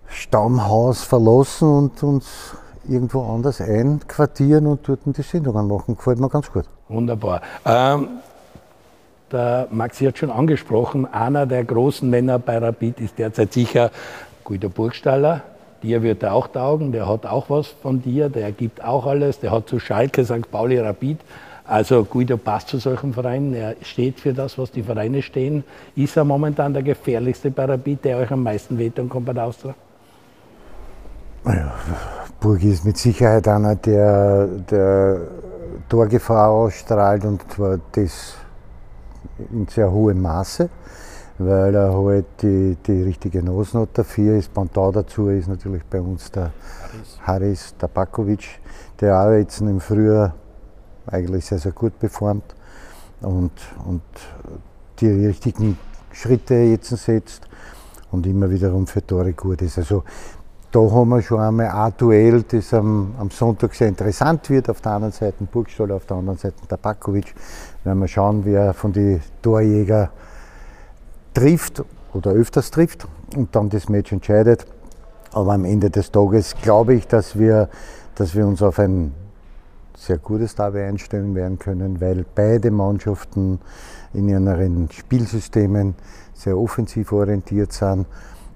Stammhaus 0.09 1.03
verlassen 1.03 1.69
und 1.69 2.03
uns 2.03 2.55
irgendwo 2.89 3.23
anders 3.23 3.61
einquartieren 3.61 4.67
und 4.67 4.87
dort 4.89 5.01
die 5.05 5.23
Sendungen 5.23 5.69
machen. 5.69 5.97
Gefällt 5.97 6.19
mir 6.19 6.29
ganz 6.29 6.51
gut. 6.53 6.65
Wunderbar. 6.89 7.43
Ähm, 7.65 8.09
der 9.31 9.69
Maxi 9.71 10.07
hat 10.07 10.19
schon 10.19 10.31
angesprochen, 10.31 11.07
einer 11.07 11.47
der 11.47 11.63
großen 11.63 12.11
Männer 12.11 12.41
bei 12.41 12.59
Rapid 12.59 13.01
ist 13.01 13.19
derzeit 13.19 13.53
sicher 13.53 13.93
Guido 14.43 14.69
Burgstaller. 14.69 15.43
Dir 15.85 16.03
wird 16.03 16.25
er 16.25 16.35
auch 16.35 16.49
taugen, 16.49 16.91
der 16.91 17.09
hat 17.09 17.25
auch 17.25 17.49
was 17.49 17.69
von 17.69 18.03
dir, 18.03 18.29
der 18.29 18.51
gibt 18.53 18.85
auch 18.85 19.07
alles, 19.07 19.39
der 19.39 19.53
hat 19.53 19.69
zu 19.69 19.79
Schalke, 19.79 20.25
St. 20.25 20.51
Pauli, 20.51 20.79
Rapid. 20.79 21.21
Also 21.71 22.05
Guido 22.05 22.37
passt 22.37 22.67
zu 22.67 22.79
solchen 22.79 23.15
Vereinen, 23.15 23.55
er 23.55 23.77
steht 23.83 24.19
für 24.19 24.33
das, 24.35 24.59
was 24.59 24.73
die 24.73 24.83
Vereine 24.83 25.23
stehen. 25.23 25.63
Ist 25.95 26.17
er 26.17 26.25
momentan 26.25 26.75
der 26.75 26.83
gefährlichste 26.83 27.53
Rapid, 27.57 28.05
der 28.05 28.17
euch 28.17 28.33
am 28.33 28.43
meisten 28.43 28.77
wehtun 28.77 29.09
kommt 29.09 29.27
bei 29.27 29.33
der 29.33 29.45
Austria? 29.45 29.75
Ja, 31.45 31.73
Burgi 32.41 32.73
ist 32.73 32.85
mit 32.85 32.99
Sicherheit 32.99 33.47
einer, 33.47 33.77
der, 33.77 34.49
der 34.69 35.21
Torgefahr 35.89 36.51
ausstrahlt 36.51 37.25
und 37.25 37.41
zwar 37.53 37.79
das 37.93 38.35
in 39.53 39.69
sehr 39.69 39.93
hohem 39.93 40.21
Maße, 40.23 40.69
weil 41.39 41.73
er 41.73 41.95
halt 41.95 42.27
die, 42.43 42.77
die 42.85 43.03
richtige 43.05 43.45
Nosnot 43.45 43.91
dafür 43.93 44.39
ist. 44.39 44.53
Pendant 44.53 44.97
dazu 44.97 45.29
ist 45.29 45.47
natürlich 45.47 45.85
bei 45.85 46.01
uns 46.01 46.33
der 46.33 46.51
Haris 47.25 47.77
Tabakovic, 47.79 48.59
der 49.01 49.17
auch 49.21 49.31
jetzt 49.31 49.61
im 49.61 49.79
Frühjahr 49.79 50.35
eigentlich 51.07 51.45
sehr, 51.45 51.59
sehr 51.59 51.73
gut 51.73 51.99
performt 51.99 52.55
und, 53.21 53.53
und 53.87 54.03
die 55.01 55.09
richtigen 55.27 55.79
Schritte 56.13 56.55
jetzt 56.55 56.89
setzt 56.89 57.49
und 58.11 58.27
immer 58.27 58.51
wiederum 58.51 58.87
für 58.87 59.07
Tore 59.07 59.33
gut 59.33 59.63
ist. 59.63 59.79
Also 59.79 60.05
da 60.73 60.79
haben 60.79 61.09
wir 61.09 61.23
schon 61.23 61.41
einmal 61.41 61.69
ein 61.69 61.93
Duell, 61.97 62.43
das 62.43 62.73
am, 62.75 63.15
am, 63.19 63.31
Sonntag 63.31 63.75
sehr 63.75 63.89
interessant 63.89 64.49
wird. 64.51 64.71
Auf 64.71 64.81
der 64.81 64.93
anderen 64.93 65.13
Seite 65.13 65.45
Burgstall, 65.45 65.91
auf 65.91 66.07
der 66.07 66.19
anderen 66.19 66.39
Seite 66.39 66.55
Tabakovic. 66.69 67.35
Werden 67.83 67.99
wir 67.99 68.09
schauen, 68.09 68.45
wer 68.45 68.73
von 68.73 68.93
den 68.93 69.21
Torjäger 69.43 70.11
trifft 71.35 71.83
oder 72.13 72.31
öfters 72.33 72.71
trifft 72.71 73.07
und 73.37 73.55
dann 73.57 73.69
das 73.69 73.89
Match 73.89 74.13
entscheidet. 74.13 74.67
Aber 75.33 75.55
am 75.55 75.65
Ende 75.65 75.91
des 75.91 76.11
Tages 76.11 76.55
glaube 76.63 76.95
ich, 76.95 77.07
dass 77.07 77.39
wir, 77.39 77.69
dass 78.15 78.35
wir 78.35 78.47
uns 78.47 78.63
auf 78.63 78.79
ein 78.79 79.13
sehr 80.01 80.17
gutes 80.19 80.55
Derby 80.55 80.81
einstellen 80.81 81.35
werden 81.35 81.59
können, 81.59 82.01
weil 82.01 82.25
beide 82.35 82.71
Mannschaften 82.71 83.61
in 84.15 84.29
ihren 84.29 84.89
Spielsystemen 84.91 85.95
sehr 86.33 86.57
offensiv 86.57 87.13
orientiert 87.13 87.73
sind 87.73 88.07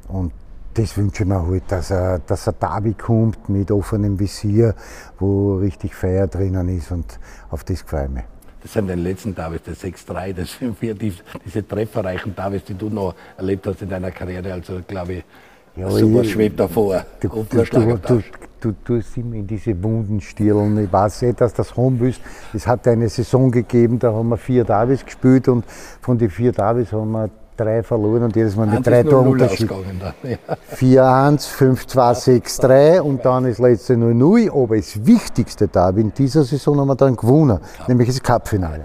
und 0.08 0.32
das 0.72 0.96
wünsche 0.96 1.22
ich 1.22 1.28
mir 1.28 1.46
halt, 1.46 1.64
dass 1.68 1.90
er, 1.90 2.18
dass 2.18 2.46
er 2.46 2.54
Derby 2.54 2.94
kommt 2.94 3.48
mit 3.48 3.70
offenem 3.70 4.18
Visier, 4.18 4.74
wo 5.18 5.56
richtig 5.56 5.94
Feier 5.94 6.26
drinnen 6.26 6.68
ist 6.68 6.90
und 6.90 7.18
auf 7.50 7.62
das 7.62 7.82
freue 7.82 8.06
ich 8.06 8.10
mich. 8.10 8.24
Das 8.62 8.72
sind 8.72 8.88
die 8.88 8.94
letzten 8.94 9.34
Davis, 9.34 9.60
das 9.66 9.84
6-3, 9.84 10.32
das 10.32 10.58
sind 10.58 10.76
vier, 10.78 10.94
die, 10.94 11.12
diese 11.44 11.68
trefferreichen 11.68 12.34
Davis, 12.34 12.64
die 12.64 12.74
du 12.74 12.88
noch 12.88 13.14
erlebt 13.36 13.66
hast 13.66 13.82
in 13.82 13.90
deiner 13.90 14.10
Karriere. 14.10 14.54
Also 14.54 14.80
glaube 14.88 15.12
ich, 15.12 15.24
ja, 15.76 15.88
ich, 15.94 16.32
schwebt 16.32 16.58
davor. 16.58 17.04
Du, 17.20 17.28
du, 17.28 17.64
du, 17.64 18.22
du, 18.64 18.72
tust 18.84 19.16
immer 19.16 19.36
in 19.36 19.46
diese 19.46 19.80
Wunden 19.82 20.20
stirlen. 20.20 20.78
Ich 20.82 20.92
weiß 20.92 21.22
nicht, 21.22 21.40
dass 21.40 21.52
das 21.52 21.76
haben 21.76 22.00
willst. 22.00 22.20
Es 22.52 22.66
hat 22.66 22.86
eine 22.88 23.08
Saison 23.08 23.50
gegeben, 23.50 23.98
da 23.98 24.12
haben 24.12 24.28
wir 24.28 24.36
vier 24.36 24.64
Davis 24.64 25.04
gespielt 25.04 25.48
und 25.48 25.64
von 26.00 26.18
den 26.18 26.30
vier 26.30 26.52
Davis 26.52 26.92
haben 26.92 27.12
wir 27.12 27.30
drei 27.56 27.82
verloren 27.82 28.24
und 28.24 28.36
jedes 28.36 28.56
Mal 28.56 28.66
mit 28.66 28.86
drei 28.86 29.02
Toren 29.02 29.28
Unterschied. 29.28 29.70
4-1, 29.70 31.48
5-2, 31.48 32.42
6-3 32.42 33.00
und 33.00 33.24
dann 33.24 33.44
das 33.44 33.58
letzte 33.58 33.94
0-0. 33.94 34.50
Aber 34.50 34.76
das 34.76 35.06
wichtigste 35.06 35.68
da 35.68 35.90
in 35.90 36.12
dieser 36.12 36.44
Saison 36.44 36.80
haben 36.80 36.88
wir 36.88 36.96
dann 36.96 37.16
gewonnen, 37.16 37.60
ja. 37.78 37.84
nämlich 37.86 38.08
das 38.08 38.22
Cup-Finale. 38.22 38.82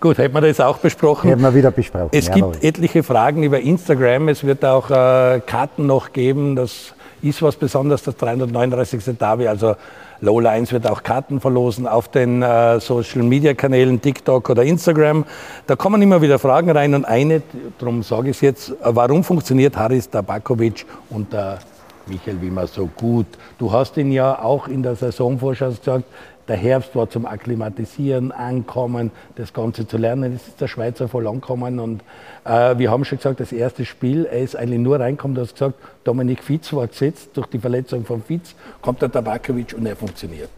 Gut, 0.00 0.18
hätten 0.18 0.34
wir 0.34 0.42
das 0.42 0.60
auch 0.60 0.78
besprochen? 0.78 1.30
Hätten 1.30 1.42
wir 1.42 1.54
wieder 1.54 1.70
besprochen. 1.70 2.10
Es 2.12 2.28
ja, 2.28 2.34
gibt 2.34 2.62
etliche 2.62 3.02
Fragen 3.02 3.42
über 3.42 3.60
Instagram. 3.60 4.28
Es 4.28 4.44
wird 4.44 4.64
auch 4.64 4.90
äh, 4.90 5.40
Karten 5.40 5.86
noch 5.86 6.12
geben. 6.12 6.56
Das 6.56 6.94
ist 7.22 7.42
was 7.42 7.56
Besonderes, 7.56 8.02
das 8.02 8.16
339. 8.16 9.16
Derby. 9.18 9.48
Also 9.48 9.76
Lola 10.20 10.50
1 10.50 10.72
wird 10.72 10.86
auch 10.86 11.02
Karten 11.02 11.40
verlosen 11.40 11.86
auf 11.86 12.08
den 12.08 12.42
äh, 12.42 12.80
Social 12.80 13.22
Media 13.22 13.54
Kanälen 13.54 14.00
TikTok 14.00 14.50
oder 14.50 14.62
Instagram. 14.64 15.24
Da 15.66 15.76
kommen 15.76 16.02
immer 16.02 16.20
wieder 16.22 16.38
Fragen 16.38 16.70
rein 16.70 16.94
und 16.94 17.04
eine, 17.04 17.42
darum 17.78 18.02
sage 18.02 18.30
ich 18.30 18.36
es 18.36 18.40
jetzt, 18.40 18.74
warum 18.82 19.24
funktioniert 19.24 19.76
Haris 19.76 20.08
Tabakovic 20.08 20.86
und 21.10 21.32
der 21.32 21.58
Michael 22.06 22.40
Wimmer 22.40 22.66
so 22.66 22.86
gut? 22.86 23.26
Du 23.58 23.72
hast 23.72 23.96
ihn 23.96 24.12
ja 24.12 24.38
auch 24.38 24.68
in 24.68 24.82
der 24.82 24.96
Saisonvorschau 24.96 25.70
gesagt, 25.70 26.04
der 26.48 26.56
Herbst 26.56 26.94
war 26.96 27.08
zum 27.08 27.26
Akklimatisieren, 27.26 28.32
Ankommen, 28.32 29.10
das 29.36 29.52
Ganze 29.52 29.86
zu 29.86 29.96
lernen. 29.96 30.32
Jetzt 30.32 30.48
ist 30.48 30.60
der 30.60 30.68
Schweizer 30.68 31.08
voll 31.08 31.26
angekommen 31.26 31.78
und 31.78 32.02
äh, 32.44 32.76
wir 32.78 32.90
haben 32.90 33.04
schon 33.04 33.18
gesagt, 33.18 33.40
das 33.40 33.52
erste 33.52 33.84
Spiel, 33.84 34.26
er 34.26 34.42
ist 34.42 34.56
eigentlich 34.56 34.80
nur 34.80 34.98
reinkommen, 34.98 35.34
du 35.34 35.42
hast 35.42 35.54
gesagt, 35.54 35.76
Dominik 36.04 36.42
Fitz 36.42 36.72
war 36.72 36.86
gesetzt, 36.86 37.30
durch 37.34 37.46
die 37.46 37.58
Verletzung 37.58 38.04
von 38.04 38.22
Fitz 38.22 38.54
kommt 38.80 39.02
der 39.02 39.10
Tabakovic 39.10 39.74
und 39.76 39.86
er 39.86 39.96
funktioniert. 39.96 40.50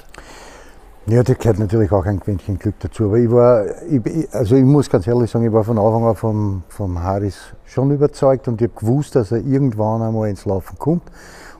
Ja, 1.07 1.23
da 1.23 1.35
gehört 1.35 1.59
natürlich 1.59 1.93
auch 1.93 2.07
ein 2.07 2.19
Quäntchen 2.19 2.59
Glück 2.59 2.77
dazu. 2.81 3.05
Aber 3.05 3.19
ich 3.19 3.31
war, 3.31 3.67
ich, 3.91 4.33
also 4.33 4.57
ich 4.57 4.65
muss 4.65 4.89
ganz 4.89 5.07
ehrlich 5.07 5.31
sagen, 5.31 5.45
ich 5.45 5.53
war 5.53 5.63
von 5.63 5.79
Anfang 5.79 6.07
an 6.07 6.17
vom, 6.17 6.63
vom 6.69 7.03
Harris 7.03 7.53
schon 7.67 7.91
überzeugt 7.91 8.49
und 8.49 8.63
ich 8.63 8.71
habe 8.71 8.81
gewusst, 8.81 9.15
dass 9.15 9.31
er 9.31 9.45
irgendwann 9.45 10.01
einmal 10.01 10.31
ins 10.31 10.47
Laufen 10.47 10.79
kommt 10.79 11.03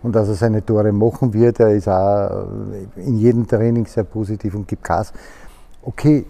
und 0.05 0.15
dass 0.15 0.29
er 0.29 0.35
seine 0.35 0.65
Tore 0.65 0.93
machen 0.93 1.33
wird. 1.33 1.59
Er 1.59 1.75
ist 1.75 1.89
auch 1.89 2.47
in 2.95 3.17
jedem 3.17 3.49
Training 3.49 3.87
sehr 3.87 4.05
positiv 4.05 4.55
und 4.55 4.69
gibt 4.69 4.85
Gas. 4.85 5.13
Okay, 5.83 6.27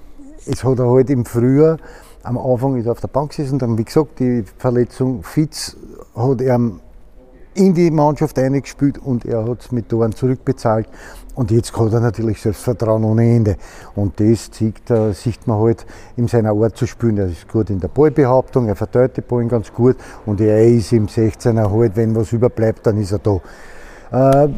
es 0.47 0.65
hat 0.65 0.79
er 0.79 0.89
halt 0.89 1.11
im 1.11 1.25
Frühjahr, 1.25 1.77
am 2.23 2.39
Anfang 2.39 2.77
ist 2.77 2.87
er 2.87 2.93
auf 2.93 3.01
der 3.01 3.09
Bank 3.09 3.31
gesessen, 3.31 3.59
dann 3.59 3.77
wie 3.77 3.85
gesagt, 3.85 4.21
die 4.21 4.45
Verletzung 4.59 5.23
Fitz 5.23 5.77
hat 6.15 6.41
er 6.41 6.59
in 7.55 7.75
die 7.75 7.91
Mannschaft 7.91 8.39
eingespielt 8.39 8.99
und 8.99 9.25
er 9.25 9.47
hat 9.47 9.61
es 9.61 9.73
mit 9.73 9.89
Toren 9.89 10.13
zurückbezahlt. 10.13 10.89
Und 11.35 11.51
jetzt 11.51 11.77
hat 11.77 11.92
er 11.92 12.01
natürlich 12.01 12.40
Selbstvertrauen 12.40 13.05
ohne 13.05 13.25
Ende. 13.25 13.57
Und 13.97 14.20
das 14.20 14.51
sieht, 14.53 14.88
äh, 14.90 15.12
sieht 15.12 15.47
man 15.47 15.59
halt 15.59 15.85
in 16.16 16.29
seiner 16.29 16.53
Art 16.53 16.77
zu 16.77 16.87
spielen. 16.87 17.18
Er 17.18 17.27
ist 17.27 17.49
gut 17.49 17.70
in 17.70 17.81
der 17.81 17.88
Ballbehauptung, 17.88 18.68
er 18.68 18.77
verteilt 18.77 19.16
die 19.16 19.20
Ballen 19.20 19.49
ganz 19.49 19.73
gut 19.73 19.97
und 20.27 20.40
er 20.40 20.64
ist 20.64 20.92
im 20.92 21.07
16er 21.07 21.70
halt, 21.73 21.97
wenn 21.97 22.14
was 22.14 22.33
überbleibt, 22.33 22.87
dann 22.87 23.01
ist 23.01 23.12
er 23.12 23.18
da. 23.18 24.44
Äh, 24.44 24.49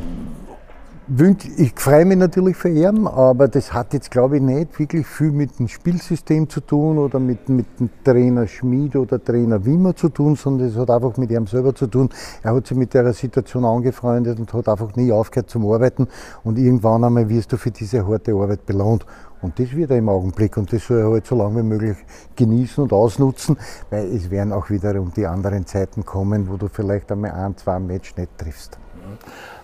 ich 1.09 1.73
freue 1.77 2.05
mich 2.05 2.19
natürlich 2.19 2.57
für 2.57 2.69
ihn, 2.69 3.07
aber 3.07 3.47
das 3.47 3.73
hat 3.73 3.92
jetzt, 3.92 4.11
glaube 4.11 4.38
ich, 4.38 4.42
nicht 4.42 4.77
wirklich 4.77 5.07
viel 5.07 5.31
mit 5.31 5.57
dem 5.57 5.69
Spielsystem 5.69 6.49
zu 6.49 6.61
tun 6.61 6.99
oder 6.99 7.21
mit, 7.21 7.49
mit 7.49 7.66
dem 7.79 7.90
Trainer 8.03 8.49
Schmid 8.49 8.97
oder 8.97 9.23
Trainer 9.23 9.64
Wimmer 9.64 9.95
zu 9.95 10.09
tun, 10.09 10.35
sondern 10.35 10.66
es 10.66 10.77
hat 10.77 10.90
einfach 10.90 11.16
mit 11.16 11.31
ihm 11.31 11.47
selber 11.47 11.73
zu 11.77 11.87
tun. 11.87 12.11
Er 12.42 12.57
hat 12.57 12.66
sich 12.66 12.77
mit 12.77 12.92
der 12.92 13.12
Situation 13.12 13.64
angefreundet 13.64 14.40
und 14.40 14.53
hat 14.53 14.69
einfach 14.69 14.97
nie 14.97 15.12
aufgehört 15.12 15.49
zum 15.49 15.71
Arbeiten 15.71 16.09
und 16.42 16.59
irgendwann 16.59 17.05
einmal 17.05 17.29
wirst 17.29 17.53
du 17.53 17.57
für 17.57 17.71
diese 17.71 18.05
harte 18.05 18.33
Arbeit 18.33 18.66
belohnt. 18.66 19.07
Und 19.42 19.61
das 19.61 19.77
wird 19.77 19.92
er 19.92 19.99
im 19.99 20.09
Augenblick 20.09 20.57
und 20.57 20.73
das 20.73 20.85
soll 20.88 20.99
er 20.99 21.09
halt 21.09 21.25
so 21.25 21.37
lange 21.37 21.61
wie 21.61 21.69
möglich 21.69 21.99
genießen 22.35 22.83
und 22.83 22.92
ausnutzen, 22.92 23.57
weil 23.90 24.07
es 24.07 24.29
werden 24.29 24.53
auch 24.53 24.71
wiederum 24.71 25.12
die 25.16 25.27
anderen 25.29 25.66
Zeiten 25.66 26.05
kommen, 26.05 26.49
wo 26.49 26.57
du 26.57 26.66
vielleicht 26.66 27.12
einmal 27.12 27.31
ein, 27.31 27.57
zwei 27.57 27.79
Match 27.79 28.16
nicht 28.16 28.37
triffst. 28.37 28.77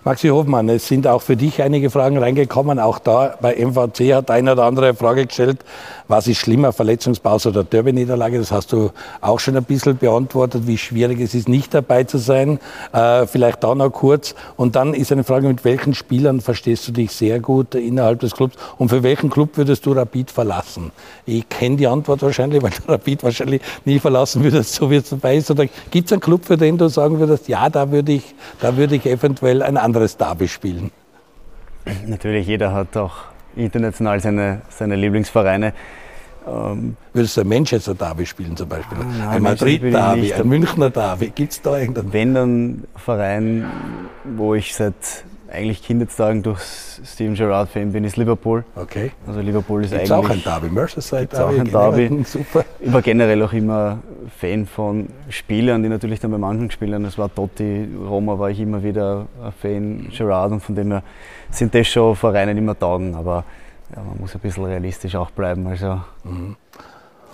Maxi 0.04 0.30
Hofmann, 0.30 0.68
es 0.68 0.88
sind 0.88 1.06
auch 1.06 1.22
für 1.22 1.36
dich 1.36 1.62
einige 1.62 1.88
Fragen 1.88 2.18
reingekommen. 2.18 2.80
Auch 2.80 2.98
da 2.98 3.36
bei 3.40 3.54
MVC 3.54 4.14
hat 4.14 4.32
einer 4.32 4.54
oder 4.54 4.64
andere 4.64 4.94
Frage 4.94 5.26
gestellt, 5.26 5.60
was 6.12 6.28
ist 6.28 6.36
schlimmer, 6.36 6.74
Verletzungspause 6.74 7.48
oder 7.48 7.64
Derby-Niederlage? 7.64 8.38
Das 8.38 8.52
hast 8.52 8.72
du 8.72 8.90
auch 9.22 9.40
schon 9.40 9.56
ein 9.56 9.64
bisschen 9.64 9.96
beantwortet, 9.96 10.66
wie 10.66 10.76
schwierig 10.76 11.18
es 11.20 11.32
ist, 11.34 11.48
nicht 11.48 11.72
dabei 11.72 12.04
zu 12.04 12.18
sein. 12.18 12.60
Äh, 12.92 13.26
vielleicht 13.26 13.64
da 13.64 13.74
noch 13.74 13.88
kurz. 13.88 14.34
Und 14.56 14.76
dann 14.76 14.92
ist 14.92 15.10
eine 15.10 15.24
Frage, 15.24 15.48
mit 15.48 15.64
welchen 15.64 15.94
Spielern 15.94 16.42
verstehst 16.42 16.86
du 16.86 16.92
dich 16.92 17.12
sehr 17.12 17.40
gut 17.40 17.74
innerhalb 17.74 18.20
des 18.20 18.34
Clubs 18.34 18.56
und 18.76 18.90
für 18.90 19.02
welchen 19.02 19.30
Club 19.30 19.56
würdest 19.56 19.86
du 19.86 19.92
Rapid 19.92 20.30
verlassen? 20.30 20.92
Ich 21.24 21.48
kenne 21.48 21.76
die 21.76 21.86
Antwort 21.86 22.20
wahrscheinlich, 22.20 22.62
weil 22.62 22.72
du 22.72 22.92
Rapid 22.92 23.24
wahrscheinlich 23.24 23.62
nie 23.86 23.98
verlassen 23.98 24.44
würdest, 24.44 24.74
so 24.74 24.90
wie 24.90 24.96
es 24.96 25.08
dabei 25.08 25.36
ist. 25.36 25.50
Oder 25.50 25.64
gibt 25.90 26.06
es 26.06 26.12
einen 26.12 26.20
Club, 26.20 26.44
für 26.44 26.58
den 26.58 26.76
du 26.76 26.88
sagen 26.88 27.20
würdest, 27.20 27.48
ja, 27.48 27.70
da 27.70 27.90
würde 27.90 28.12
ich, 28.12 28.34
da 28.60 28.76
würde 28.76 28.96
ich 28.96 29.06
eventuell 29.06 29.62
ein 29.62 29.78
anderes 29.78 30.18
Derby 30.18 30.46
spielen? 30.46 30.90
Natürlich, 32.06 32.46
jeder 32.46 32.74
hat 32.74 32.98
auch 32.98 33.32
international 33.56 34.20
seine, 34.20 34.60
seine 34.68 34.96
Lieblingsvereine. 34.96 35.72
Ähm, 36.46 36.96
Würdest 37.12 37.36
du 37.36 37.42
ein 37.42 37.48
Manchester 37.48 37.94
Derby 37.94 38.26
spielen 38.26 38.56
zum 38.56 38.68
Beispiel? 38.68 38.98
Ah, 39.00 39.04
nein, 39.18 39.28
ein 39.28 39.42
Madrid 39.42 39.82
Derby, 39.82 40.32
ein 40.32 40.48
Münchner 40.48 40.90
Derby? 40.90 41.30
Gibt 41.34 41.52
es 41.52 41.62
da 41.62 41.78
irgendeinen? 41.78 42.12
Wenn 42.12 42.34
dann 42.34 42.84
Verein, 42.96 43.64
wo 44.24 44.54
ich 44.54 44.74
seit 44.74 44.94
eigentlich 45.52 45.82
Kindertagen 45.82 46.42
durch 46.42 46.60
Steven 47.04 47.34
Gerrard 47.34 47.68
Fan 47.68 47.92
bin, 47.92 48.04
ist 48.04 48.16
Liverpool. 48.16 48.64
Okay. 48.74 49.12
Also 49.26 49.40
Liverpool 49.40 49.84
ist 49.84 49.90
Gibt's 49.92 50.10
eigentlich. 50.10 50.26
auch 50.26 50.30
ein 50.30 50.42
Derby, 50.42 50.68
Merseyside 50.74 51.20
Gibt's 51.22 51.38
auch 51.38 51.50
Derby. 51.52 51.60
ein 51.60 51.70
Derby. 52.08 52.24
Super. 52.24 52.64
Ich 52.80 52.90
war 52.92 53.02
generell 53.02 53.42
auch 53.42 53.52
immer 53.52 53.98
Fan 54.38 54.64
von 54.66 55.08
Spielern, 55.28 55.82
die 55.82 55.90
natürlich 55.90 56.20
dann 56.20 56.30
bei 56.30 56.38
manchen 56.38 56.70
Spielern, 56.70 57.02
das 57.04 57.18
war 57.18 57.32
Totti, 57.32 57.86
Roma 58.08 58.38
war 58.38 58.48
ich 58.50 58.60
immer 58.60 58.82
wieder 58.82 59.26
ein 59.44 59.52
Fan, 59.60 60.08
Gerrard 60.16 60.52
und 60.52 60.60
von 60.60 60.74
dem 60.74 60.90
her 60.90 61.02
sind 61.50 61.74
das 61.74 61.86
schon 61.86 62.16
Vereine, 62.16 62.54
die 62.54 62.62
mir 62.62 62.78
taugen, 62.78 63.14
aber 63.14 63.44
ja, 63.94 64.02
man 64.02 64.18
muss 64.18 64.34
ein 64.34 64.40
bisschen 64.40 64.64
realistisch 64.64 65.16
auch 65.16 65.30
bleiben. 65.30 65.66
Also 65.66 66.00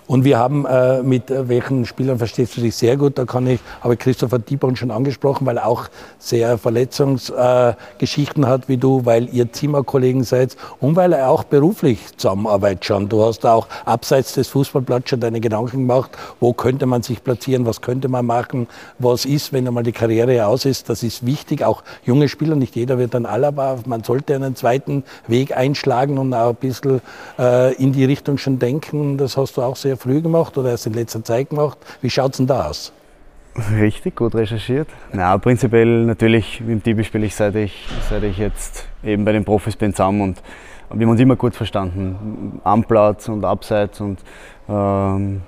Und 0.09 0.25
wir 0.25 0.39
haben 0.39 0.65
äh, 0.65 1.03
mit 1.03 1.31
äh, 1.31 1.51
welchen 1.51 1.85
Spielern 1.85 2.17
verstehst 2.17 2.57
du 2.57 2.63
dich 2.63 2.75
sehr 2.75 2.97
gut? 2.97 3.19
Da 3.19 3.27
kann 3.27 3.47
ich, 3.47 3.61
habe 3.83 3.93
ich 3.93 4.01
Christopher 4.01 4.39
Dieborn 4.39 4.75
schon 4.75 4.91
angesprochen, 4.91 5.47
weil 5.47 5.59
er 5.59 5.67
auch 5.67 5.89
sehr 6.19 6.57
Verletzungsgeschichten 6.57 8.43
äh, 8.43 8.47
hat 8.47 8.71
wie 8.71 8.79
du, 8.79 9.05
weil 9.05 9.29
ihr 9.29 9.53
Zimmerkollegen 9.53 10.25
seid 10.25 10.57
und 10.81 10.97
weil 10.97 11.13
er 11.13 11.29
auch 11.29 11.45
beruflich 11.45 12.17
zusammenarbeitet 12.17 12.87
schon. 12.87 13.11
Du 13.11 13.23
hast 13.23 13.45
auch 13.45 13.69
abseits 13.85 14.33
des 14.33 14.49
Fußballplatzes 14.49 15.11
schon 15.11 15.21
deine 15.21 15.41
Gedanken 15.41 15.81
gemacht, 15.87 16.13
wo 16.41 16.55
könnte 16.55 16.87
man 16.87 17.03
sich 17.03 17.23
platzieren, 17.23 17.67
was 17.67 17.83
könnte 17.83 18.09
man 18.09 18.25
machen, 18.25 18.67
was 18.99 19.27
ist, 19.27 19.53
wenn 19.53 19.69
einmal 19.69 19.83
die 19.83 19.93
Karriere 19.93 20.47
aus 20.47 20.65
ist. 20.65 20.89
Das 20.89 21.03
ist 21.03 21.27
wichtig, 21.27 21.63
auch 21.63 21.83
junge 22.03 22.31
Spieler, 22.31 22.57
nicht 22.57 22.77
jeder 22.77 22.97
wird 22.97 23.13
dann 23.13 23.27
Alaba, 23.27 23.77
man 23.85 24.03
sollte 24.03 24.35
einen 24.35 24.57
zweiten 24.57 25.05
Weg 25.27 25.55
einschlagen 25.55 26.17
und 26.17 26.33
auch 26.33 26.49
ein 26.49 26.55
bisschen 26.55 27.03
äh, 27.39 27.75
in 27.75 27.93
die 27.93 28.07
Richtung 28.07 28.39
schon 28.39 28.59
denken. 28.59 29.19
Das 29.19 29.37
hast 29.37 29.59
du 29.59 29.63
auch 29.63 29.77
sehr 29.77 29.98
früh 29.99 30.21
gemacht 30.21 30.57
oder 30.57 30.71
erst 30.71 30.87
in 30.87 30.95
letzter 30.95 31.23
Zeit 31.23 31.51
gemacht. 31.51 31.79
Wie 32.01 32.11
schaut 32.11 32.33
es 32.33 32.39
denn 32.39 32.47
da 32.47 32.67
aus? 32.67 32.93
Richtig, 33.73 34.17
gut 34.17 34.35
recherchiert. 34.35 34.89
Na, 35.13 35.37
prinzipiell 35.39 36.05
natürlich, 36.05 36.63
dem 36.65 36.83
Tibi 36.83 37.03
spiele 37.03 37.27
ich 37.27 37.35
seit, 37.35 37.57
ich 37.57 37.89
seit 38.09 38.23
ich 38.23 38.39
jetzt 38.39 38.87
eben 39.03 39.25
bei 39.25 39.33
den 39.33 39.45
Profis 39.45 39.75
bin 39.75 39.93
zusammen 39.93 40.21
und 40.21 40.43
wir 40.91 41.07
haben 41.07 41.11
uns 41.11 41.21
immer 41.21 41.37
gut 41.37 41.55
verstanden. 41.55 42.61
Am 42.65 42.85
Platz 42.85 43.29
und 43.29 43.45
abseits 43.45 44.01
und 44.01 44.21
ähm, 44.69 45.43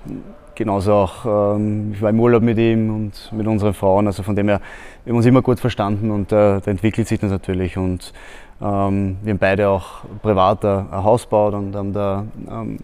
genauso 0.54 0.92
auch, 0.92 1.54
ähm, 1.56 1.92
ich 1.94 2.02
war 2.02 2.10
im 2.10 2.20
Urlaub 2.20 2.42
mit 2.42 2.58
ihm 2.58 2.94
und 2.94 3.32
mit 3.32 3.46
unseren 3.46 3.74
Frauen, 3.74 4.06
also 4.06 4.22
von 4.22 4.34
dem 4.34 4.48
her, 4.48 4.60
wir 5.04 5.12
haben 5.12 5.16
uns 5.16 5.26
immer 5.26 5.42
gut 5.42 5.60
verstanden 5.60 6.10
und 6.10 6.32
äh, 6.32 6.60
da 6.60 6.70
entwickelt 6.70 7.06
sich 7.06 7.20
das 7.20 7.30
natürlich 7.30 7.78
und 7.78 8.12
ähm, 8.60 9.18
wir 9.22 9.32
haben 9.32 9.38
beide 9.38 9.68
auch 9.68 10.04
privat 10.20 10.64
ein, 10.64 10.90
ein 10.90 11.04
Haus 11.04 11.24
gebaut 11.24 11.54
und 11.54 11.74
haben 11.74 11.92
da 11.92 12.26
ähm, 12.50 12.78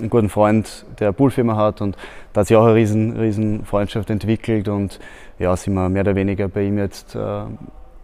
einen 0.00 0.10
guten 0.10 0.28
Freund, 0.28 0.86
der 0.98 1.08
eine 1.08 1.12
Poolfirma 1.12 1.56
hat 1.56 1.80
und 1.80 1.96
da 2.32 2.40
hat 2.40 2.48
sich 2.48 2.56
auch 2.56 2.64
eine 2.64 2.74
riesen, 2.74 3.16
riesen 3.16 3.64
Freundschaft 3.64 4.10
entwickelt 4.10 4.68
und 4.68 5.00
ja, 5.38 5.56
sind 5.56 5.74
wir 5.74 5.88
mehr 5.88 6.02
oder 6.02 6.14
weniger 6.14 6.48
bei 6.48 6.64
ihm 6.64 6.78
jetzt 6.78 7.14
äh, 7.14 7.42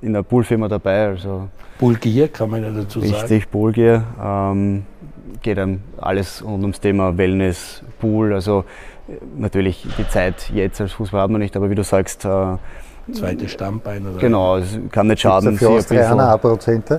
in 0.03 0.13
der 0.13 0.23
Poolfirma 0.23 0.69
dabei. 0.69 1.09
Also 1.09 1.49
Bulgier 1.79 2.29
kann 2.29 2.51
man 2.51 2.63
ja 2.63 2.71
dazu 2.71 3.01
sagen. 3.01 3.13
richtig, 3.13 3.51
Poolgear. 3.51 4.05
Ähm, 4.23 4.87
geht 5.43 5.59
dann 5.59 5.83
alles 5.99 6.45
rund 6.45 6.63
ums 6.63 6.81
Thema 6.81 7.17
Wellness, 7.17 7.83
Pool, 8.01 8.33
also 8.33 8.65
äh, 9.09 9.13
natürlich 9.37 9.87
die 9.99 10.09
Zeit 10.09 10.51
jetzt 10.53 10.81
als 10.81 10.93
Fußballer 10.93 11.25
hat 11.25 11.31
man 11.31 11.41
nicht, 11.41 11.57
aber 11.57 11.71
wie 11.71 11.75
du 11.75 11.85
sagst, 11.85 12.25
äh, 12.25 12.57
Zweites 13.13 13.53
Stammbein 13.53 14.07
oder 14.07 14.19
genau, 14.19 14.57
es 14.57 14.79
kann 14.91 15.09
nicht 15.09 15.21
schaden. 15.21 15.53
Dafür 15.53 15.83
sich 15.83 15.99
ein 15.99 16.19
1%. 16.19 16.99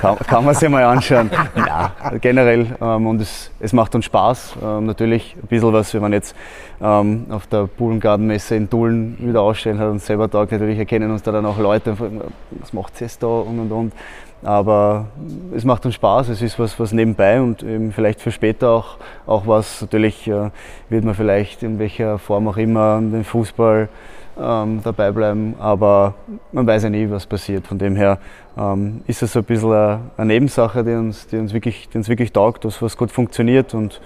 kann, 0.00 0.16
kann 0.18 0.44
man 0.44 0.54
sich 0.54 0.68
mal 0.68 0.82
anschauen. 0.82 1.30
ja, 1.56 1.92
generell 2.20 2.66
ähm, 2.80 3.06
und 3.06 3.20
es, 3.20 3.52
es 3.60 3.72
macht 3.72 3.94
uns 3.94 4.06
Spaß. 4.06 4.56
Ähm, 4.60 4.86
natürlich 4.86 5.36
ein 5.40 5.46
bisschen 5.46 5.72
was, 5.72 5.94
wenn 5.94 6.02
man 6.02 6.12
jetzt 6.12 6.34
ähm, 6.80 7.26
auf 7.30 7.46
der 7.46 7.68
Bullengartenmesse 7.68 8.56
in 8.56 8.68
Tulln 8.68 9.16
wieder 9.20 9.42
ausstellen 9.42 9.78
hat 9.78 9.88
und 9.88 10.02
selber 10.02 10.28
tagt. 10.28 10.50
Natürlich 10.50 10.78
erkennen 10.78 11.12
uns 11.12 11.22
da 11.22 11.30
dann 11.30 11.46
auch 11.46 11.58
Leute, 11.58 11.90
und 11.90 11.96
fragen, 11.96 12.20
was 12.50 12.72
macht 12.72 12.96
sie 12.96 13.04
jetzt 13.04 13.22
da 13.22 13.28
und 13.28 13.60
und 13.60 13.70
und. 13.70 13.92
Aber 14.42 15.06
es 15.54 15.64
macht 15.64 15.84
uns 15.84 15.96
Spaß, 15.96 16.28
es 16.28 16.42
ist 16.42 16.58
was, 16.58 16.78
was 16.78 16.92
nebenbei 16.92 17.40
und 17.40 17.64
vielleicht 17.92 18.20
für 18.20 18.30
später 18.30 18.70
auch, 18.70 18.96
auch 19.26 19.46
was. 19.46 19.80
Natürlich 19.80 20.28
äh, 20.28 20.50
wird 20.88 21.04
man 21.04 21.14
vielleicht 21.14 21.62
in 21.62 21.78
welcher 21.78 22.18
Form 22.18 22.46
auch 22.48 22.56
immer 22.56 23.00
den 23.00 23.24
Fußball 23.24 23.88
ähm, 24.40 24.80
dabei 24.84 25.10
bleiben, 25.10 25.54
aber 25.58 26.14
man 26.52 26.66
weiß 26.66 26.84
ja 26.84 26.90
nie, 26.90 27.10
was 27.10 27.26
passiert. 27.26 27.66
Von 27.66 27.78
dem 27.78 27.96
her 27.96 28.18
ähm, 28.56 29.02
ist 29.06 29.22
es 29.22 29.32
so 29.32 29.40
ein 29.40 29.44
bisschen 29.44 29.72
eine, 29.72 30.00
eine 30.16 30.26
Nebensache, 30.34 30.84
die 30.84 30.92
uns, 30.92 31.26
die, 31.26 31.38
uns 31.38 31.52
wirklich, 31.52 31.88
die 31.88 31.98
uns 31.98 32.08
wirklich 32.08 32.32
taugt, 32.32 32.64
dass 32.64 32.80
was 32.80 32.96
gut 32.96 33.10
funktioniert 33.10 33.74
und 33.74 34.00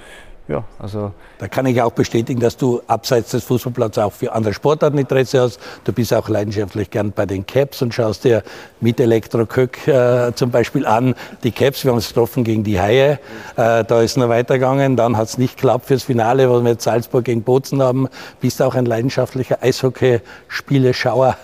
ja, 0.52 0.64
also 0.78 1.12
Da 1.38 1.48
kann 1.48 1.66
ich 1.66 1.80
auch 1.82 1.92
bestätigen, 1.92 2.38
dass 2.40 2.56
du 2.56 2.82
abseits 2.86 3.30
des 3.30 3.42
Fußballplatzes 3.44 4.04
auch 4.04 4.12
für 4.12 4.32
andere 4.32 4.54
Sportarten 4.54 4.98
Interesse 4.98 5.40
hast. 5.40 5.58
Du 5.84 5.92
bist 5.92 6.12
auch 6.14 6.28
leidenschaftlich 6.28 6.90
gern 6.90 7.10
bei 7.12 7.26
den 7.26 7.46
Caps 7.46 7.82
und 7.82 7.92
schaust 7.94 8.24
dir 8.24 8.42
mit 8.80 9.00
Elektro 9.00 9.46
Kök 9.46 9.88
äh, 9.88 10.32
zum 10.34 10.50
Beispiel 10.50 10.86
an. 10.86 11.14
Die 11.42 11.50
Caps, 11.50 11.82
wir 11.84 11.90
haben 11.90 11.96
uns 11.96 12.08
getroffen 12.08 12.44
gegen 12.44 12.62
die 12.62 12.78
Haie. 12.80 13.18
Äh, 13.56 13.84
da 13.84 14.02
ist 14.02 14.16
noch 14.16 14.28
weitergegangen. 14.28 14.96
Dann 14.96 15.16
hat 15.16 15.28
es 15.28 15.38
nicht 15.38 15.56
geklappt 15.56 15.86
fürs 15.86 16.02
Finale, 16.04 16.50
was 16.50 16.62
wir 16.62 16.70
jetzt 16.72 16.84
Salzburg 16.84 17.24
gegen 17.24 17.42
Bozen 17.42 17.82
haben. 17.82 18.08
Bist 18.40 18.60
auch 18.62 18.74
ein 18.74 18.84
leidenschaftlicher 18.86 19.62
Eishockey-Spieleschauer. 19.62 21.36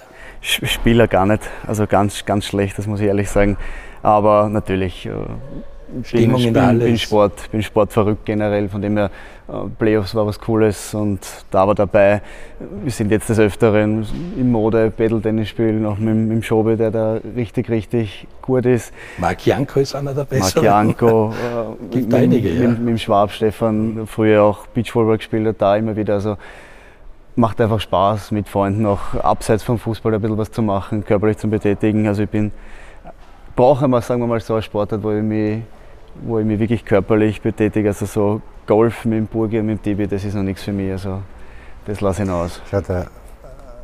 Sch- 0.43 0.67
Spieler 0.67 1.09
gar 1.09 1.27
nicht, 1.27 1.43
also 1.67 1.87
ganz, 1.87 2.25
ganz 2.25 2.45
schlecht, 2.45 2.79
das 2.79 2.87
muss 2.87 3.01
ich 3.01 3.07
ehrlich 3.07 3.31
sagen. 3.31 3.57
Aber 4.03 4.49
natürlich 4.49 5.07
äh, 5.07 5.11
Stimmung 6.03 6.37
bin, 6.37 6.49
in 6.49 6.55
der 6.55 6.61
bin, 6.61 6.69
Halle 6.69 6.85
bin 6.85 6.99
Sport, 6.99 7.51
bin 7.51 7.63
Sport 7.63 7.93
verrückt 7.93 8.25
generell, 8.25 8.69
von 8.69 8.83
dem 8.83 8.97
her 8.97 9.11
äh, 9.49 9.53
Playoffs 9.79 10.15
war 10.15 10.27
was 10.27 10.39
Cooles 10.39 10.95
und 10.95 11.21
da 11.51 11.67
war 11.67 11.75
dabei. 11.75 12.21
Wir 12.83 12.93
sind 12.93 13.11
jetzt 13.11 13.29
des 13.29 13.39
Öfteren 13.39 14.07
im 14.37 14.53
Mode 14.53 14.93
Battle-Tennis 14.95 15.49
spielen, 15.49 15.87
auch 15.87 15.99
mit, 15.99 16.15
mit 16.15 16.31
dem 16.31 16.43
Schobe, 16.43 16.77
der 16.77 16.91
da 16.91 17.19
richtig, 17.37 17.71
richtig 17.71 18.27
gut 18.43 18.67
ist. 18.67 18.93
Marc 19.19 19.47
Janko 19.47 19.81
ist 19.81 19.95
einer 19.95 20.13
der 20.13 20.25
Marc 20.25 20.31
Besseren. 20.31 20.65
Janko, 20.65 21.31
äh, 21.33 21.91
Gibt 21.91 22.13
mit, 22.13 22.15
einige, 22.15 22.49
ja. 22.51 22.69
mit, 22.69 22.79
mit 22.79 22.89
dem 22.89 22.99
Schwab 22.99 23.31
Stefan, 23.31 24.07
früher 24.07 24.43
auch 24.43 24.67
Beachvolleyball 24.69 25.17
gespielt 25.17 25.47
hat, 25.47 25.57
da 25.63 25.77
immer 25.77 25.97
wieder. 25.97 26.15
Also 26.15 26.37
macht 27.39 27.61
einfach 27.61 27.81
Spaß, 27.81 28.33
mit 28.33 28.49
Freunden 28.49 28.85
auch 28.85 29.15
abseits 29.15 29.63
vom 29.63 29.79
Fußball 29.79 30.13
ein 30.13 30.21
bisschen 30.21 30.37
was 30.37 30.51
zu 30.51 30.61
machen, 30.61 31.05
körperlich 31.05 31.39
zu 31.39 31.49
betätigen. 31.49 32.07
Also 32.09 32.25
ich 32.25 32.29
bin, 32.29 32.51
brauche 33.55 33.85
immer, 33.85 34.03
sagen 34.03 34.21
wir 34.21 34.27
mal, 34.27 34.41
so 34.41 34.55
eine 34.55 34.63
Sportart, 34.63 35.03
wo 35.03 35.13
ich 35.13 35.23
mich, 35.23 35.63
wo 36.23 36.39
ich 36.39 36.47
mich 36.47 36.59
wirklich 36.59 36.85
körperlich 36.85 37.41
betätige. 37.41 37.89
Also 37.89 38.07
so 38.07 38.43
Golf 38.67 39.05
mit 39.05 39.19
dem 39.19 39.27
Burgi 39.27 39.59
und 39.61 39.67
mit 39.67 39.79
dem 39.79 39.83
Tibi, 39.83 40.07
das 40.07 40.25
ist 40.25 40.35
noch 40.35 40.43
nichts 40.43 40.63
für 40.63 40.73
mich. 40.73 40.91
Also 40.93 41.23
das 41.87 42.01
lasse 42.01 42.23
ich 42.23 42.29
noch 42.29 42.45
aus. 42.45 42.61
Schau, 42.71 42.81
der 42.81 43.07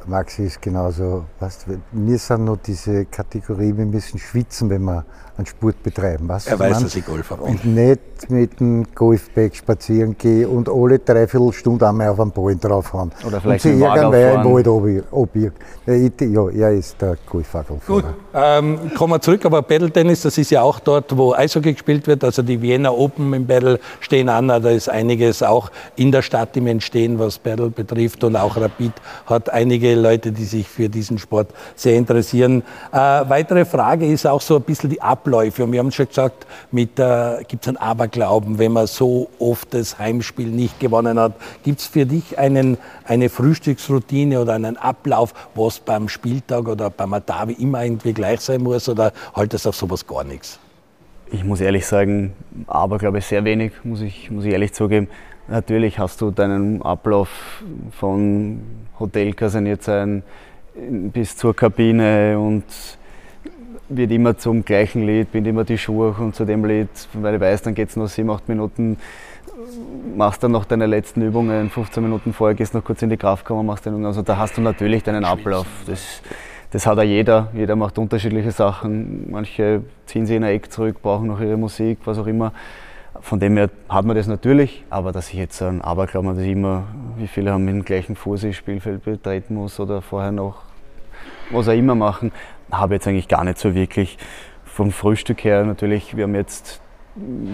Maxi 0.06 0.44
ist 0.44 0.60
genauso. 0.60 1.24
Weißt, 1.40 1.66
wir 1.92 2.18
sind 2.18 2.44
noch 2.44 2.58
diese 2.58 3.06
Kategorie, 3.06 3.76
wir 3.76 3.86
müssen 3.86 4.18
schwitzen, 4.18 4.68
wenn 4.70 4.82
wir 4.82 5.04
einen 5.36 5.46
Sport 5.46 5.82
betreiben. 5.82 6.28
Weißt, 6.28 6.48
Er 6.48 6.58
weiß, 6.58 6.82
dass 6.82 6.94
ich 6.94 7.04
Golf 7.04 7.30
habe. 7.30 7.42
Und 7.42 7.64
nicht 7.64 8.00
mit 8.28 8.60
dem 8.60 8.86
Golfbag 8.94 9.54
spazieren 9.54 10.16
gehe 10.16 10.48
und 10.48 10.68
alle 10.68 10.98
dreiviertel 10.98 11.52
Stunde 11.52 11.88
einmal 11.88 12.08
auf 12.08 12.20
einen 12.20 12.30
Ball 12.30 12.56
draufhauen. 12.56 13.12
Oder 13.26 13.36
und 13.36 13.42
vielleicht 13.42 13.62
sie 13.62 13.70
mit 13.70 13.80
dem 13.80 13.88
Wagen 13.88 14.12
irgendwer 14.12 14.34
im. 14.34 14.52
Wald 14.52 15.04
obirgt. 15.10 15.58
Ja, 15.86 16.48
er 16.48 16.72
ist 16.72 17.00
der 17.02 17.16
Golfwagenfahrer. 17.28 18.02
Gut, 18.02 18.04
ähm, 18.32 18.92
kommen 18.96 19.12
wir 19.12 19.20
zurück, 19.20 19.44
aber 19.44 19.62
Battle 19.62 19.90
Tennis, 19.90 20.22
das 20.22 20.38
ist 20.38 20.50
ja 20.50 20.62
auch 20.62 20.78
dort, 20.78 21.16
wo 21.16 21.34
Eishockey 21.34 21.72
gespielt 21.72 22.06
wird. 22.06 22.24
Also 22.24 22.42
die 22.42 22.62
Vienna 22.62 22.90
Open 22.90 23.32
im 23.34 23.46
Battle 23.46 23.80
stehen 24.00 24.28
an. 24.28 24.48
Da 24.48 24.56
ist 24.70 24.88
einiges 24.88 25.42
auch 25.42 25.70
in 25.96 26.12
der 26.12 26.22
Stadt 26.22 26.56
im 26.56 26.66
Entstehen, 26.66 27.18
was 27.18 27.38
Battle 27.38 27.70
betrifft. 27.70 28.24
Und 28.24 28.36
auch 28.36 28.56
Rapid 28.56 28.92
hat 29.26 29.50
einige 29.50 29.94
Leute, 29.94 30.32
die 30.32 30.44
sich 30.44 30.68
für 30.68 30.88
diesen 30.88 31.18
Sport 31.18 31.48
sehr 31.74 31.96
interessieren. 31.96 32.62
Äh, 32.92 32.96
weitere 32.96 33.64
Frage 33.64 34.06
ist 34.06 34.26
auch 34.26 34.40
so 34.40 34.56
ein 34.56 34.62
bisschen 34.62 34.90
die 34.90 35.02
Abläufe. 35.24 35.64
Und 35.64 35.72
wir 35.72 35.80
haben 35.80 35.90
schon 35.90 36.06
gesagt, 36.06 36.46
äh, 36.98 37.44
gibt 37.48 37.64
es 37.64 37.68
einen 37.68 37.78
Aberglauben, 37.78 38.58
wenn 38.58 38.72
man 38.72 38.86
so 38.86 39.30
oft 39.38 39.72
das 39.72 39.98
Heimspiel 39.98 40.48
nicht 40.48 40.78
gewonnen 40.80 41.18
hat. 41.18 41.32
Gibt 41.62 41.80
es 41.80 41.86
für 41.86 42.04
dich 42.04 42.38
einen, 42.38 42.76
eine 43.04 43.30
Frühstücksroutine 43.30 44.40
oder 44.40 44.52
einen 44.52 44.76
Ablauf, 44.76 45.32
was 45.54 45.80
beim 45.80 46.08
Spieltag 46.08 46.68
oder 46.68 46.90
beim 46.90 47.14
Derby 47.24 47.54
immer 47.54 47.84
irgendwie 47.84 48.12
gleich 48.12 48.40
sein 48.40 48.62
muss? 48.62 48.88
Oder 48.88 49.12
haltest 49.34 49.64
du 49.64 49.70
auf 49.70 49.76
sowas 49.76 50.06
gar 50.06 50.24
nichts? 50.24 50.58
Ich 51.32 51.42
muss 51.42 51.60
ehrlich 51.60 51.86
sagen, 51.86 52.34
aber 52.66 52.98
glaube 52.98 53.18
ich 53.18 53.26
sehr 53.26 53.44
wenig, 53.44 53.72
muss 53.82 54.02
ich, 54.02 54.30
muss 54.30 54.44
ich 54.44 54.52
ehrlich 54.52 54.74
zugeben. 54.74 55.08
Natürlich 55.48 55.98
hast 55.98 56.20
du 56.20 56.30
deinen 56.30 56.82
Ablauf 56.82 57.28
von 57.98 58.60
Hotel 59.00 59.34
bis 61.12 61.36
zur 61.36 61.56
Kabine 61.56 62.38
und 62.38 62.64
wird 63.88 64.10
immer 64.10 64.36
zum 64.36 64.64
gleichen 64.64 65.06
Lied, 65.06 65.32
bin 65.32 65.44
immer 65.44 65.64
die 65.64 65.78
Schuhe 65.78 66.14
und 66.18 66.34
zu 66.34 66.44
dem 66.44 66.64
Lied, 66.64 66.88
weil 67.12 67.34
ich 67.34 67.40
weiß, 67.40 67.62
dann 67.62 67.74
geht 67.74 67.90
es 67.90 67.96
noch 67.96 68.08
sieben, 68.08 68.30
acht 68.30 68.48
Minuten, 68.48 68.98
machst 70.16 70.42
dann 70.42 70.52
noch 70.52 70.64
deine 70.64 70.86
letzten 70.86 71.22
Übungen, 71.22 71.70
15 71.70 72.02
Minuten 72.02 72.32
vorher 72.32 72.54
gehst 72.54 72.74
noch 72.74 72.84
kurz 72.84 73.02
in 73.02 73.10
die 73.10 73.16
Kraftkammer, 73.16 73.62
machst 73.62 73.86
dann, 73.86 74.04
also 74.04 74.22
da 74.22 74.36
hast 74.36 74.56
du 74.56 74.60
natürlich 74.60 75.02
deinen 75.02 75.24
Ablauf. 75.24 75.66
Das, 75.86 76.22
das 76.70 76.86
hat 76.86 76.98
auch 76.98 77.02
jeder, 77.02 77.48
jeder 77.52 77.76
macht 77.76 77.98
unterschiedliche 77.98 78.50
Sachen, 78.50 79.30
manche 79.30 79.82
ziehen 80.06 80.26
sich 80.26 80.36
in 80.36 80.44
ein 80.44 80.54
Eck 80.54 80.72
zurück, 80.72 81.02
brauchen 81.02 81.28
noch 81.28 81.40
ihre 81.40 81.56
Musik, 81.56 81.98
was 82.04 82.18
auch 82.18 82.26
immer. 82.26 82.52
Von 83.20 83.38
dem 83.38 83.56
her 83.56 83.70
hat 83.88 84.04
man 84.04 84.16
das 84.16 84.26
natürlich, 84.26 84.84
aber 84.90 85.12
dass 85.12 85.28
ich 85.28 85.34
jetzt 85.34 85.62
ein 85.62 85.80
Aberglauben 85.80 86.28
habe, 86.28 86.38
dass 86.38 86.46
ich 86.46 86.52
immer, 86.52 86.84
wie 87.16 87.28
viele 87.28 87.52
haben 87.52 87.64
mit 87.64 87.74
dem 87.74 87.84
gleichen 87.84 88.16
Fuß 88.16 88.42
das 88.42 88.56
Spielfeld 88.56 89.04
betreten 89.04 89.54
muss 89.54 89.78
oder 89.78 90.02
vorher 90.02 90.32
noch 90.32 90.62
was 91.50 91.68
auch 91.68 91.72
immer 91.72 91.94
machen, 91.94 92.32
habe 92.78 92.94
jetzt 92.94 93.06
eigentlich 93.06 93.28
gar 93.28 93.44
nicht 93.44 93.58
so 93.58 93.74
wirklich. 93.74 94.18
Vom 94.64 94.90
Frühstück 94.90 95.44
her 95.44 95.64
natürlich, 95.64 96.16
wir 96.16 96.24
haben 96.24 96.34
jetzt, 96.34 96.80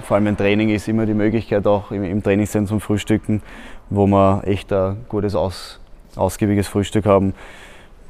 vor 0.04 0.16
allem 0.16 0.26
im 0.26 0.36
Training 0.36 0.70
ist 0.70 0.88
immer 0.88 1.04
die 1.04 1.14
Möglichkeit 1.14 1.66
auch 1.66 1.90
im, 1.90 2.02
im 2.02 2.22
Trainingszentrum 2.22 2.80
frühstücken, 2.80 3.42
wo 3.90 4.06
wir 4.06 4.42
echt 4.44 4.72
ein 4.72 5.04
gutes, 5.08 5.34
aus, 5.34 5.80
ausgiebiges 6.16 6.66
Frühstück 6.68 7.04
haben. 7.04 7.34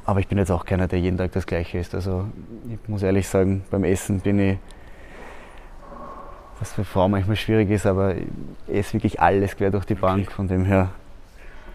Aber 0.05 0.19
ich 0.19 0.27
bin 0.27 0.37
jetzt 0.37 0.51
auch 0.51 0.65
keiner, 0.65 0.87
der 0.87 0.99
jeden 0.99 1.17
Tag 1.17 1.31
das 1.33 1.45
Gleiche 1.45 1.77
isst. 1.77 1.93
Also 1.93 2.25
ich 2.69 2.89
muss 2.89 3.03
ehrlich 3.03 3.27
sagen, 3.27 3.63
beim 3.69 3.83
Essen 3.83 4.19
bin 4.21 4.39
ich, 4.39 4.57
was 6.59 6.73
für 6.73 6.85
Frauen 6.85 7.11
manchmal 7.11 7.35
schwierig 7.35 7.69
ist, 7.69 7.85
aber 7.85 8.15
ich 8.15 8.25
esse 8.67 8.93
wirklich 8.93 9.19
alles 9.19 9.57
quer 9.57 9.71
durch 9.71 9.85
die 9.85 9.95
Bank. 9.95 10.31
Von 10.31 10.47
dem 10.47 10.65
her 10.65 10.89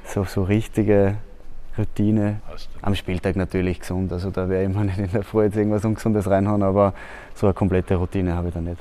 so, 0.05 0.25
so 0.25 0.43
richtige 0.45 1.17
Routine. 1.79 2.41
Am 2.83 2.95
Spieltag 2.95 3.37
natürlich 3.37 3.81
gesund. 3.81 4.13
Also 4.13 4.31
da 4.31 4.49
wäre 4.49 4.65
ich 4.65 4.75
mir 4.75 4.85
nicht 4.85 4.99
in 4.99 5.11
der 5.11 5.23
Früh 5.23 5.45
jetzt 5.45 5.57
irgendwas 5.57 5.85
Ungesundes 5.85 6.29
reinhauen, 6.29 6.63
aber 6.63 6.95
so 7.35 7.47
eine 7.47 7.55
komplette 7.55 7.97
Routine 7.97 8.35
habe 8.35 8.49
ich 8.49 8.55
da 8.55 8.61
nicht. 8.61 8.79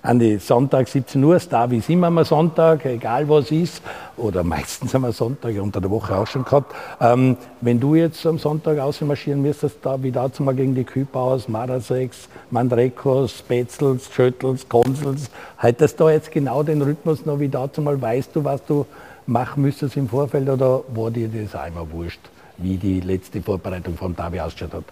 Andi, 0.00 0.38
Sonntag 0.38 0.86
17 0.86 1.22
Uhr, 1.24 1.40
Star 1.40 1.68
wie 1.70 1.82
immer 1.88 2.06
am 2.06 2.22
Sonntag, 2.24 2.84
egal 2.86 3.28
was 3.28 3.50
ist, 3.50 3.82
oder 4.16 4.44
meistens 4.44 4.94
am 4.94 5.10
Sonntag, 5.10 5.60
unter 5.60 5.80
der 5.80 5.90
Woche 5.90 6.16
auch 6.16 6.26
schon 6.26 6.44
gehabt. 6.44 6.72
Ähm, 7.00 7.36
wenn 7.60 7.80
du 7.80 7.96
jetzt 7.96 8.24
am 8.24 8.38
Sonntag 8.38 8.78
ausmarschieren 8.78 9.42
müsstest, 9.42 9.78
da 9.82 10.00
wie 10.00 10.12
dazu 10.12 10.44
mal 10.44 10.54
gegen 10.54 10.74
die 10.74 10.84
Kübauers, 10.84 11.48
Marasex, 11.48 12.28
Mandrekos, 12.50 13.38
Spätzels, 13.38 14.08
Schöttels, 14.12 14.68
Konsels, 14.68 15.30
hättest 15.56 15.98
du 15.98 16.04
da 16.04 16.10
jetzt 16.12 16.30
genau 16.30 16.62
den 16.62 16.80
Rhythmus 16.80 17.26
noch 17.26 17.40
wie 17.40 17.48
dazu 17.48 17.82
mal, 17.82 18.00
weißt 18.00 18.36
du, 18.36 18.44
was 18.44 18.64
du 18.64 18.86
machen 19.28 19.62
müsstest 19.62 19.96
im 19.96 20.08
Vorfeld 20.08 20.48
oder 20.48 20.82
war 20.94 21.10
dir 21.10 21.28
das 21.28 21.54
einmal 21.54 21.90
wurscht, 21.92 22.20
wie 22.56 22.76
die 22.76 23.00
letzte 23.00 23.42
Vorbereitung 23.42 23.94
vom 23.96 24.16
Derby 24.16 24.40
ausgeschaut 24.40 24.74
hat? 24.74 24.84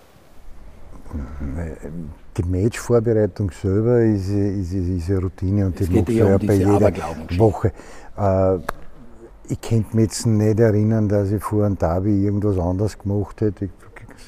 Die 2.36 2.42
Matchvorbereitung 2.42 3.50
selber 3.50 4.00
ist, 4.02 4.28
ist, 4.28 4.72
ist 4.72 5.10
eine 5.10 5.20
Routine 5.20 5.66
und 5.66 5.80
es 5.80 5.88
die 5.88 6.00
mache 6.00 6.12
ich 6.12 6.18
ja 6.18 6.36
um 6.36 6.46
bei 6.46 6.54
jeder 6.54 6.92
Woche. 7.38 7.72
Äh, 8.18 8.56
ich 9.48 9.60
könnte 9.60 9.96
mich 9.96 10.06
jetzt 10.06 10.26
nicht 10.26 10.60
erinnern, 10.60 11.08
dass 11.08 11.30
ich 11.30 11.42
vor 11.42 11.64
einem 11.64 11.78
Derby 11.78 12.24
irgendwas 12.24 12.58
anderes 12.58 12.98
gemacht 12.98 13.40
hätte, 13.40 13.70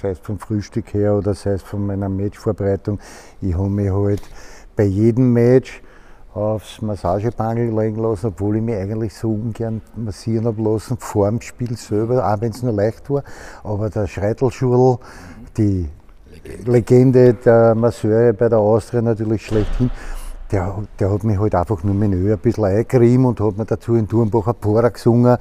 sei 0.01 0.11
es 0.11 0.19
vom 0.21 0.39
Frühstück 0.39 0.95
her 0.95 1.17
oder 1.17 1.35
sei 1.35 1.53
es 1.53 1.63
von 1.63 1.85
meiner 1.87 2.09
Matchvorbereitung. 2.09 2.99
Ich 3.43 3.55
habe 3.55 3.69
mich 3.69 3.91
halt 3.91 4.23
bei 4.77 4.85
jedem 4.85 5.33
Match 5.33 5.83
aufs 6.35 6.83
Massagebangel 6.83 7.75
legen 7.77 8.03
lassen, 8.03 8.27
obwohl 8.27 8.57
ich 8.57 8.63
mich 8.63 8.77
eigentlich 8.77 9.15
so 9.15 9.31
ungern 9.31 9.81
massieren 9.97 10.47
habe 10.47 10.63
lassen 10.63 10.97
vor 10.99 11.29
dem 11.29 11.41
Spiel 11.41 11.77
selber, 11.77 12.27
auch 12.27 12.41
wenn 12.41 12.51
es 12.51 12.63
nur 12.63 12.73
leicht 12.73 13.09
war. 13.11 13.25
Aber 13.65 13.91
der 13.91 14.07
Schreitelschurl, 14.07 14.99
die 15.57 15.89
Legende 16.65 17.35
der 17.35 17.75
Masseure 17.75 18.33
bei 18.33 18.49
der 18.49 18.59
Austria 18.59 19.03
natürlich 19.03 19.45
schlechthin, 19.45 19.91
der, 20.51 20.77
der 20.99 21.13
hat 21.13 21.25
mich 21.25 21.39
halt 21.39 21.55
einfach 21.55 21.83
nur 21.85 21.95
mit 21.95 22.13
Öl 22.13 22.33
ein 22.33 22.39
bisschen 22.39 22.65
eingerieben 22.65 23.27
und 23.27 23.41
hat 23.41 23.59
mir 23.59 23.67
dazu 23.67 23.97
in 23.97 24.09
Turmbach 24.09 24.47
ein 24.47 24.55
Pora 24.55 24.89
gesungen 24.89 25.37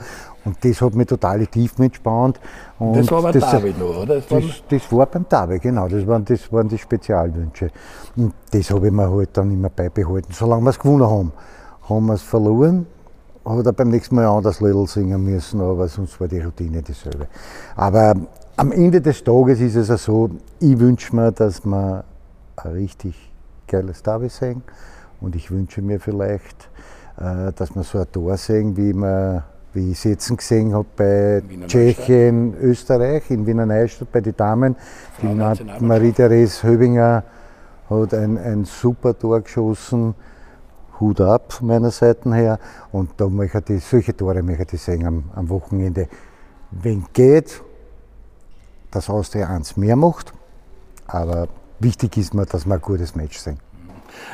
und 0.47 0.57
das 0.63 0.81
hat 0.81 0.95
mich 0.95 1.07
total 1.07 1.45
tief 1.47 1.77
mitspannt. 1.77 2.39
Und 2.79 2.95
das 2.95 3.11
war 3.11 3.21
beim 3.21 3.39
David 3.39 3.77
noch, 3.77 4.03
oder? 4.03 4.15
Das, 4.15 4.27
das, 4.27 4.43
das, 4.69 4.91
war 4.91 5.05
beim 5.05 5.25
David, 5.27 5.61
genau. 5.61 5.87
Das 5.89 6.07
waren, 6.07 6.23
das 6.23 6.51
waren 6.53 6.69
die 6.69 6.77
Spezialwünsche. 6.77 7.69
Und 8.15 8.33
das 8.51 8.71
habe 8.71 8.87
ich 8.87 8.93
mir 8.93 9.11
halt 9.11 9.29
dann 9.33 9.51
immer 9.51 9.69
beibehalten. 9.69 10.31
Solange 10.31 10.63
wir 10.63 10.69
es 10.69 10.79
gewonnen 10.79 11.09
haben. 11.09 11.33
Haben 11.89 12.05
wir 12.05 12.13
es 12.13 12.21
verloren, 12.21 12.85
hat 13.45 13.65
er 13.65 13.73
beim 13.73 13.89
nächsten 13.89 14.15
Mal 14.15 14.25
anders 14.25 14.59
Little 14.59 14.87
singen 14.87 15.23
müssen, 15.23 15.61
aber 15.61 15.87
sonst 15.87 16.19
war 16.19 16.27
die 16.27 16.39
Routine 16.39 16.81
dieselbe. 16.81 17.27
Aber 17.75 18.13
am 18.57 18.71
Ende 18.71 18.99
des 19.01 19.23
Tages 19.23 19.61
ist 19.61 19.75
es 19.75 20.03
so, 20.03 20.29
ich 20.59 20.79
wünsche 20.79 21.15
mir, 21.15 21.31
dass 21.31 21.65
wir 21.65 22.03
ein 22.57 22.71
richtig 22.71 23.15
geiles 23.67 24.01
Derby 24.03 24.29
sehen 24.29 24.63
und 25.21 25.35
ich 25.35 25.51
wünsche 25.51 25.81
mir 25.81 25.99
vielleicht, 25.99 26.69
äh, 27.17 27.53
dass 27.53 27.75
wir 27.75 27.83
so 27.83 27.99
ein 27.99 28.11
Tor 28.11 28.35
sehen, 28.37 28.75
wie, 28.75 28.93
wir, 28.93 29.43
wie 29.74 29.91
ich 29.91 29.97
es 29.97 30.03
jetzt 30.05 30.38
gesehen 30.38 30.74
habe 30.74 30.88
bei 30.95 31.43
Tschechien, 31.68 32.55
Österreich, 32.59 33.30
in 33.30 33.45
Wiener 33.45 33.65
Neustadt 33.65 34.11
bei 34.11 34.22
den 34.22 34.36
Damen. 34.36 34.76
Die 35.22 35.84
Marie-Therese 35.84 36.63
Höbinger 36.63 37.24
hat 37.89 38.13
ein, 38.13 38.38
ein 38.38 38.65
super 38.65 39.18
Tor 39.18 39.41
geschossen. 39.41 40.15
Hut 40.99 41.22
ab 41.22 41.53
von 41.53 41.68
meiner 41.68 41.91
Seite 41.91 42.34
her. 42.34 42.59
Und 42.91 43.11
da 43.18 43.28
möchte 43.28 43.74
ich, 43.74 43.84
solche 43.84 44.15
Tore 44.15 44.41
möchte 44.41 44.76
ich 44.76 44.82
sehen 44.82 45.05
am, 45.05 45.26
am 45.36 45.49
Wochenende. 45.49 46.07
Wenn 46.72 47.05
geht, 47.13 47.61
dass 48.91 49.09
Austria 49.09 49.47
eins 49.47 49.78
mehr 49.78 49.95
macht. 49.95 50.34
Aber 51.05 51.47
wichtig 51.80 52.18
ist 52.18 52.34
mir, 52.34 52.45
dass 52.45 52.65
wir 52.65 52.74
ein 52.74 52.82
gutes 52.82 53.15
Match 53.15 53.38
sehen. 53.38 53.59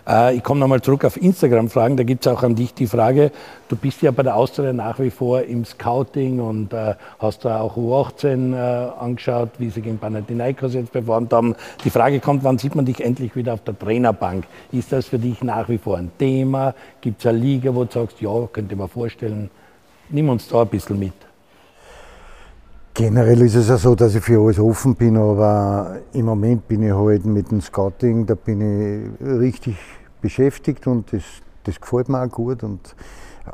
Äh, 0.07 0.35
ich 0.35 0.43
komme 0.43 0.59
nochmal 0.59 0.81
zurück 0.81 1.05
auf 1.05 1.17
Instagram-Fragen. 1.17 1.97
Da 1.97 2.03
gibt 2.03 2.25
es 2.25 2.31
auch 2.31 2.43
an 2.43 2.55
dich 2.55 2.73
die 2.73 2.87
Frage, 2.87 3.31
du 3.69 3.75
bist 3.75 4.01
ja 4.01 4.11
bei 4.11 4.23
der 4.23 4.35
Austria 4.35 4.73
nach 4.73 4.99
wie 4.99 5.09
vor 5.09 5.41
im 5.41 5.65
Scouting 5.65 6.39
und 6.39 6.73
äh, 6.73 6.95
hast 7.19 7.45
da 7.45 7.61
auch 7.61 7.77
U18 7.77 8.53
äh, 8.53 8.89
angeschaut, 8.99 9.49
wie 9.57 9.69
sie 9.69 9.81
gegen 9.81 9.97
Panathinaikos 9.97 10.73
jetzt 10.73 10.91
performt 10.91 11.33
haben. 11.33 11.55
Die 11.83 11.89
Frage 11.89 12.19
kommt, 12.19 12.43
wann 12.43 12.57
sieht 12.57 12.75
man 12.75 12.85
dich 12.85 13.03
endlich 13.03 13.35
wieder 13.35 13.53
auf 13.53 13.63
der 13.63 13.77
Trainerbank? 13.77 14.45
Ist 14.71 14.91
das 14.91 15.07
für 15.07 15.19
dich 15.19 15.43
nach 15.43 15.69
wie 15.69 15.77
vor 15.77 15.97
ein 15.97 16.11
Thema? 16.17 16.73
Gibt 17.01 17.19
es 17.19 17.25
eine 17.25 17.37
Liga, 17.37 17.73
wo 17.73 17.83
du 17.83 17.91
sagst, 17.91 18.21
ja, 18.21 18.47
könnte 18.51 18.75
man 18.75 18.87
vorstellen, 18.87 19.49
nimm 20.09 20.29
uns 20.29 20.47
da 20.47 20.61
ein 20.61 20.67
bisschen 20.67 20.99
mit. 20.99 21.13
Generell 22.95 23.41
ist 23.41 23.55
es 23.55 23.69
ja 23.69 23.77
so, 23.77 23.95
dass 23.95 24.13
ich 24.13 24.23
für 24.23 24.39
alles 24.39 24.59
offen 24.59 24.93
bin, 24.93 25.17
aber 25.17 25.97
im 26.13 26.25
Moment 26.25 26.67
bin 26.67 26.83
ich 26.83 26.93
halt 26.93 27.25
mit 27.25 27.49
dem 27.49 27.59
Scouting, 27.59 28.27
da 28.27 28.35
bin 28.35 28.61
ich 28.61 29.27
richtig 29.27 29.77
beschäftigt 30.21 30.85
und 30.85 31.11
das, 31.11 31.23
das 31.63 31.81
gefällt 31.81 32.07
mir 32.07 32.21
auch 32.21 32.29
gut. 32.29 32.61
Und 32.61 32.95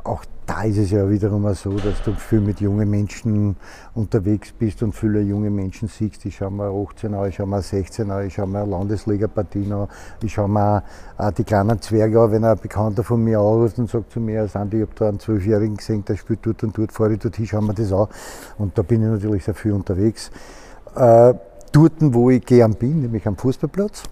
auch 0.04 0.24
da 0.46 0.64
ist 0.64 0.78
es 0.78 0.92
ja 0.92 1.10
wiederum 1.10 1.52
so, 1.54 1.72
dass 1.74 2.02
du 2.04 2.14
viel 2.14 2.42
mit 2.42 2.62
jungen 2.62 2.90
Menschen 2.90 3.56
unterwegs 3.96 4.52
bist 4.52 4.84
und 4.84 4.94
viele 4.94 5.22
junge 5.22 5.50
Menschen 5.50 5.88
siehst. 5.88 6.26
Ich 6.26 6.38
schaue 6.38 6.52
mir 6.52 6.70
18 6.70 7.14
an, 7.14 7.30
ich 7.30 7.36
schaue 7.36 7.48
mir 7.48 7.62
16 7.62 8.10
an, 8.10 8.28
ich 8.28 8.34
schaue 8.36 8.48
mir 8.48 8.66
Landesliga-Partien 8.66 9.72
an, 9.72 9.88
ich 10.24 10.34
schaue 10.34 10.50
mir 10.50 10.84
die 11.38 11.44
kleinen 11.44 11.82
Zwerge 11.82 12.20
an, 12.20 12.32
wenn 12.32 12.44
ein 12.44 12.58
Bekannter 12.58 13.04
von 13.04 13.24
mir 13.24 13.40
anruft 13.40 13.80
und 13.80 13.90
sagt 13.90 14.12
zu 14.12 14.20
mir, 14.20 14.48
Sandy, 14.48 14.78
ich 14.78 14.84
habe 14.84 14.94
da 14.96 15.10
einen 15.10 15.20
Zwölfjährigen 15.20 15.78
gesehen, 15.78 16.06
der 16.06 16.18
spielt 16.18 16.46
dort 16.46 16.64
und 16.64 16.78
dort, 16.78 16.92
fahre 16.92 17.14
ich 17.14 17.20
dort 17.20 17.36
hin, 17.36 17.48
schaue 17.48 17.64
mir 17.64 17.74
das 17.74 17.92
an. 17.92 18.08
Und 18.58 18.78
da 18.78 18.82
bin 18.84 19.04
ich 19.04 19.10
natürlich 19.10 19.44
sehr 19.44 19.56
viel 19.56 19.74
unterwegs. 19.74 20.32
Äh, 20.96 21.34
dort, 21.72 21.94
wo 22.00 22.30
ich 22.30 22.46
gern 22.46 22.74
bin, 22.76 23.02
nämlich 23.02 23.28
am 23.28 23.38
Fußballplatz. 23.38 24.04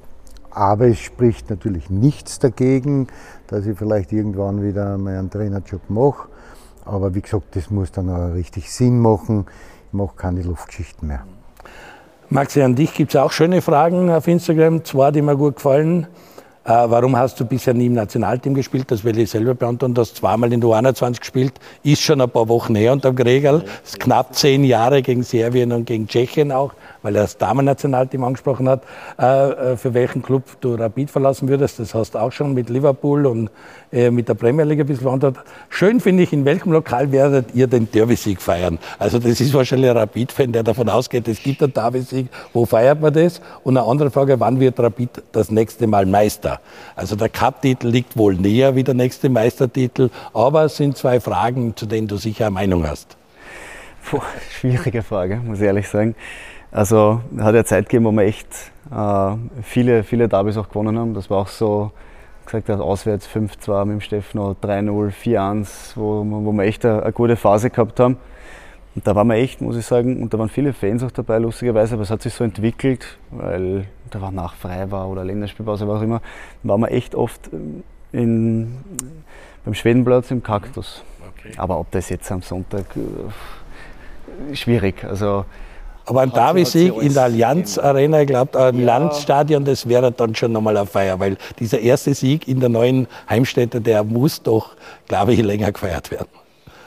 Aber 0.57 0.87
es 0.87 0.97
spricht 0.97 1.51
natürlich 1.51 1.91
nichts 1.91 2.39
dagegen, 2.39 3.09
dass 3.45 3.67
ich 3.67 3.77
vielleicht 3.77 4.11
irgendwann 4.11 4.63
wieder 4.63 4.97
meinen 4.97 5.29
Trainerjob 5.29 5.87
mache. 5.87 6.29
Aber 6.83 7.13
wie 7.13 7.21
gesagt, 7.21 7.55
das 7.55 7.69
muss 7.69 7.91
dann 7.91 8.09
auch 8.09 8.33
richtig 8.33 8.71
Sinn 8.71 8.99
machen. 8.99 9.45
Ich 9.85 9.93
mache 9.93 10.15
keine 10.15 10.41
Luftgeschichten 10.41 11.09
mehr. 11.09 11.27
Maxi, 12.29 12.63
an 12.63 12.73
dich 12.73 12.95
gibt 12.95 13.13
es 13.13 13.21
auch 13.21 13.31
schöne 13.31 13.61
Fragen 13.61 14.09
auf 14.09 14.27
Instagram, 14.27 14.83
zwei, 14.83 15.11
die 15.11 15.21
mir 15.21 15.37
gut 15.37 15.57
gefallen. 15.57 16.07
Äh, 16.67 16.71
warum 16.89 17.15
hast 17.15 17.39
du 17.39 17.45
bisher 17.45 17.75
nie 17.75 17.85
im 17.85 17.93
Nationalteam 17.93 18.55
gespielt? 18.55 18.89
Das 18.89 19.03
will 19.05 19.17
ich 19.19 19.29
selber 19.29 19.53
beantworten. 19.53 19.93
Du 19.93 20.01
hast 20.01 20.17
zweimal 20.17 20.51
in 20.51 20.59
der 20.59 20.71
U21 20.71 21.19
gespielt, 21.19 21.53
ist 21.83 22.01
schon 22.01 22.19
ein 22.19 22.29
paar 22.29 22.49
Wochen 22.49 22.75
her 22.75 22.91
unterm 22.93 23.15
Gregel. 23.15 23.63
Das 23.83 23.97
knapp 23.99 24.33
zehn 24.35 24.63
Jahre 24.63 25.03
gegen 25.03 25.21
Serbien 25.21 25.71
und 25.71 25.85
gegen 25.85 26.07
Tschechien 26.07 26.51
auch, 26.51 26.73
weil 27.07 27.15
er 27.15 27.21
das 27.21 27.37
Damen-Nationalteam 27.37 28.21
angesprochen 28.25 28.67
hat. 28.67 28.83
Äh, 29.17 29.51
äh, 29.73 29.77
für 29.77 29.93
welchen 29.93 30.21
Club 30.21 30.43
du 30.59 30.75
Rapid 30.75 31.09
verlassen 31.09 31.47
würdest, 31.47 31.79
das 31.79 31.93
hast 31.93 32.15
du 32.15 32.19
auch 32.19 32.33
schon 32.33 32.53
mit 32.53 32.69
Liverpool 32.69 33.25
und 33.25 33.49
mit 33.89 34.27
der 34.27 34.33
Premier 34.33 34.65
League 34.65 34.81
ein 34.81 34.85
bisschen 34.85 35.05
beantwortet. 35.05 35.41
Schön 35.69 36.01
finde 36.01 36.23
ich, 36.23 36.33
in 36.33 36.43
welchem 36.43 36.73
Lokal 36.73 37.09
werdet 37.13 37.55
ihr 37.55 37.67
den 37.67 37.89
Derby-Sieg 37.89 38.41
feiern? 38.41 38.79
Also 38.99 39.17
das 39.17 39.39
ist 39.39 39.53
wahrscheinlich 39.53 39.89
ein 39.89 39.95
Rapid-Fan, 39.95 40.51
der 40.51 40.63
davon 40.63 40.89
ausgeht, 40.89 41.25
es 41.29 41.41
gibt 41.41 41.63
einen 41.63 41.71
Derby-Sieg. 41.71 42.27
Wo 42.51 42.65
feiert 42.65 42.99
man 42.99 43.13
das? 43.13 43.39
Und 43.63 43.77
eine 43.77 43.87
andere 43.87 44.11
Frage, 44.11 44.41
wann 44.41 44.59
wird 44.59 44.77
Rapid 44.77 45.23
das 45.31 45.51
nächste 45.51 45.87
Mal 45.87 46.05
Meister? 46.05 46.59
Also 46.97 47.15
der 47.15 47.29
Cup-Titel 47.29 47.87
liegt 47.87 48.17
wohl 48.17 48.35
näher 48.35 48.75
wie 48.75 48.83
der 48.83 48.93
nächste 48.93 49.29
Meistertitel, 49.29 50.09
aber 50.33 50.65
es 50.65 50.75
sind 50.75 50.97
zwei 50.97 51.21
Fragen, 51.21 51.73
zu 51.77 51.85
denen 51.85 52.09
du 52.09 52.17
sicher 52.17 52.47
eine 52.47 52.55
Meinung 52.55 52.85
hast. 52.85 53.15
Puh, 54.09 54.21
schwierige 54.59 55.03
Frage, 55.03 55.37
muss 55.37 55.59
ich 55.59 55.65
ehrlich 55.65 55.87
sagen. 55.87 56.15
Also 56.71 57.21
hat 57.37 57.55
ja 57.55 57.63
Zeit 57.63 57.89
gegeben, 57.89 58.05
wo 58.05 58.11
wir 58.11 58.23
echt 58.23 58.47
äh, 58.91 59.35
viele, 59.63 60.03
viele 60.03 60.27
Derbys 60.27 60.57
auch 60.57 60.69
gewonnen 60.69 60.97
haben. 60.97 61.13
Das 61.13 61.29
war 61.29 61.39
auch 61.39 61.47
so, 61.47 61.91
gesagt 62.45 62.69
hat, 62.69 62.79
auswärts 62.79 63.27
5-2 63.27 63.85
mit 63.85 63.93
dem 63.93 64.01
Stefano, 64.01 64.55
3-0, 64.61 65.11
4-1, 65.11 65.91
wo, 65.95 66.25
wo 66.25 66.51
wir 66.51 66.63
echt 66.63 66.85
eine, 66.85 67.03
eine 67.03 67.13
gute 67.13 67.35
Phase 67.35 67.69
gehabt 67.69 67.99
haben. 67.99 68.17
Und 68.95 69.05
da 69.05 69.15
waren 69.15 69.27
wir 69.27 69.35
echt, 69.35 69.61
muss 69.61 69.77
ich 69.77 69.85
sagen, 69.85 70.23
und 70.23 70.33
da 70.33 70.39
waren 70.39 70.49
viele 70.49 70.73
Fans 70.73 71.03
auch 71.03 71.11
dabei, 71.11 71.37
lustigerweise, 71.37 71.93
aber 71.93 72.03
es 72.03 72.09
hat 72.09 72.23
sich 72.23 72.33
so 72.33 72.43
entwickelt, 72.43 73.19
weil 73.29 73.85
da 74.09 74.21
war 74.21 74.31
nach 74.31 74.55
Freibar 74.55 75.07
oder 75.07 75.23
Länderspielpause, 75.23 75.87
was 75.87 75.99
auch 75.99 76.03
immer, 76.03 76.21
waren 76.63 76.81
wir 76.81 76.91
echt 76.91 77.13
oft 77.13 77.53
ähm, 77.53 77.83
in, 78.11 78.77
beim 79.63 79.75
Schwedenplatz 79.75 80.31
im 80.31 80.41
Kaktus. 80.41 81.03
Okay. 81.37 81.53
Aber 81.57 81.79
ob 81.79 81.91
das 81.91 82.09
jetzt 82.09 82.31
am 82.31 82.41
Sonntag, 82.41 82.85
äh, 82.95 84.55
schwierig. 84.55 85.03
Also 85.03 85.45
Aber 86.07 86.21
ein 86.21 86.31
Derby-Sieg 86.31 87.01
in 87.01 87.13
der 87.13 87.23
Allianz 87.23 87.77
Arena, 87.77 88.21
ich 88.21 88.27
glaube, 88.27 88.57
ein 88.57 88.79
ja. 88.79 88.85
Landstadion, 88.85 89.65
das 89.65 89.89
wäre 89.89 90.09
dann 90.11 90.33
schon 90.35 90.53
nochmal 90.53 90.77
eine 90.77 90.87
Feier, 90.87 91.19
weil 91.19 91.35
dieser 91.59 91.79
erste 91.79 92.13
Sieg 92.13 92.47
in 92.47 92.61
der 92.61 92.69
neuen 92.69 93.07
Heimstätte, 93.29 93.81
der 93.81 94.05
muss 94.05 94.41
doch, 94.41 94.77
glaube 95.09 95.33
ich, 95.33 95.41
länger 95.43 95.69
gefeiert 95.71 96.09
werden. 96.09 96.29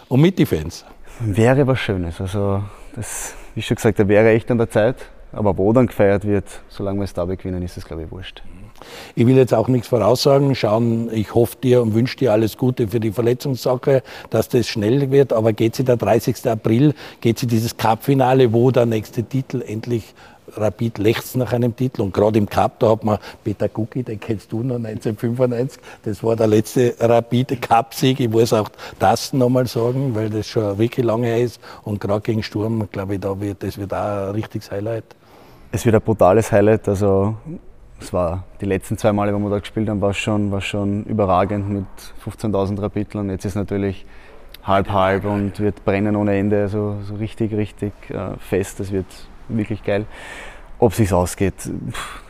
Und 0.09 0.23
mit 0.23 0.39
die 0.39 0.47
Fans. 0.47 0.87
Wäre 1.21 1.66
was 1.66 1.79
Schönes. 1.79 2.18
Also, 2.18 2.62
das, 2.97 3.35
wie 3.55 3.61
schon 3.61 3.75
gesagt, 3.75 3.99
da 3.99 4.09
wäre 4.09 4.31
echt 4.31 4.51
an 4.51 4.57
der 4.57 4.71
Zeit. 4.71 4.97
Aber 5.33 5.57
wo 5.59 5.73
dann 5.75 5.87
gefeiert 5.87 6.27
wird, 6.27 6.47
solange 6.68 6.99
wir 6.99 7.05
das 7.05 7.12
Derby 7.12 7.37
gewinnen, 7.37 7.62
ist 7.62 7.77
es, 7.77 7.85
glaube 7.85 8.05
ich, 8.05 8.11
wurscht. 8.11 8.43
Ich 9.14 9.26
will 9.26 9.37
jetzt 9.37 9.55
auch 9.55 9.68
nichts 9.68 9.89
voraussagen. 9.89 10.55
Schauen, 10.55 11.11
ich 11.12 11.35
hoffe 11.35 11.57
dir 11.62 11.83
und 11.83 11.95
wünsche 11.95 12.16
dir 12.16 12.33
alles 12.33 12.57
Gute 12.57 12.89
für 12.89 13.01
die 13.01 13.12
Verletzungssache, 13.12 14.03
dass 14.31 14.49
das 14.49 14.68
schnell 14.68 15.11
wird. 15.11 15.33
Aber 15.33 15.53
geht 15.53 15.76
sie 15.76 15.85
der 15.85 15.97
30. 15.97 16.49
April, 16.49 16.95
geht 17.20 17.39
sie 17.39 17.47
dieses 17.47 17.76
Cup-Finale, 17.76 18.53
wo 18.53 18.70
der 18.70 18.87
nächste 18.87 19.22
Titel 19.22 19.62
endlich 19.66 20.14
Rapid 20.57 20.99
lechzt 20.99 21.37
nach 21.37 21.53
einem 21.53 21.74
Titel 21.74 22.03
und 22.03 22.12
gerade 22.12 22.39
im 22.39 22.49
Cup, 22.49 22.78
da 22.81 22.91
hat 22.91 23.05
man 23.05 23.18
Peter 23.45 23.68
Gucki, 23.68 24.03
den 24.03 24.20
kennst 24.20 24.53
du 24.53 24.62
noch, 24.62 24.76
1995, 24.76 25.81
das 26.05 26.22
war 26.22 26.37
der 26.37 26.47
letzte 26.47 26.95
Rapid 26.99 27.61
Cup-Sieg. 27.62 28.20
Ich 28.20 28.28
muss 28.28 28.53
auch 28.53 28.68
das 28.99 29.33
nochmal 29.33 29.66
sagen, 29.66 30.14
weil 30.14 30.31
das 30.31 30.47
schon 30.47 30.78
wirklich 30.78 31.05
lange 31.05 31.26
her 31.26 31.41
ist 31.41 31.61
und 31.83 32.01
gerade 32.01 32.20
gegen 32.20 32.43
Sturm, 32.43 32.89
glaube 32.91 33.14
ich, 33.14 33.20
da 33.20 33.41
wird, 33.41 33.62
das 33.62 33.78
wird 33.78 33.93
auch 33.93 34.28
ein 34.28 34.31
richtiges 34.31 34.70
Highlight. 34.70 35.05
Es 35.72 35.85
wird 35.85 35.95
ein 35.95 36.03
brutales 36.03 36.51
Highlight, 36.51 36.89
also 36.89 37.37
es 38.01 38.12
war 38.12 38.44
die 38.61 38.66
letzten 38.66 38.96
zwei 38.96 39.12
Male, 39.12 39.34
wo 39.34 39.38
wir 39.38 39.51
da 39.51 39.59
gespielt 39.59 39.88
haben, 39.88 40.01
war 40.01 40.14
schon, 40.14 40.51
war 40.51 40.61
schon 40.61 41.05
überragend 41.05 41.68
mit 41.68 41.86
15.000 42.24 42.80
Rapidlern. 42.80 43.30
Jetzt 43.30 43.44
ist 43.44 43.55
natürlich 43.55 44.07
halb 44.62 44.90
halb 44.90 45.24
und 45.24 45.61
wird 45.61 45.84
brennen 45.84 46.16
ohne 46.16 46.36
Ende, 46.36 46.62
also 46.62 46.98
so 47.03 47.14
richtig, 47.14 47.53
richtig 47.55 47.92
äh, 48.09 48.36
fest. 48.38 48.80
Das 48.80 48.92
wird 48.92 49.07
wirklich 49.48 49.82
geil. 49.84 50.07
Ob 50.78 50.92
es 50.92 50.98
sich 50.98 51.12
ausgeht, 51.12 51.55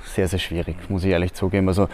sehr, 0.05 0.29
sehr 0.29 0.39
schwierig, 0.39 0.77
muss 0.89 1.05
ich 1.05 1.11
ehrlich 1.11 1.35
zugeben. 1.35 1.69
Also 1.69 1.89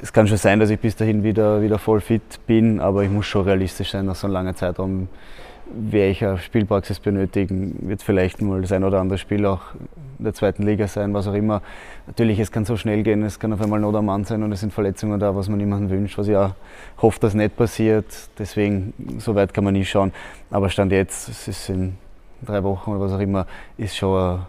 es 0.00 0.12
kann 0.12 0.26
schon 0.26 0.38
sein, 0.38 0.58
dass 0.58 0.70
ich 0.70 0.80
bis 0.80 0.96
dahin 0.96 1.22
wieder, 1.22 1.60
wieder 1.60 1.78
voll 1.78 2.00
fit 2.00 2.46
bin, 2.46 2.80
aber 2.80 3.02
ich 3.02 3.10
muss 3.10 3.26
schon 3.26 3.44
realistisch 3.44 3.90
sein 3.90 4.06
nach 4.06 4.14
so 4.14 4.26
einem 4.26 4.34
langen 4.34 4.56
Zeitraum 4.56 5.08
werde 5.72 6.10
ich 6.10 6.24
eine 6.24 6.38
Spielpraxis 6.38 7.00
benötigen, 7.00 7.76
wird 7.82 8.02
vielleicht 8.02 8.42
mal 8.42 8.60
das 8.60 8.72
ein 8.72 8.84
oder 8.84 9.00
andere 9.00 9.18
Spiel 9.18 9.46
auch 9.46 9.60
in 10.18 10.24
der 10.24 10.34
zweiten 10.34 10.64
Liga 10.64 10.86
sein, 10.88 11.14
was 11.14 11.26
auch 11.26 11.34
immer. 11.34 11.62
Natürlich, 12.10 12.40
es 12.40 12.50
kann 12.50 12.64
so 12.64 12.76
schnell 12.76 13.04
gehen, 13.04 13.22
es 13.22 13.38
kann 13.38 13.52
auf 13.52 13.60
einmal 13.60 13.78
Not 13.78 13.94
am 13.94 14.06
Mann 14.06 14.24
sein 14.24 14.42
und 14.42 14.50
es 14.50 14.58
sind 14.58 14.72
Verletzungen 14.72 15.20
da, 15.20 15.36
was 15.36 15.48
man 15.48 15.58
niemandem 15.58 15.90
wünscht, 15.90 16.18
was 16.18 16.26
ich 16.26 16.34
auch 16.34 16.54
hoffe, 17.00 17.20
dass 17.20 17.34
nicht 17.34 17.56
passiert. 17.56 18.04
Deswegen, 18.36 18.92
so 19.18 19.36
weit 19.36 19.54
kann 19.54 19.62
man 19.62 19.74
nie 19.74 19.84
schauen. 19.84 20.12
Aber 20.50 20.68
Stand 20.70 20.90
jetzt, 20.90 21.28
es 21.28 21.46
ist 21.46 21.68
in 21.68 21.96
drei 22.42 22.64
Wochen 22.64 22.90
oder 22.90 23.00
was 23.00 23.12
auch 23.12 23.20
immer, 23.20 23.46
ist 23.78 23.96
schon 23.96 24.40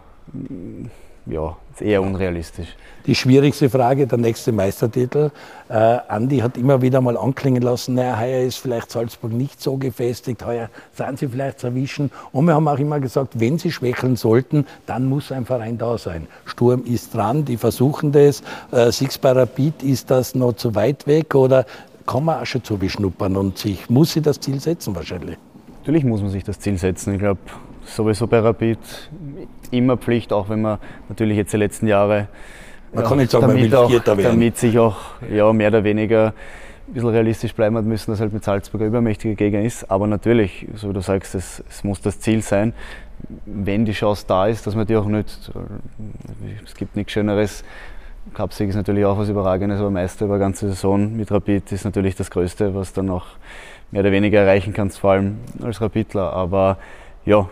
ja, 1.26 1.56
eher 1.80 2.02
unrealistisch. 2.02 2.68
Die 3.06 3.14
schwierigste 3.16 3.68
Frage, 3.68 4.06
der 4.06 4.18
nächste 4.18 4.52
Meistertitel. 4.52 5.30
Äh, 5.68 5.74
Andi 5.74 6.38
hat 6.38 6.56
immer 6.56 6.82
wieder 6.82 7.00
mal 7.00 7.16
anklingen 7.16 7.62
lassen, 7.62 7.94
naja, 7.94 8.18
heuer 8.20 8.42
ist 8.42 8.58
vielleicht 8.58 8.92
Salzburg 8.92 9.32
nicht 9.32 9.60
so 9.60 9.76
gefestigt, 9.76 10.44
heuer 10.46 10.68
sind 10.92 11.18
sie 11.18 11.26
vielleicht 11.26 11.58
zu 11.58 11.68
erwischen. 11.68 12.12
Und 12.30 12.46
wir 12.46 12.54
haben 12.54 12.68
auch 12.68 12.78
immer 12.78 13.00
gesagt, 13.00 13.40
wenn 13.40 13.58
sie 13.58 13.72
schwächeln 13.72 14.14
sollten, 14.14 14.66
dann 14.86 15.06
muss 15.06 15.32
ein 15.32 15.44
Verein 15.44 15.78
da 15.78 15.98
sein. 15.98 16.28
Sturm 16.44 16.84
ist 16.84 17.14
dran, 17.14 17.44
die 17.44 17.56
versuchen 17.56 18.12
das. 18.12 18.42
Äh, 18.70 18.92
Six 18.92 19.18
bei 19.18 19.32
Rapid, 19.32 19.82
ist 19.82 20.10
das 20.10 20.36
noch 20.36 20.52
zu 20.52 20.74
weit 20.76 21.06
weg 21.08 21.34
oder 21.34 21.66
kann 22.06 22.24
man 22.24 22.40
auch 22.40 22.46
schon 22.46 22.62
zu 22.62 22.76
beschnuppern 22.76 23.36
und 23.36 23.58
sich, 23.58 23.90
muss 23.90 24.12
sie 24.12 24.20
das 24.20 24.38
Ziel 24.38 24.60
setzen 24.60 24.94
wahrscheinlich? 24.94 25.38
Natürlich 25.80 26.04
muss 26.04 26.20
man 26.20 26.30
sich 26.30 26.44
das 26.44 26.60
Ziel 26.60 26.78
setzen. 26.78 27.14
Ich 27.14 27.18
glaube, 27.18 27.40
sowieso 27.84 28.28
bei 28.28 28.38
Rapid 28.38 28.78
immer 29.72 29.96
Pflicht, 29.96 30.32
auch 30.32 30.48
wenn 30.48 30.62
man 30.62 30.78
natürlich 31.08 31.36
jetzt 31.36 31.52
die 31.52 31.56
letzten 31.56 31.86
Jahre 31.86 32.28
man 32.92 33.04
ja, 33.04 33.08
kann 33.08 33.18
nicht 33.18 33.30
sagen, 33.30 33.46
damit, 33.46 33.70
man 33.70 33.82
will 33.82 33.88
Vierter 33.88 34.16
werden. 34.18 34.32
damit 34.32 34.58
sich 34.58 34.78
auch 34.78 34.96
ja, 35.30 35.50
mehr 35.52 35.68
oder 35.68 35.82
weniger 35.82 36.34
ein 36.88 36.94
bisschen 36.94 37.08
realistisch 37.08 37.54
bleiben 37.54 37.76
hat 37.76 37.84
müssen, 37.84 38.10
dass 38.10 38.20
halt 38.20 38.32
mit 38.32 38.44
Salzburg 38.44 38.82
ein 38.82 38.88
übermächtiger 38.88 39.34
Gegner 39.34 39.62
ist. 39.62 39.90
Aber 39.90 40.06
natürlich, 40.06 40.68
so 40.74 40.90
wie 40.90 40.92
du 40.92 41.00
sagst, 41.00 41.34
es, 41.34 41.64
es 41.70 41.84
muss 41.84 42.02
das 42.02 42.20
Ziel 42.20 42.42
sein, 42.42 42.74
wenn 43.46 43.86
die 43.86 43.92
Chance 43.92 44.24
da 44.26 44.46
ist, 44.46 44.66
dass 44.66 44.74
man 44.74 44.86
die 44.86 44.96
auch 44.96 45.06
nützt. 45.06 45.50
Es 46.66 46.74
gibt 46.74 46.96
nichts 46.96 47.12
Schöneres. 47.12 47.64
Cupsieg 48.34 48.68
ist 48.68 48.76
natürlich 48.76 49.04
auch 49.04 49.18
was 49.18 49.28
Überragendes, 49.28 49.80
aber 49.80 49.90
Meister 49.90 50.26
über 50.26 50.38
ganze 50.38 50.68
Saison 50.68 51.16
mit 51.16 51.32
Rapid 51.32 51.72
ist 51.72 51.84
natürlich 51.84 52.14
das 52.14 52.30
Größte, 52.30 52.74
was 52.74 52.92
dann 52.92 53.10
auch 53.10 53.24
mehr 53.90 54.02
oder 54.02 54.12
weniger 54.12 54.40
erreichen 54.40 54.72
kannst, 54.72 54.98
vor 54.98 55.12
allem 55.12 55.38
als 55.62 55.80
Rapidler. 55.80 56.32
Aber 56.32 56.76
ja, 57.24 57.48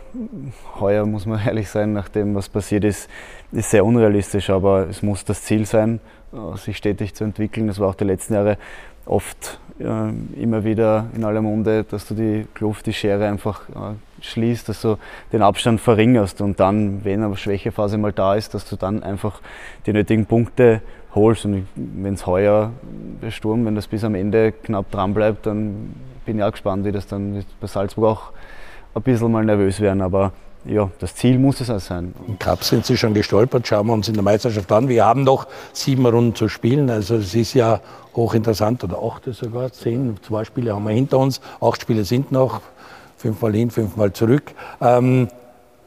heuer 0.79 1.07
muss 1.07 1.27
man 1.27 1.41
ehrlich 1.47 1.69
sein, 1.69 1.93
nach 1.93 2.09
dem, 2.09 2.35
was 2.35 2.49
passiert 2.49 2.85
ist, 2.85 3.09
ist 3.53 3.71
sehr 3.71 3.85
unrealistisch, 3.85 4.51
aber 4.51 4.89
es 4.89 5.03
muss 5.03 5.25
das 5.25 5.43
Ziel 5.43 5.67
sein, 5.67 6.01
äh, 6.33 6.57
sich 6.57 6.77
stetig 6.77 7.15
zu 7.15 7.25
entwickeln. 7.25 7.67
Das 7.67 7.79
war 7.79 7.89
auch 7.89 7.95
die 7.95 8.05
letzten 8.05 8.35
Jahre 8.35 8.59
oft 9.07 9.59
äh, 9.81 10.43
immer 10.43 10.65
wieder 10.65 11.07
in 11.15 11.25
aller 11.25 11.43
Munde, 11.43 11.85
dass 11.85 12.07
du 12.07 12.15
die 12.15 12.47
Kluft, 12.55 12.87
die 12.87 12.93
Schere 12.93 13.27
einfach 13.27 13.69
äh, 13.69 13.95
schließt, 14.21 14.69
dass 14.69 14.83
du 14.83 14.99
den 15.33 15.43
Abstand 15.43 15.81
verringerst 15.81 16.41
und 16.41 16.61
dann, 16.61 17.05
wenn 17.05 17.23
eine 17.23 17.37
Schwächephase 17.37 17.99
mal 17.99 18.13
da 18.13 18.35
ist, 18.35 18.55
dass 18.55 18.69
du 18.69 18.77
dann 18.77 19.03
einfach 19.03 19.41
die 19.87 19.93
nötigen 19.93 20.27
Punkte 20.27 20.83
holst. 21.15 21.45
Und 21.45 21.67
wenn 21.75 22.15
es 22.15 22.27
heuer 22.27 22.73
der 23.23 23.31
Sturm, 23.31 23.65
wenn 23.67 23.75
das 23.75 23.87
bis 23.87 24.05
am 24.05 24.15
Ende 24.15 24.53
knapp 24.53 24.91
dran 24.91 25.15
bleibt, 25.15 25.47
dann 25.47 25.95
bin 26.27 26.39
ich 26.39 26.45
auch 26.45 26.53
gespannt, 26.53 26.85
wie 26.85 26.93
das 26.93 27.07
dann 27.07 27.45
bei 27.61 27.67
Salzburg 27.67 28.05
auch 28.05 28.33
ein 28.95 29.03
bisschen 29.03 29.31
mal 29.31 29.45
nervös 29.45 29.81
werden. 29.81 30.03
Aber 30.03 30.33
ja, 30.65 30.91
das 30.99 31.15
Ziel 31.15 31.39
muss 31.39 31.61
es 31.61 31.71
auch 31.71 31.81
sein. 31.81 32.15
Im 32.27 32.39
Cup 32.39 32.65
sind 32.65 32.85
sie 32.85 32.97
schon 32.97 33.15
gestolpert, 33.15 33.67
schauen 33.67 33.87
wir 33.87 33.93
uns 33.95 34.09
in 34.09 34.15
der 34.15 34.23
Meisterschaft 34.23 34.71
an. 34.73 34.89
Wir 34.89 35.05
haben 35.05 35.25
noch 35.25 35.47
sieben 35.73 36.05
Runden 36.07 36.35
zu 36.35 36.49
spielen, 36.49 36.91
also 36.91 37.17
es 37.17 37.35
ist 37.35 37.55
ja 37.55 37.81
hochinteressant, 38.15 38.85
oder 38.85 38.99
acht 39.03 39.25
sogar, 39.33 39.73
zehn, 39.73 40.17
zwei 40.27 40.45
Spiele 40.45 40.75
haben 40.75 40.85
wir 40.85 40.93
hinter 40.93 41.19
uns, 41.19 41.41
acht 41.61 41.81
Spiele 41.81 42.05
sind 42.05 42.31
noch, 42.31 42.61
fünfmal 43.17 43.55
hin, 43.55 43.71
fünfmal 43.71 44.13
zurück. 44.13 44.53
Ähm, 44.81 45.29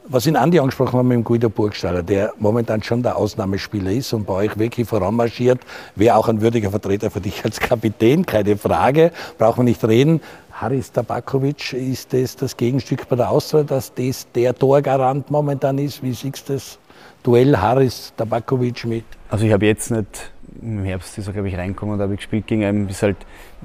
was 0.06 0.26
in 0.26 0.36
Andi 0.36 0.58
angesprochen 0.58 0.98
haben 0.98 1.08
mit 1.08 1.16
dem 1.16 1.24
Guido 1.24 1.48
Burgstaller, 1.48 2.02
der 2.02 2.34
momentan 2.38 2.82
schon 2.82 3.02
der 3.02 3.16
Ausnahmespieler 3.16 3.90
ist 3.90 4.12
und 4.12 4.26
bei 4.26 4.34
euch 4.34 4.58
wirklich 4.58 4.86
voranmarschiert, 4.86 5.60
wäre 5.94 6.16
auch 6.16 6.28
ein 6.28 6.42
würdiger 6.42 6.70
Vertreter 6.70 7.10
für 7.10 7.22
dich 7.22 7.42
als 7.42 7.58
Kapitän, 7.58 8.26
keine 8.26 8.58
Frage, 8.58 9.12
brauchen 9.38 9.60
wir 9.60 9.64
nicht 9.64 9.82
reden. 9.82 10.20
Haris 10.64 10.90
Tabakovic, 10.90 11.74
ist 11.74 12.14
das 12.14 12.36
das 12.36 12.56
Gegenstück 12.56 13.06
bei 13.06 13.16
der 13.16 13.28
Austria, 13.28 13.64
dass 13.64 13.92
das 13.92 14.26
der 14.32 14.54
Torgarant 14.54 15.30
momentan 15.30 15.76
ist? 15.76 16.02
Wie 16.02 16.14
siehst 16.14 16.48
du 16.48 16.54
das 16.54 16.78
Duell 17.22 17.54
Haris 17.54 18.14
Tabakovic 18.16 18.86
mit? 18.86 19.04
Also 19.28 19.44
ich 19.44 19.52
habe 19.52 19.66
jetzt 19.66 19.90
nicht, 19.90 20.32
im 20.62 20.82
Herbst 20.82 21.18
ist 21.18 21.26
er 21.26 21.34
glaube 21.34 21.50
ich 21.50 21.58
reingekommen, 21.58 21.98
da 21.98 22.04
habe 22.04 22.16
gespielt 22.16 22.46
gegen 22.46 22.64
einen, 22.64 22.88
ist 22.88 23.02
halt, 23.02 23.18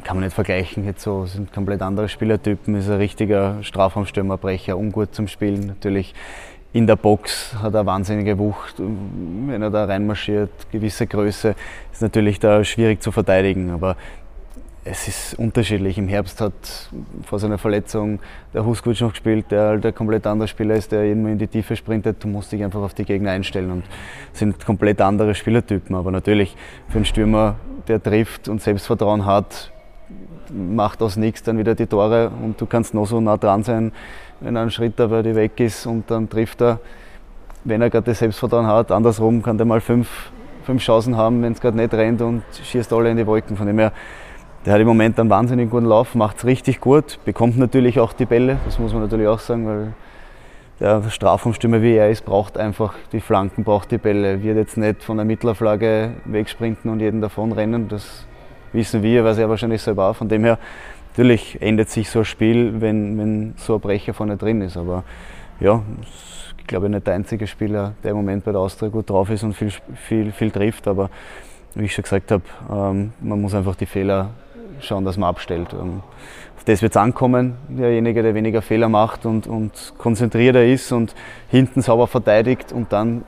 kann 0.04 0.18
man 0.18 0.26
nicht 0.26 0.34
vergleichen, 0.34 0.84
jetzt 0.84 1.02
so, 1.02 1.26
sind 1.26 1.54
komplett 1.54 1.82
andere 1.82 2.10
Spielertypen, 2.10 2.76
ist 2.76 2.90
ein 2.90 2.98
richtiger 2.98 3.64
Strafraumstürmerbrecher, 3.64 4.78
ungut 4.78 5.16
zum 5.16 5.30
Spielen, 5.30 5.68
natürlich 5.68 6.14
in 6.74 6.86
der 6.86 6.98
Box 6.98 7.56
hat 7.64 7.76
er 7.76 7.86
wahnsinnige 7.86 8.38
Wucht, 8.38 8.76
wenn 8.78 9.62
er 9.62 9.70
da 9.70 9.86
reinmarschiert, 9.86 10.52
gewisse 10.70 11.08
Größe, 11.08 11.56
ist 11.94 12.02
natürlich 12.02 12.40
da 12.40 12.62
schwierig 12.66 13.02
zu 13.02 13.14
verteidigen, 13.14 13.70
aber 13.70 13.96
es 14.90 15.08
ist 15.08 15.34
unterschiedlich. 15.38 15.98
Im 16.00 16.08
Herbst 16.08 16.42
hat 16.42 16.90
vor 17.24 17.38
seiner 17.38 17.60
Verletzung 17.60 18.20
der 18.54 18.66
Huskovic 18.66 19.02
noch 19.02 19.12
gespielt, 19.12 19.46
der 19.52 19.62
halt 19.62 19.86
ein 19.86 19.94
komplett 19.94 20.26
anderer 20.26 20.48
Spieler 20.48 20.76
ist, 20.76 20.92
der 20.92 21.12
immer 21.12 21.30
in 21.30 21.38
die 21.38 21.48
Tiefe 21.48 21.76
sprintet. 21.76 22.24
Du 22.24 22.28
musst 22.28 22.52
dich 22.52 22.64
einfach 22.64 22.82
auf 22.82 22.96
die 22.96 23.06
Gegner 23.06 23.32
einstellen 23.32 23.70
und 23.72 23.84
sind 24.34 24.66
komplett 24.66 25.00
andere 25.02 25.36
Spielertypen. 25.36 25.96
Aber 25.96 26.12
natürlich 26.12 26.58
für 26.88 26.96
einen 26.96 27.06
Stürmer, 27.06 27.56
der 27.88 28.02
trifft 28.02 28.50
und 28.50 28.62
Selbstvertrauen 28.62 29.26
hat, 29.26 29.72
macht 30.50 31.04
aus 31.04 31.18
nichts 31.18 31.44
dann 31.44 31.60
wieder 31.60 31.76
die 31.76 31.86
Tore 31.86 32.32
und 32.44 32.60
du 32.60 32.66
kannst 32.66 32.96
noch 32.96 33.06
so 33.06 33.22
nah 33.22 33.38
dran 33.38 33.64
sein, 33.64 33.92
wenn 34.40 34.58
einen 34.58 34.72
Schritt 34.72 34.94
dabei 34.96 35.22
die 35.22 35.36
weg 35.36 35.60
ist 35.60 35.86
und 35.86 36.10
dann 36.10 36.28
trifft 36.28 36.62
er, 36.62 36.80
wenn 37.64 37.82
er 37.82 37.92
gerade 37.92 38.06
das 38.06 38.20
Selbstvertrauen 38.20 38.66
hat. 38.66 38.92
Andersrum 38.92 39.44
kann 39.44 39.58
der 39.58 39.68
mal 39.68 39.82
fünf, 39.82 40.32
fünf 40.64 40.82
Chancen 40.82 41.16
haben, 41.16 41.44
wenn 41.44 41.54
es 41.54 41.62
gerade 41.62 41.78
nicht 41.78 41.94
rennt 41.94 42.22
und 42.22 42.42
schießt 42.64 42.92
alle 42.92 43.12
in 43.12 43.18
die 43.18 43.28
Wolken. 43.28 43.56
Von 43.56 43.68
dem 43.68 43.78
her 43.78 43.92
der 44.70 44.76
hat 44.76 44.82
im 44.82 44.88
Moment 44.88 45.20
einen 45.20 45.32
wahnsinnig 45.32 45.72
guten 45.72 45.88
Lauf, 45.88 46.14
macht 46.14 46.38
es 46.38 46.46
richtig 46.46 46.80
gut, 46.80 47.18
bekommt 47.26 47.58
natürlich 47.58 48.00
auch 48.00 48.14
die 48.14 48.26
Bälle, 48.26 48.60
das 48.66 48.78
muss 48.78 48.94
man 48.94 49.02
natürlich 49.02 49.26
auch 49.26 49.40
sagen, 49.40 49.66
weil 49.66 49.94
der 50.80 51.10
Strafraumstürmer 51.10 51.82
wie 51.82 51.96
er 51.96 52.12
ist, 52.12 52.24
braucht 52.24 52.56
einfach 52.56 52.94
die 53.12 53.20
Flanken, 53.20 53.64
braucht 53.64 53.90
die 53.90 53.98
Bälle, 53.98 54.44
wird 54.44 54.58
jetzt 54.58 54.78
nicht 54.78 55.02
von 55.02 55.18
der 55.18 55.26
Mittlerflagge 55.26 56.12
wegsprinten 56.26 56.92
und 56.92 57.00
jeden 57.00 57.20
davon 57.20 57.52
rennen, 57.52 57.88
das 57.88 58.28
wissen 58.72 59.02
wir, 59.02 59.24
weiß 59.24 59.40
er 59.40 59.50
wahrscheinlich 59.50 59.82
selber 59.82 60.08
auch. 60.08 60.16
Von 60.16 60.30
dem 60.30 60.44
her, 60.44 60.60
natürlich 61.14 61.60
ändert 61.60 61.90
sich 61.90 62.08
so 62.08 62.20
ein 62.20 62.26
Spiel, 62.26 62.80
wenn, 62.80 63.18
wenn 63.18 63.54
so 63.58 63.74
ein 63.74 63.80
Brecher 63.80 64.14
vorne 64.14 64.38
drin 64.38 64.62
ist, 64.62 64.78
aber 64.78 65.04
ja, 65.60 65.82
ich 66.60 66.68
glaube 66.68 66.90
nicht 66.90 67.08
der 67.08 67.16
einzige 67.16 67.48
Spieler, 67.48 67.94
der 68.04 68.12
im 68.12 68.18
Moment 68.18 68.46
bei 68.46 68.52
der 68.52 68.62
Austria 68.62 68.90
gut 68.90 69.10
drauf 69.10 69.32
ist 69.32 69.42
und 69.42 69.56
viel, 69.56 69.72
viel, 69.96 70.32
viel 70.32 70.52
trifft, 70.52 70.88
aber 70.88 71.10
wie 71.74 71.86
ich 71.86 71.94
schon 71.94 72.04
gesagt 72.04 72.32
habe, 72.32 72.44
ähm, 72.72 73.14
man 73.20 73.42
muss 73.42 73.56
einfach 73.56 73.76
die 73.76 73.88
Fehler 73.88 74.30
schauen, 74.82 75.06
dass 75.06 75.18
man 75.18 75.30
abstellt. 75.30 75.74
Ähm, 75.74 76.02
auf 76.58 76.64
das 76.66 76.82
wird 76.82 76.94
es 76.94 76.98
ankommen, 76.98 77.56
derjenige, 77.70 78.22
der 78.22 78.36
weniger 78.36 78.62
Fehler 78.62 78.90
macht 78.90 79.26
und, 79.26 79.48
und 79.48 79.94
konzentrierter 79.98 80.66
ist 80.66 80.92
und 80.92 81.16
hinten 81.50 81.82
sauber 81.82 82.08
verteidigt 82.08 82.72
und 82.72 82.92
dann 82.92 83.24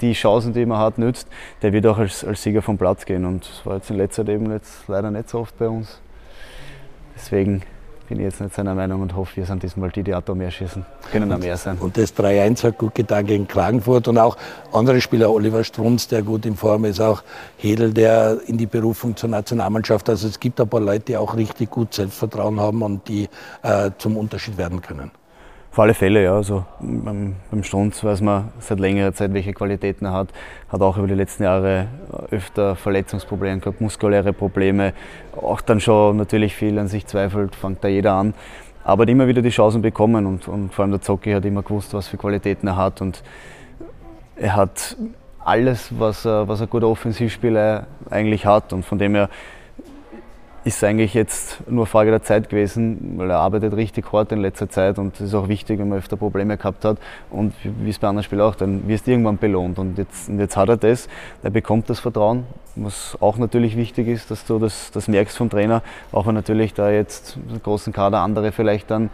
die 0.00 0.12
Chancen, 0.14 0.52
die 0.52 0.66
man 0.66 0.78
hat, 0.78 0.98
nützt, 0.98 1.28
der 1.62 1.72
wird 1.72 1.86
auch 1.86 1.98
als, 1.98 2.24
als 2.24 2.42
Sieger 2.42 2.62
vom 2.62 2.76
Platz 2.76 3.04
gehen. 3.04 3.24
Und 3.24 3.48
das 3.48 3.64
war 3.64 3.76
jetzt 3.76 3.90
in 3.90 3.96
letzter 3.96 4.24
Zeit 4.24 4.34
eben 4.34 4.50
jetzt 4.50 4.88
leider 4.88 5.10
nicht 5.10 5.28
so 5.28 5.40
oft 5.40 5.56
bei 5.58 5.68
uns. 5.68 6.00
Deswegen 7.14 7.62
bin 8.02 8.18
ich 8.18 8.24
jetzt 8.24 8.40
nicht 8.40 8.54
seiner 8.54 8.74
Meinung 8.74 9.02
und 9.02 9.16
hoffe, 9.16 9.36
wir 9.36 9.46
sind 9.46 9.62
diesmal 9.62 9.90
die, 9.90 10.02
die 10.02 10.14
auch 10.14 10.22
da 10.22 10.34
mehr 10.34 10.50
schießen. 10.50 10.84
Können 11.10 11.32
auch 11.32 11.38
mehr 11.38 11.56
sein. 11.56 11.78
Und 11.78 11.96
das 11.96 12.14
3-1 12.16 12.64
hat 12.64 12.78
gut 12.78 12.94
getan 12.94 13.26
gegen 13.26 13.48
Klagenfurt 13.48 14.08
und 14.08 14.18
auch 14.18 14.36
andere 14.72 15.00
Spieler, 15.00 15.30
Oliver 15.30 15.64
Strunz, 15.64 16.08
der 16.08 16.22
gut 16.22 16.46
in 16.46 16.56
Form 16.56 16.84
ist, 16.84 17.00
auch 17.00 17.22
Hedel, 17.56 17.92
der 17.92 18.38
in 18.46 18.58
die 18.58 18.66
Berufung 18.66 19.16
zur 19.16 19.28
Nationalmannschaft. 19.28 20.08
Also 20.08 20.28
es 20.28 20.38
gibt 20.38 20.60
ein 20.60 20.68
paar 20.68 20.80
Leute, 20.80 21.04
die 21.06 21.16
auch 21.16 21.36
richtig 21.36 21.70
gut 21.70 21.94
Selbstvertrauen 21.94 22.60
haben 22.60 22.82
und 22.82 23.08
die 23.08 23.28
äh, 23.62 23.90
zum 23.98 24.16
Unterschied 24.16 24.56
werden 24.56 24.80
können. 24.82 25.10
Auf 25.72 25.78
alle 25.78 25.94
Fälle, 25.94 26.22
ja. 26.22 26.34
Also 26.34 26.66
beim, 26.80 27.36
beim 27.50 27.64
Strunz 27.64 28.04
weiß 28.04 28.20
man 28.20 28.50
seit 28.58 28.78
längerer 28.78 29.14
Zeit, 29.14 29.32
welche 29.32 29.54
Qualitäten 29.54 30.04
er 30.04 30.12
hat. 30.12 30.28
Hat 30.68 30.82
auch 30.82 30.98
über 30.98 31.06
die 31.06 31.14
letzten 31.14 31.44
Jahre 31.44 31.88
öfter 32.30 32.76
Verletzungsprobleme 32.76 33.58
gehabt, 33.60 33.80
muskuläre 33.80 34.34
Probleme. 34.34 34.92
Auch 35.34 35.62
dann 35.62 35.80
schon 35.80 36.18
natürlich 36.18 36.54
viel 36.54 36.78
an 36.78 36.88
sich 36.88 37.06
zweifelt, 37.06 37.56
fängt 37.56 37.82
da 37.82 37.88
jeder 37.88 38.12
an. 38.12 38.34
Aber 38.84 39.04
hat 39.04 39.08
immer 39.08 39.26
wieder 39.28 39.40
die 39.40 39.48
Chancen 39.48 39.80
bekommen 39.80 40.26
und, 40.26 40.46
und 40.46 40.74
vor 40.74 40.82
allem 40.82 40.92
der 40.92 41.00
Zocki 41.00 41.32
hat 41.32 41.46
immer 41.46 41.62
gewusst, 41.62 41.94
was 41.94 42.06
für 42.06 42.18
Qualitäten 42.18 42.66
er 42.66 42.76
hat. 42.76 43.00
Und 43.00 43.22
er 44.36 44.56
hat 44.56 44.98
alles, 45.42 45.90
was, 45.98 46.26
was 46.26 46.60
ein 46.60 46.68
guter 46.68 46.88
Offensivspieler 46.88 47.86
eigentlich 48.10 48.44
hat. 48.44 48.74
Und 48.74 48.84
von 48.84 48.98
dem 48.98 49.14
her 49.14 49.30
ist 50.64 50.82
eigentlich 50.84 51.14
jetzt 51.14 51.58
nur 51.68 51.86
Frage 51.86 52.10
der 52.10 52.22
Zeit 52.22 52.48
gewesen, 52.48 53.14
weil 53.16 53.30
er 53.30 53.38
arbeitet 53.38 53.74
richtig 53.74 54.12
hart 54.12 54.30
in 54.30 54.40
letzter 54.40 54.68
Zeit 54.68 54.98
und 54.98 55.14
das 55.14 55.28
ist 55.28 55.34
auch 55.34 55.48
wichtig, 55.48 55.80
wenn 55.80 55.88
man 55.88 55.98
öfter 55.98 56.16
Probleme 56.16 56.56
gehabt 56.56 56.84
hat 56.84 56.98
und 57.30 57.52
wie 57.64 57.90
es 57.90 57.98
bei 57.98 58.08
anderen 58.08 58.24
Spielen 58.24 58.42
auch, 58.42 58.54
dann 58.54 58.86
wirst 58.86 59.06
du 59.06 59.10
irgendwann 59.10 59.38
belohnt 59.38 59.78
und 59.78 59.98
jetzt, 59.98 60.28
und 60.28 60.38
jetzt 60.38 60.56
hat 60.56 60.68
er 60.68 60.76
das, 60.76 61.08
er 61.42 61.50
bekommt 61.50 61.90
das 61.90 61.98
Vertrauen, 61.98 62.44
was 62.76 63.16
auch 63.20 63.38
natürlich 63.38 63.76
wichtig 63.76 64.06
ist, 64.06 64.30
dass 64.30 64.44
du 64.44 64.58
das, 64.58 64.92
das 64.92 65.08
merkst 65.08 65.36
vom 65.36 65.50
Trainer, 65.50 65.82
auch 66.12 66.26
wenn 66.26 66.34
natürlich 66.34 66.74
da 66.74 66.90
jetzt 66.90 67.36
im 67.50 67.60
großen 67.60 67.92
Kader 67.92 68.20
andere 68.20 68.52
vielleicht 68.52 68.90
dann 68.90 69.10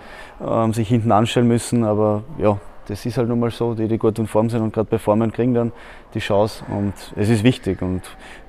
ähm, 0.46 0.74
sich 0.74 0.88
hinten 0.88 1.12
anstellen 1.12 1.48
müssen, 1.48 1.84
aber 1.84 2.24
ja, 2.36 2.58
das 2.88 3.04
ist 3.04 3.18
halt 3.18 3.28
nun 3.28 3.38
mal 3.38 3.50
so, 3.50 3.74
die, 3.74 3.86
die 3.86 3.98
gut 3.98 4.18
in 4.18 4.26
Form 4.26 4.48
sind 4.48 4.62
und 4.62 4.72
gerade 4.72 4.88
performen, 4.88 5.30
kriegen 5.30 5.54
dann 5.54 5.72
die 6.14 6.20
Chance 6.20 6.64
und 6.68 6.94
es 7.16 7.28
ist 7.28 7.44
wichtig 7.44 7.82
und 7.82 8.02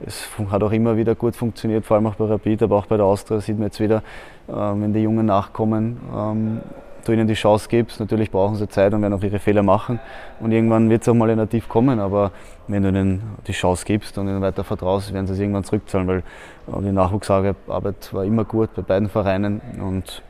es 0.06 0.28
hat 0.50 0.64
auch 0.64 0.72
immer 0.72 0.96
wieder 0.96 1.14
gut 1.14 1.36
funktioniert, 1.36 1.86
vor 1.86 1.98
allem 1.98 2.08
auch 2.08 2.16
bei 2.16 2.26
Rapid, 2.26 2.64
aber 2.64 2.78
auch 2.78 2.86
bei 2.86 2.98
der 2.98 3.06
Austria 3.06 3.42
sieht 3.42 3.58
man 3.58 3.68
jetzt 3.68 3.80
wieder, 3.80 4.02
ähm, 4.48 4.82
wenn 4.82 4.94
die 4.94 5.02
Jungen 5.02 5.26
nachkommen, 5.26 5.98
ähm, 6.16 6.62
du 7.06 7.12
ihnen 7.12 7.28
die 7.28 7.34
Chance 7.34 7.68
gibst, 7.70 8.00
natürlich 8.00 8.32
brauchen 8.32 8.56
sie 8.56 8.68
Zeit 8.70 8.94
und 8.94 9.02
werden 9.02 9.14
auch 9.14 9.24
ihre 9.24 9.40
Fehler 9.40 9.64
machen 9.64 10.00
und 10.40 10.52
irgendwann 10.52 10.90
wird 10.90 11.02
es 11.02 11.10
auch 11.10 11.14
mal 11.14 11.30
in 11.30 11.50
Tief 11.50 11.68
kommen, 11.68 12.00
aber 12.00 12.32
wenn 12.68 12.84
du 12.84 12.90
ihnen 12.90 13.22
die 13.46 13.52
Chance 13.52 13.84
gibst 13.86 14.18
und 14.18 14.28
ihnen 14.28 14.42
weiter 14.42 14.64
vertraust, 14.64 15.14
werden 15.14 15.28
sie 15.28 15.34
es 15.34 15.40
irgendwann 15.40 15.66
zurückzahlen, 15.66 16.08
weil 16.08 16.18
äh, 16.20 16.82
die 16.82 16.92
Nachwuchsarbeit 16.92 18.14
war 18.14 18.24
immer 18.24 18.46
gut 18.46 18.74
bei 18.74 18.84
beiden 18.84 19.10
Vereinen 19.10 19.62
und 19.82 20.24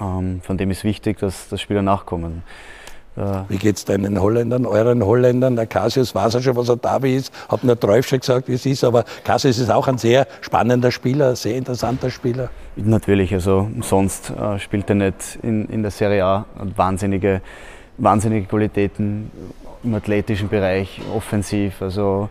ähm, 0.00 0.40
von 0.42 0.56
dem 0.56 0.70
ist 0.70 0.84
wichtig, 0.84 1.18
dass, 1.18 1.48
dass 1.48 1.60
Spieler 1.60 1.82
nachkommen. 1.82 2.42
Wie 3.48 3.56
geht 3.56 3.76
es 3.76 3.84
deinen 3.86 4.20
Holländern, 4.20 4.66
euren 4.66 5.02
Holländern? 5.02 5.56
Der 5.56 5.66
Cassius 5.66 6.14
weiß 6.14 6.34
ja 6.34 6.42
schon, 6.42 6.56
was 6.56 6.68
er 6.68 6.76
da 6.76 6.98
ist. 6.98 7.32
Hat 7.48 7.64
nur 7.64 7.78
Treuf 7.80 8.06
schon 8.06 8.20
gesagt, 8.20 8.48
wie 8.48 8.52
es 8.52 8.66
ist. 8.66 8.84
Aber 8.84 9.04
Cassius 9.24 9.58
ist 9.58 9.70
auch 9.70 9.88
ein 9.88 9.96
sehr 9.96 10.26
spannender 10.42 10.90
Spieler, 10.90 11.34
sehr 11.34 11.56
interessanter 11.56 12.10
Spieler. 12.10 12.50
Natürlich, 12.76 13.32
also 13.32 13.70
sonst 13.80 14.30
äh, 14.30 14.58
spielt 14.58 14.90
er 14.90 14.96
nicht 14.96 15.38
in, 15.42 15.66
in 15.68 15.80
der 15.80 15.90
Serie 15.90 16.24
A. 16.24 16.44
Hat 16.58 16.76
wahnsinnige, 16.76 17.40
wahnsinnige 17.96 18.46
Qualitäten 18.46 19.30
im 19.82 19.94
athletischen 19.94 20.50
Bereich, 20.50 21.00
offensiv. 21.14 21.80
Also 21.80 22.28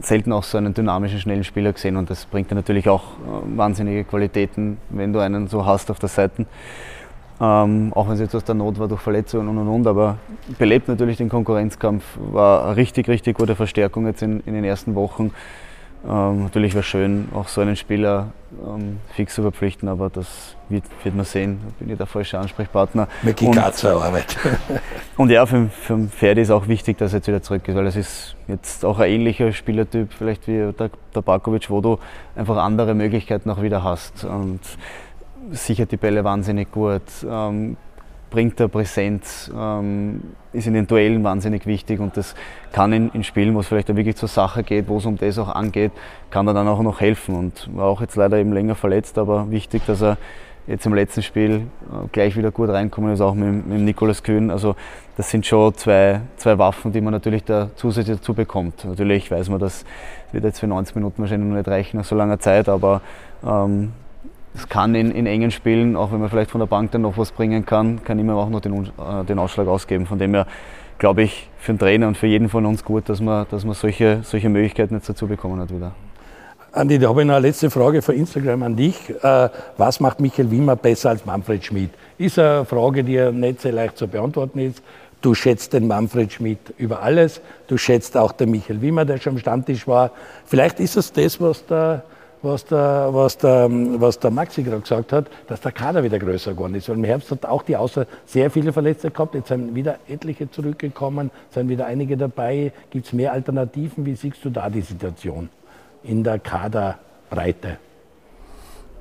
selten 0.00 0.32
auch 0.32 0.42
so 0.42 0.58
einen 0.58 0.74
dynamischen, 0.74 1.20
schnellen 1.20 1.44
Spieler 1.44 1.72
gesehen. 1.72 1.96
Und 1.96 2.10
das 2.10 2.26
bringt 2.26 2.50
dir 2.50 2.56
natürlich 2.56 2.88
auch 2.88 3.02
äh, 3.02 3.56
wahnsinnige 3.56 4.02
Qualitäten, 4.02 4.78
wenn 4.90 5.12
du 5.12 5.20
einen 5.20 5.46
so 5.46 5.64
hast 5.64 5.92
auf 5.92 6.00
der 6.00 6.08
Seite. 6.08 6.46
Ähm, 7.44 7.92
auch 7.94 8.06
wenn 8.06 8.14
es 8.14 8.20
jetzt 8.20 8.34
aus 8.34 8.44
der 8.44 8.54
Not 8.54 8.78
war 8.78 8.88
durch 8.88 9.02
Verletzungen 9.02 9.48
und 9.48 9.58
und 9.58 9.68
und, 9.68 9.86
aber 9.86 10.16
belebt 10.58 10.88
natürlich 10.88 11.18
den 11.18 11.28
Konkurrenzkampf, 11.28 12.02
war 12.16 12.64
eine 12.64 12.76
richtig, 12.76 13.08
richtig 13.08 13.36
gute 13.36 13.54
Verstärkung 13.54 14.06
jetzt 14.06 14.22
in, 14.22 14.40
in 14.46 14.54
den 14.54 14.64
ersten 14.64 14.94
Wochen. 14.94 15.32
Ähm, 16.08 16.44
natürlich 16.44 16.74
wäre 16.74 16.82
schön, 16.82 17.28
auch 17.34 17.48
so 17.48 17.60
einen 17.60 17.76
Spieler 17.76 18.28
ähm, 18.66 18.98
fix 19.14 19.34
zu 19.34 19.42
verpflichten, 19.42 19.88
aber 19.88 20.08
das 20.08 20.56
wird, 20.68 20.84
wird 21.02 21.14
man 21.14 21.24
sehen. 21.24 21.60
Da 21.64 21.72
bin 21.78 21.90
ich 21.90 21.98
der 21.98 22.06
falsche 22.06 22.38
Ansprechpartner. 22.38 23.08
Mit 23.22 23.36
Gigatzer 23.36 24.02
Arbeit. 24.02 24.36
und 25.16 25.30
ja, 25.30 25.44
für, 25.44 25.68
für 25.68 25.98
Ferdi 26.08 26.42
ist 26.42 26.50
auch 26.50 26.68
wichtig, 26.68 26.96
dass 26.98 27.12
er 27.12 27.18
jetzt 27.18 27.28
wieder 27.28 27.42
zurück 27.42 27.66
ist, 27.68 27.74
weil 27.74 27.86
es 27.86 27.96
ist 27.96 28.36
jetzt 28.48 28.84
auch 28.84 29.00
ein 29.00 29.10
ähnlicher 29.10 29.52
Spielertyp, 29.52 30.12
vielleicht 30.12 30.46
wie 30.46 30.72
der, 30.78 30.90
der 31.14 31.22
Barkovic, 31.22 31.68
wo 31.68 31.80
du 31.80 31.98
einfach 32.36 32.56
andere 32.58 32.94
Möglichkeiten 32.94 33.50
auch 33.50 33.60
wieder 33.60 33.82
hast. 33.82 34.24
Und 34.24 34.60
sichert 35.52 35.92
die 35.92 35.96
Bälle 35.96 36.24
wahnsinnig 36.24 36.70
gut, 36.72 37.02
ähm, 37.28 37.76
bringt 38.30 38.58
da 38.58 38.66
Präsenz, 38.66 39.50
ähm, 39.56 40.22
ist 40.52 40.66
in 40.66 40.74
den 40.74 40.86
Duellen 40.86 41.22
wahnsinnig 41.22 41.66
wichtig 41.66 42.00
und 42.00 42.16
das 42.16 42.34
kann 42.72 42.92
in, 42.92 43.10
in 43.10 43.22
Spielen, 43.22 43.54
wo 43.54 43.60
es 43.60 43.68
vielleicht 43.68 43.94
wirklich 43.94 44.16
zur 44.16 44.28
Sache 44.28 44.64
geht, 44.64 44.88
wo 44.88 44.98
es 44.98 45.06
um 45.06 45.16
das 45.16 45.38
auch 45.38 45.48
angeht, 45.48 45.92
kann 46.30 46.46
er 46.48 46.54
dann 46.54 46.66
auch 46.66 46.82
noch 46.82 47.00
helfen 47.00 47.36
und 47.36 47.70
war 47.76 47.86
auch 47.86 48.00
jetzt 48.00 48.16
leider 48.16 48.38
eben 48.38 48.52
länger 48.52 48.74
verletzt, 48.74 49.18
aber 49.18 49.50
wichtig, 49.50 49.82
dass 49.86 50.02
er 50.02 50.18
jetzt 50.66 50.86
im 50.86 50.94
letzten 50.94 51.22
Spiel 51.22 51.52
äh, 51.52 52.08
gleich 52.10 52.36
wieder 52.36 52.50
gut 52.50 52.70
reinkommen 52.70 53.12
ist, 53.12 53.20
auch 53.20 53.34
mit, 53.34 53.66
mit 53.66 53.80
Nikolas 53.80 54.22
Kühn. 54.22 54.50
Also 54.50 54.76
das 55.16 55.30
sind 55.30 55.46
schon 55.46 55.74
zwei, 55.74 56.20
zwei 56.36 56.58
Waffen, 56.58 56.92
die 56.92 57.00
man 57.00 57.12
natürlich 57.12 57.44
da 57.44 57.70
zusätzlich 57.76 58.18
dazu 58.18 58.34
bekommt. 58.34 58.84
Natürlich 58.84 59.30
weiß 59.30 59.48
man, 59.50 59.60
das 59.60 59.84
wird 60.32 60.44
jetzt 60.44 60.60
für 60.60 60.66
90 60.66 60.96
Minuten 60.96 61.20
wahrscheinlich 61.20 61.48
noch 61.48 61.56
nicht 61.56 61.68
reichen 61.68 61.98
nach 61.98 62.04
so 62.04 62.16
langer 62.16 62.38
Zeit, 62.38 62.68
aber 62.68 63.02
ähm, 63.46 63.92
es 64.54 64.68
kann 64.68 64.94
in, 64.94 65.10
in, 65.10 65.26
engen 65.26 65.50
Spielen, 65.50 65.96
auch 65.96 66.12
wenn 66.12 66.20
man 66.20 66.30
vielleicht 66.30 66.50
von 66.50 66.60
der 66.60 66.66
Bank 66.66 66.92
dann 66.92 67.02
noch 67.02 67.18
was 67.18 67.32
bringen 67.32 67.66
kann, 67.66 68.04
kann 68.04 68.18
immer 68.18 68.36
auch 68.36 68.48
noch 68.48 68.60
den, 68.60 68.72
äh, 68.72 69.24
den 69.28 69.38
Ausschlag 69.38 69.66
ausgeben. 69.66 70.06
Von 70.06 70.18
dem 70.18 70.32
her 70.34 70.46
glaube 70.98 71.22
ich 71.22 71.48
für 71.58 71.72
den 71.72 71.78
Trainer 71.78 72.08
und 72.08 72.16
für 72.16 72.26
jeden 72.26 72.48
von 72.48 72.64
uns 72.64 72.84
gut, 72.84 73.08
dass 73.08 73.20
man, 73.20 73.46
dass 73.50 73.64
man 73.64 73.74
solche, 73.74 74.20
solche 74.22 74.48
Möglichkeiten 74.48 74.94
jetzt 74.94 75.08
dazu 75.08 75.26
bekommen 75.26 75.60
hat 75.60 75.74
wieder. 75.74 75.92
Andi, 76.72 76.98
da 76.98 77.08
habe 77.08 77.22
ich 77.22 77.26
noch 77.26 77.36
eine 77.36 77.46
letzte 77.46 77.70
Frage 77.70 78.02
von 78.02 78.16
Instagram 78.16 78.62
an 78.64 78.76
dich. 78.76 78.96
Äh, 79.22 79.48
was 79.76 80.00
macht 80.00 80.20
Michael 80.20 80.50
Wimmer 80.50 80.76
besser 80.76 81.10
als 81.10 81.24
Manfred 81.24 81.64
Schmidt? 81.64 81.90
Ist 82.18 82.38
eine 82.38 82.64
Frage, 82.64 83.04
die 83.04 83.12
ja 83.12 83.30
nicht 83.30 83.60
sehr 83.60 83.72
leicht 83.72 83.96
zu 83.96 84.08
beantworten 84.08 84.58
ist. 84.58 84.82
Du 85.20 85.34
schätzt 85.34 85.72
den 85.72 85.86
Manfred 85.86 86.32
Schmidt 86.32 86.58
über 86.76 87.00
alles. 87.00 87.40
Du 87.66 87.78
schätzt 87.78 88.16
auch 88.16 88.32
den 88.32 88.50
Michael 88.50 88.82
Wimmer, 88.82 89.04
der 89.04 89.18
schon 89.18 89.34
am 89.34 89.38
Stammtisch 89.38 89.86
war. 89.86 90.10
Vielleicht 90.46 90.80
ist 90.80 90.96
es 90.96 91.12
das, 91.12 91.40
was 91.40 91.64
der 91.66 92.02
was 92.44 92.64
der, 92.66 93.08
was 93.12 93.38
der, 93.38 93.68
was 93.70 94.18
der 94.18 94.30
Maxi 94.30 94.62
gerade 94.62 94.82
gesagt 94.82 95.12
hat, 95.12 95.26
dass 95.48 95.60
der 95.60 95.72
Kader 95.72 96.04
wieder 96.04 96.18
größer 96.18 96.52
geworden 96.52 96.74
ist. 96.74 96.88
Weil 96.88 96.96
im 96.96 97.04
Herbst 97.04 97.30
hat 97.30 97.46
auch 97.46 97.62
die 97.62 97.76
Außer 97.76 98.06
sehr 98.26 98.50
viele 98.50 98.72
Verletzte 98.72 99.10
gehabt. 99.10 99.34
Jetzt 99.34 99.48
sind 99.48 99.74
wieder 99.74 99.98
etliche 100.08 100.50
zurückgekommen, 100.50 101.30
sind 101.50 101.68
wieder 101.68 101.86
einige 101.86 102.16
dabei. 102.16 102.72
Gibt 102.90 103.06
es 103.06 103.12
mehr 103.12 103.32
Alternativen? 103.32 104.04
Wie 104.06 104.14
siehst 104.14 104.44
du 104.44 104.50
da 104.50 104.68
die 104.70 104.82
Situation 104.82 105.48
in 106.02 106.22
der 106.22 106.38
Kaderbreite? 106.38 107.78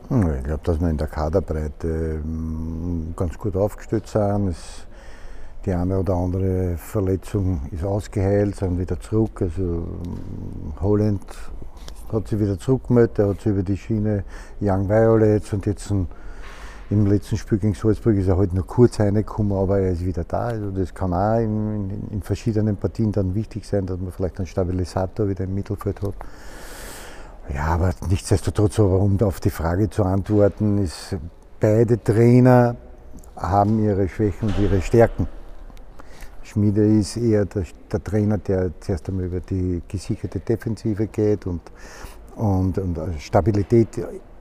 Hm, 0.09 0.37
ich 0.37 0.43
glaube, 0.43 0.61
dass 0.63 0.79
wir 0.79 0.89
in 0.89 0.97
der 0.97 1.07
Kaderbreite 1.07 2.19
hm, 2.21 3.13
ganz 3.15 3.37
gut 3.37 3.55
aufgestellt 3.55 4.07
sind. 4.07 4.49
Es, 4.49 4.85
die 5.65 5.71
eine 5.71 5.99
oder 5.99 6.15
andere 6.15 6.75
Verletzung 6.77 7.61
ist 7.71 7.85
ausgeheilt, 7.85 8.55
sind 8.55 8.79
wieder 8.79 8.99
zurück. 8.99 9.41
Also 9.41 9.61
hm, 9.61 10.73
Holland 10.81 11.21
hat 12.14 12.28
sich 12.28 12.39
wieder 12.39 12.57
zurückgemeldet, 12.57 13.20
er 13.20 13.30
hat 13.30 13.41
sich 13.41 13.51
über 13.51 13.64
die 13.64 13.78
Schiene 13.78 14.24
Young 14.61 14.88
Violets 14.89 15.51
und 15.53 15.66
jetzt 15.66 15.89
ein, 15.91 16.07
im 16.89 17.05
letzten 17.07 17.38
Spiel 17.38 17.57
gegen 17.57 17.74
Salzburg 17.74 18.16
ist 18.16 18.28
er 18.28 18.38
halt 18.38 18.53
nur 18.53 18.68
kurz 18.68 18.99
reingekommen, 18.99 19.57
aber 19.57 19.80
er 19.80 19.91
ist 19.91 20.05
wieder 20.05 20.24
da. 20.24 20.47
Also 20.47 20.72
das 20.72 20.93
kann 20.93 21.14
auch 21.14 21.39
in, 21.39 21.89
in, 21.89 22.07
in, 22.11 22.22
verschiedenen 22.22 22.78
Partien 22.78 23.11
dann 23.11 23.34
wichtig 23.34 23.68
sein, 23.68 23.86
dass 23.86 23.99
man 23.99 24.11
vielleicht 24.11 24.38
einen 24.38 24.47
Stabilisator 24.47 25.28
wieder 25.28 25.45
im 25.45 25.55
Mittelfeld 25.55 26.01
hat. 26.01 26.14
Ja, 27.53 27.66
aber 27.66 27.91
nichtsdestotrotz, 28.09 28.80
aber 28.80 28.99
um 28.99 29.20
auf 29.22 29.39
die 29.39 29.49
Frage 29.49 29.89
zu 29.89 30.03
antworten, 30.03 30.78
ist, 30.78 31.18
beide 31.59 32.01
Trainer 32.01 32.76
haben 33.36 33.84
ihre 33.84 34.07
Schwächen 34.07 34.49
und 34.49 34.59
ihre 34.59 34.82
Stärken. 34.82 35.28
Schmiede 36.54 36.86
ist 36.86 37.18
eher 37.18 37.45
der, 37.45 37.64
der, 37.91 38.04
Trainer, 38.04 38.38
der 38.38 38.72
zuerst 38.80 39.10
einmal 39.10 39.26
über 39.26 39.39
die 39.39 39.82
gesicherte 39.88 40.39
Defensive 40.39 41.08
geht 41.08 41.47
und, 41.47 41.62
und, 42.36 42.78
und 42.78 42.99
Stabilität 43.18 43.88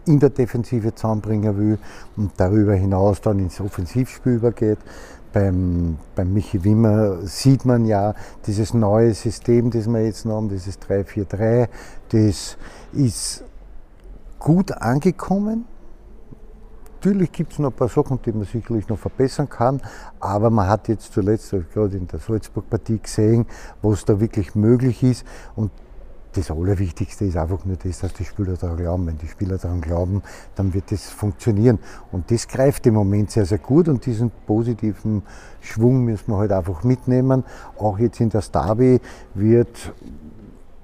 in 0.05 0.21
der 0.21 0.29
Defensive 0.29 0.95
zusammenbringen 0.95 1.57
will 1.57 1.79
und 2.17 2.33
darüber 2.37 2.75
hinaus 2.75 3.23
dann 3.23 3.39
ins 3.39 3.59
Offensivspiel 3.61 4.35
übergeht. 4.35 4.79
Beim, 5.33 5.97
beim 6.15 6.35
Michi 6.35 6.63
Wimmer 6.63 7.23
sieht 7.23 7.65
man 7.65 7.87
ja 7.87 8.15
dieses 8.47 8.75
neue 8.75 9.15
System, 9.15 9.71
das 9.71 9.89
wir 9.89 10.05
jetzt 10.05 10.27
haben, 10.27 10.51
dieses 10.51 10.79
3-4-3, 10.81 11.69
das 12.11 12.59
ist 12.93 13.43
gut 14.39 14.73
angekommen 14.73 15.65
Natürlich 17.03 17.33
gibt 17.33 17.53
es 17.53 17.59
noch 17.59 17.71
ein 17.71 17.77
paar 17.77 17.89
Sachen, 17.89 18.21
die 18.25 18.31
man 18.31 18.45
sicherlich 18.45 18.89
noch 18.89 18.97
verbessern 18.97 19.49
kann, 19.49 19.83
aber 20.21 20.51
man 20.51 20.69
hat 20.69 20.87
jetzt 20.87 21.13
zuletzt, 21.13 21.51
gerade 21.75 21.97
in 21.97 22.07
der 22.07 22.21
Salzburg-Partie 22.21 23.01
gesehen, 23.01 23.47
was 23.83 24.05
da 24.05 24.21
wirklich 24.21 24.55
möglich 24.55 25.03
ist. 25.03 25.27
Und 25.57 25.73
das 26.35 26.53
Allerwichtigste 26.53 27.25
ist 27.25 27.37
einfach 27.37 27.65
nur 27.65 27.77
das, 27.77 27.99
dass 27.99 28.13
die 28.13 28.25
Spieler 28.25 28.55
daran 28.55 28.77
glauben. 28.77 29.07
Wenn 29.09 29.19
die 29.19 29.27
Spieler 29.27 29.59
daran 29.59 29.81
glauben, 29.81 30.23
dann 30.55 30.75
wird 30.75 30.93
das 30.93 31.11
funktionieren. 31.11 31.81
Und 32.13 32.31
das 32.31 32.47
greift 32.47 32.87
im 32.87 32.95
Moment 32.95 33.33
sehr, 33.33 33.47
sehr 33.47 33.59
gut 33.59 33.89
und 33.89 34.07
diesen 34.07 34.31
positiven 34.47 35.25
Schwung 35.61 36.05
müssen 36.05 36.31
wir 36.31 36.37
halt 36.37 36.53
einfach 36.53 36.85
mitnehmen. 36.85 37.43
Auch 37.79 37.99
jetzt 37.99 38.21
in 38.21 38.31
der 38.31 38.43
Derby 38.43 39.01
wird 39.35 39.93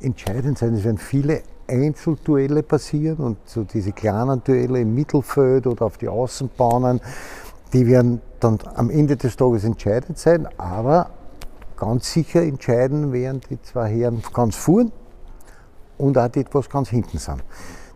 entscheidend 0.00 0.58
sein. 0.58 0.74
Es 0.74 0.82
werden 0.82 0.98
viele 0.98 1.42
Einzelduelle 1.68 2.62
passieren 2.62 3.18
und 3.18 3.38
so 3.44 3.64
diese 3.64 3.92
kleinen 3.92 4.42
Duelle 4.42 4.80
im 4.80 4.94
Mittelfeld 4.94 5.66
oder 5.66 5.86
auf 5.86 5.98
die 5.98 6.08
Außenbahnen, 6.08 7.00
die 7.72 7.86
werden 7.86 8.20
dann 8.40 8.58
am 8.74 8.90
Ende 8.90 9.16
des 9.16 9.36
Tages 9.36 9.64
entscheidend 9.64 10.18
sein, 10.18 10.48
aber 10.56 11.10
ganz 11.76 12.12
sicher 12.12 12.42
entscheiden 12.42 13.12
werden 13.12 13.40
die 13.50 13.60
zwei 13.62 13.90
Herren 13.90 14.22
ganz 14.32 14.56
vorn 14.56 14.90
und 15.98 16.16
auch 16.16 16.28
die 16.28 16.40
etwas 16.40 16.70
ganz 16.70 16.88
hinten 16.88 17.18
sind. 17.18 17.42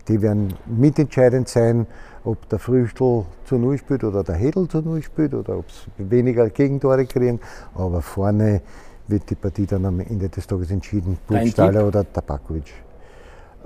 Die 0.08 0.20
werden 0.20 0.54
mitentscheidend 0.66 1.48
sein, 1.48 1.86
ob 2.24 2.48
der 2.48 2.58
Früchtel 2.58 3.24
zu 3.44 3.56
Null 3.56 3.78
spielt 3.78 4.04
oder 4.04 4.24
der 4.24 4.34
Hedel 4.34 4.68
zu 4.68 4.80
Null 4.80 5.02
spielt 5.02 5.32
oder 5.34 5.58
ob 5.58 5.68
es 5.68 5.86
weniger 5.96 6.50
Gegentore 6.50 7.06
kriegen. 7.06 7.40
Aber 7.74 8.02
vorne 8.02 8.62
wird 9.06 9.30
die 9.30 9.34
Partie 9.34 9.66
dann 9.66 9.84
am 9.84 10.00
Ende 10.00 10.28
des 10.28 10.46
Tages 10.46 10.70
entschieden. 10.70 11.18
Burgstaller 11.26 11.86
oder 11.86 12.10
Tabakovic. 12.12 12.72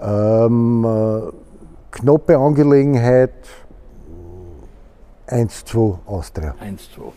Ähm, 0.01 0.85
äh, 0.85 1.33
knappe 1.91 2.37
Angelegenheit 2.37 3.33
1-2 5.29 5.99
Austria. 6.07 6.55
1-2. 6.63 7.13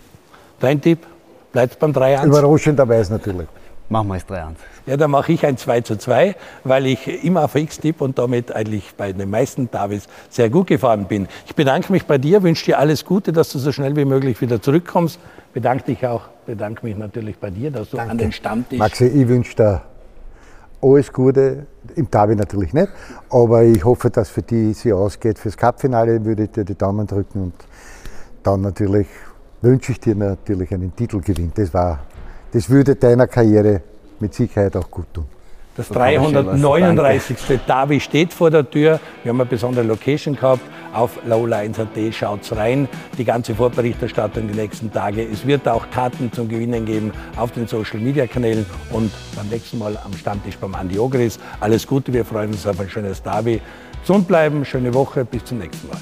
Dein 0.59 0.82
Tipp? 0.82 1.05
Bleibt 1.51 1.80
beim 1.80 1.91
3-1? 1.91 2.25
Überraschenderweise 2.25 3.13
natürlich. 3.13 3.47
Machen 3.89 4.07
wir 4.09 4.15
es 4.17 4.25
3-1. 4.27 4.51
Ja, 4.86 4.97
dann 4.97 5.09
mache 5.09 5.32
ich 5.32 5.45
ein 5.45 5.57
2 5.57 5.82
zu 5.82 5.97
2, 5.97 6.36
weil 6.63 6.86
ich 6.86 7.23
immer 7.23 7.45
auf 7.45 7.55
X 7.55 7.80
tipp 7.80 8.01
und 8.01 8.19
damit 8.19 8.55
eigentlich 8.55 8.93
bei 8.95 9.11
den 9.13 9.30
meisten 9.30 9.69
Davis 9.71 10.07
sehr 10.30 10.51
gut 10.51 10.67
gefahren 10.67 11.05
bin. 11.05 11.27
Ich 11.47 11.55
bedanke 11.55 11.91
mich 11.91 12.05
bei 12.05 12.19
dir, 12.19 12.43
wünsche 12.43 12.65
dir 12.65 12.80
alles 12.80 13.03
Gute, 13.03 13.34
dass 13.34 13.51
du 13.51 13.57
so 13.57 13.71
schnell 13.71 13.95
wie 13.95 14.05
möglich 14.05 14.39
wieder 14.41 14.61
zurückkommst. 14.61 15.19
Bedanke 15.53 15.86
dich 15.86 16.05
auch, 16.05 16.30
bedanke 16.45 16.86
mich 16.86 16.97
natürlich 16.97 17.39
bei 17.39 17.49
dir, 17.49 17.71
dass 17.71 17.89
du 17.89 17.97
Danke. 17.97 18.11
an 18.11 18.17
den 18.19 18.32
Stammtisch. 18.32 18.77
Maxi, 18.77 19.07
ich 19.07 19.27
wünsche 19.27 19.55
dir 19.55 19.82
alles 20.82 21.11
Gute. 21.11 21.65
Im 21.95 22.09
Derby 22.09 22.36
natürlich 22.36 22.73
nicht, 22.73 22.89
aber 23.30 23.63
ich 23.63 23.84
hoffe, 23.84 24.09
dass 24.09 24.30
für 24.30 24.41
die 24.41 24.73
sie 24.73 24.93
ausgeht. 24.93 25.39
Fürs 25.39 25.57
Cupfinale 25.57 26.23
würde 26.23 26.43
ich 26.43 26.51
dir 26.51 26.63
die 26.63 26.75
Daumen 26.75 27.07
drücken 27.07 27.43
und 27.43 27.53
dann 28.43 28.61
natürlich 28.61 29.07
wünsche 29.61 29.91
ich 29.91 29.99
dir 29.99 30.15
natürlich 30.15 30.73
einen 30.73 30.95
Titelgewinn. 30.95 31.51
Das, 31.55 31.73
war, 31.73 31.99
das 32.51 32.69
würde 32.69 32.95
deiner 32.95 33.27
Karriere 33.27 33.82
mit 34.19 34.34
Sicherheit 34.34 34.75
auch 34.75 34.89
gut 34.89 35.13
tun. 35.13 35.25
Das 35.80 35.88
339. 35.88 37.38
Davi 37.65 38.01
steht 38.01 38.34
vor 38.34 38.51
der 38.51 38.69
Tür. 38.69 38.99
Wir 39.23 39.30
haben 39.30 39.39
eine 39.39 39.49
besondere 39.49 39.86
Location 39.86 40.36
gehabt. 40.36 40.59
Auf 40.93 41.19
lowlines.at 41.25 42.13
schaut 42.13 42.51
rein. 42.51 42.89
Die 43.17 43.23
ganze 43.23 43.55
Vorberichterstattung 43.55 44.49
die 44.49 44.55
nächsten 44.55 44.91
Tage. 44.91 45.23
Es 45.23 45.47
wird 45.47 45.69
auch 45.69 45.89
Karten 45.89 46.34
zum 46.34 46.49
Gewinnen 46.49 46.86
geben 46.86 47.13
auf 47.38 47.53
den 47.53 47.65
Social 47.65 48.01
Media 48.01 48.27
Kanälen 48.27 48.65
und 48.89 49.09
beim 49.38 49.47
nächsten 49.47 49.77
Mal 49.77 49.97
am 50.03 50.11
Stammtisch 50.11 50.57
beim 50.57 50.75
Andi 50.75 50.99
Ogris. 50.99 51.39
Alles 51.61 51.88
Gute, 51.88 52.11
wir 52.11 52.25
freuen 52.25 52.49
uns 52.49 52.67
auf 52.67 52.77
ein 52.77 52.89
schönes 52.89 53.23
Davi. 53.23 53.61
Gesund 54.01 54.27
bleiben, 54.27 54.65
schöne 54.65 54.93
Woche, 54.93 55.23
bis 55.23 55.45
zum 55.45 55.59
nächsten 55.59 55.88
Mal. 55.88 55.97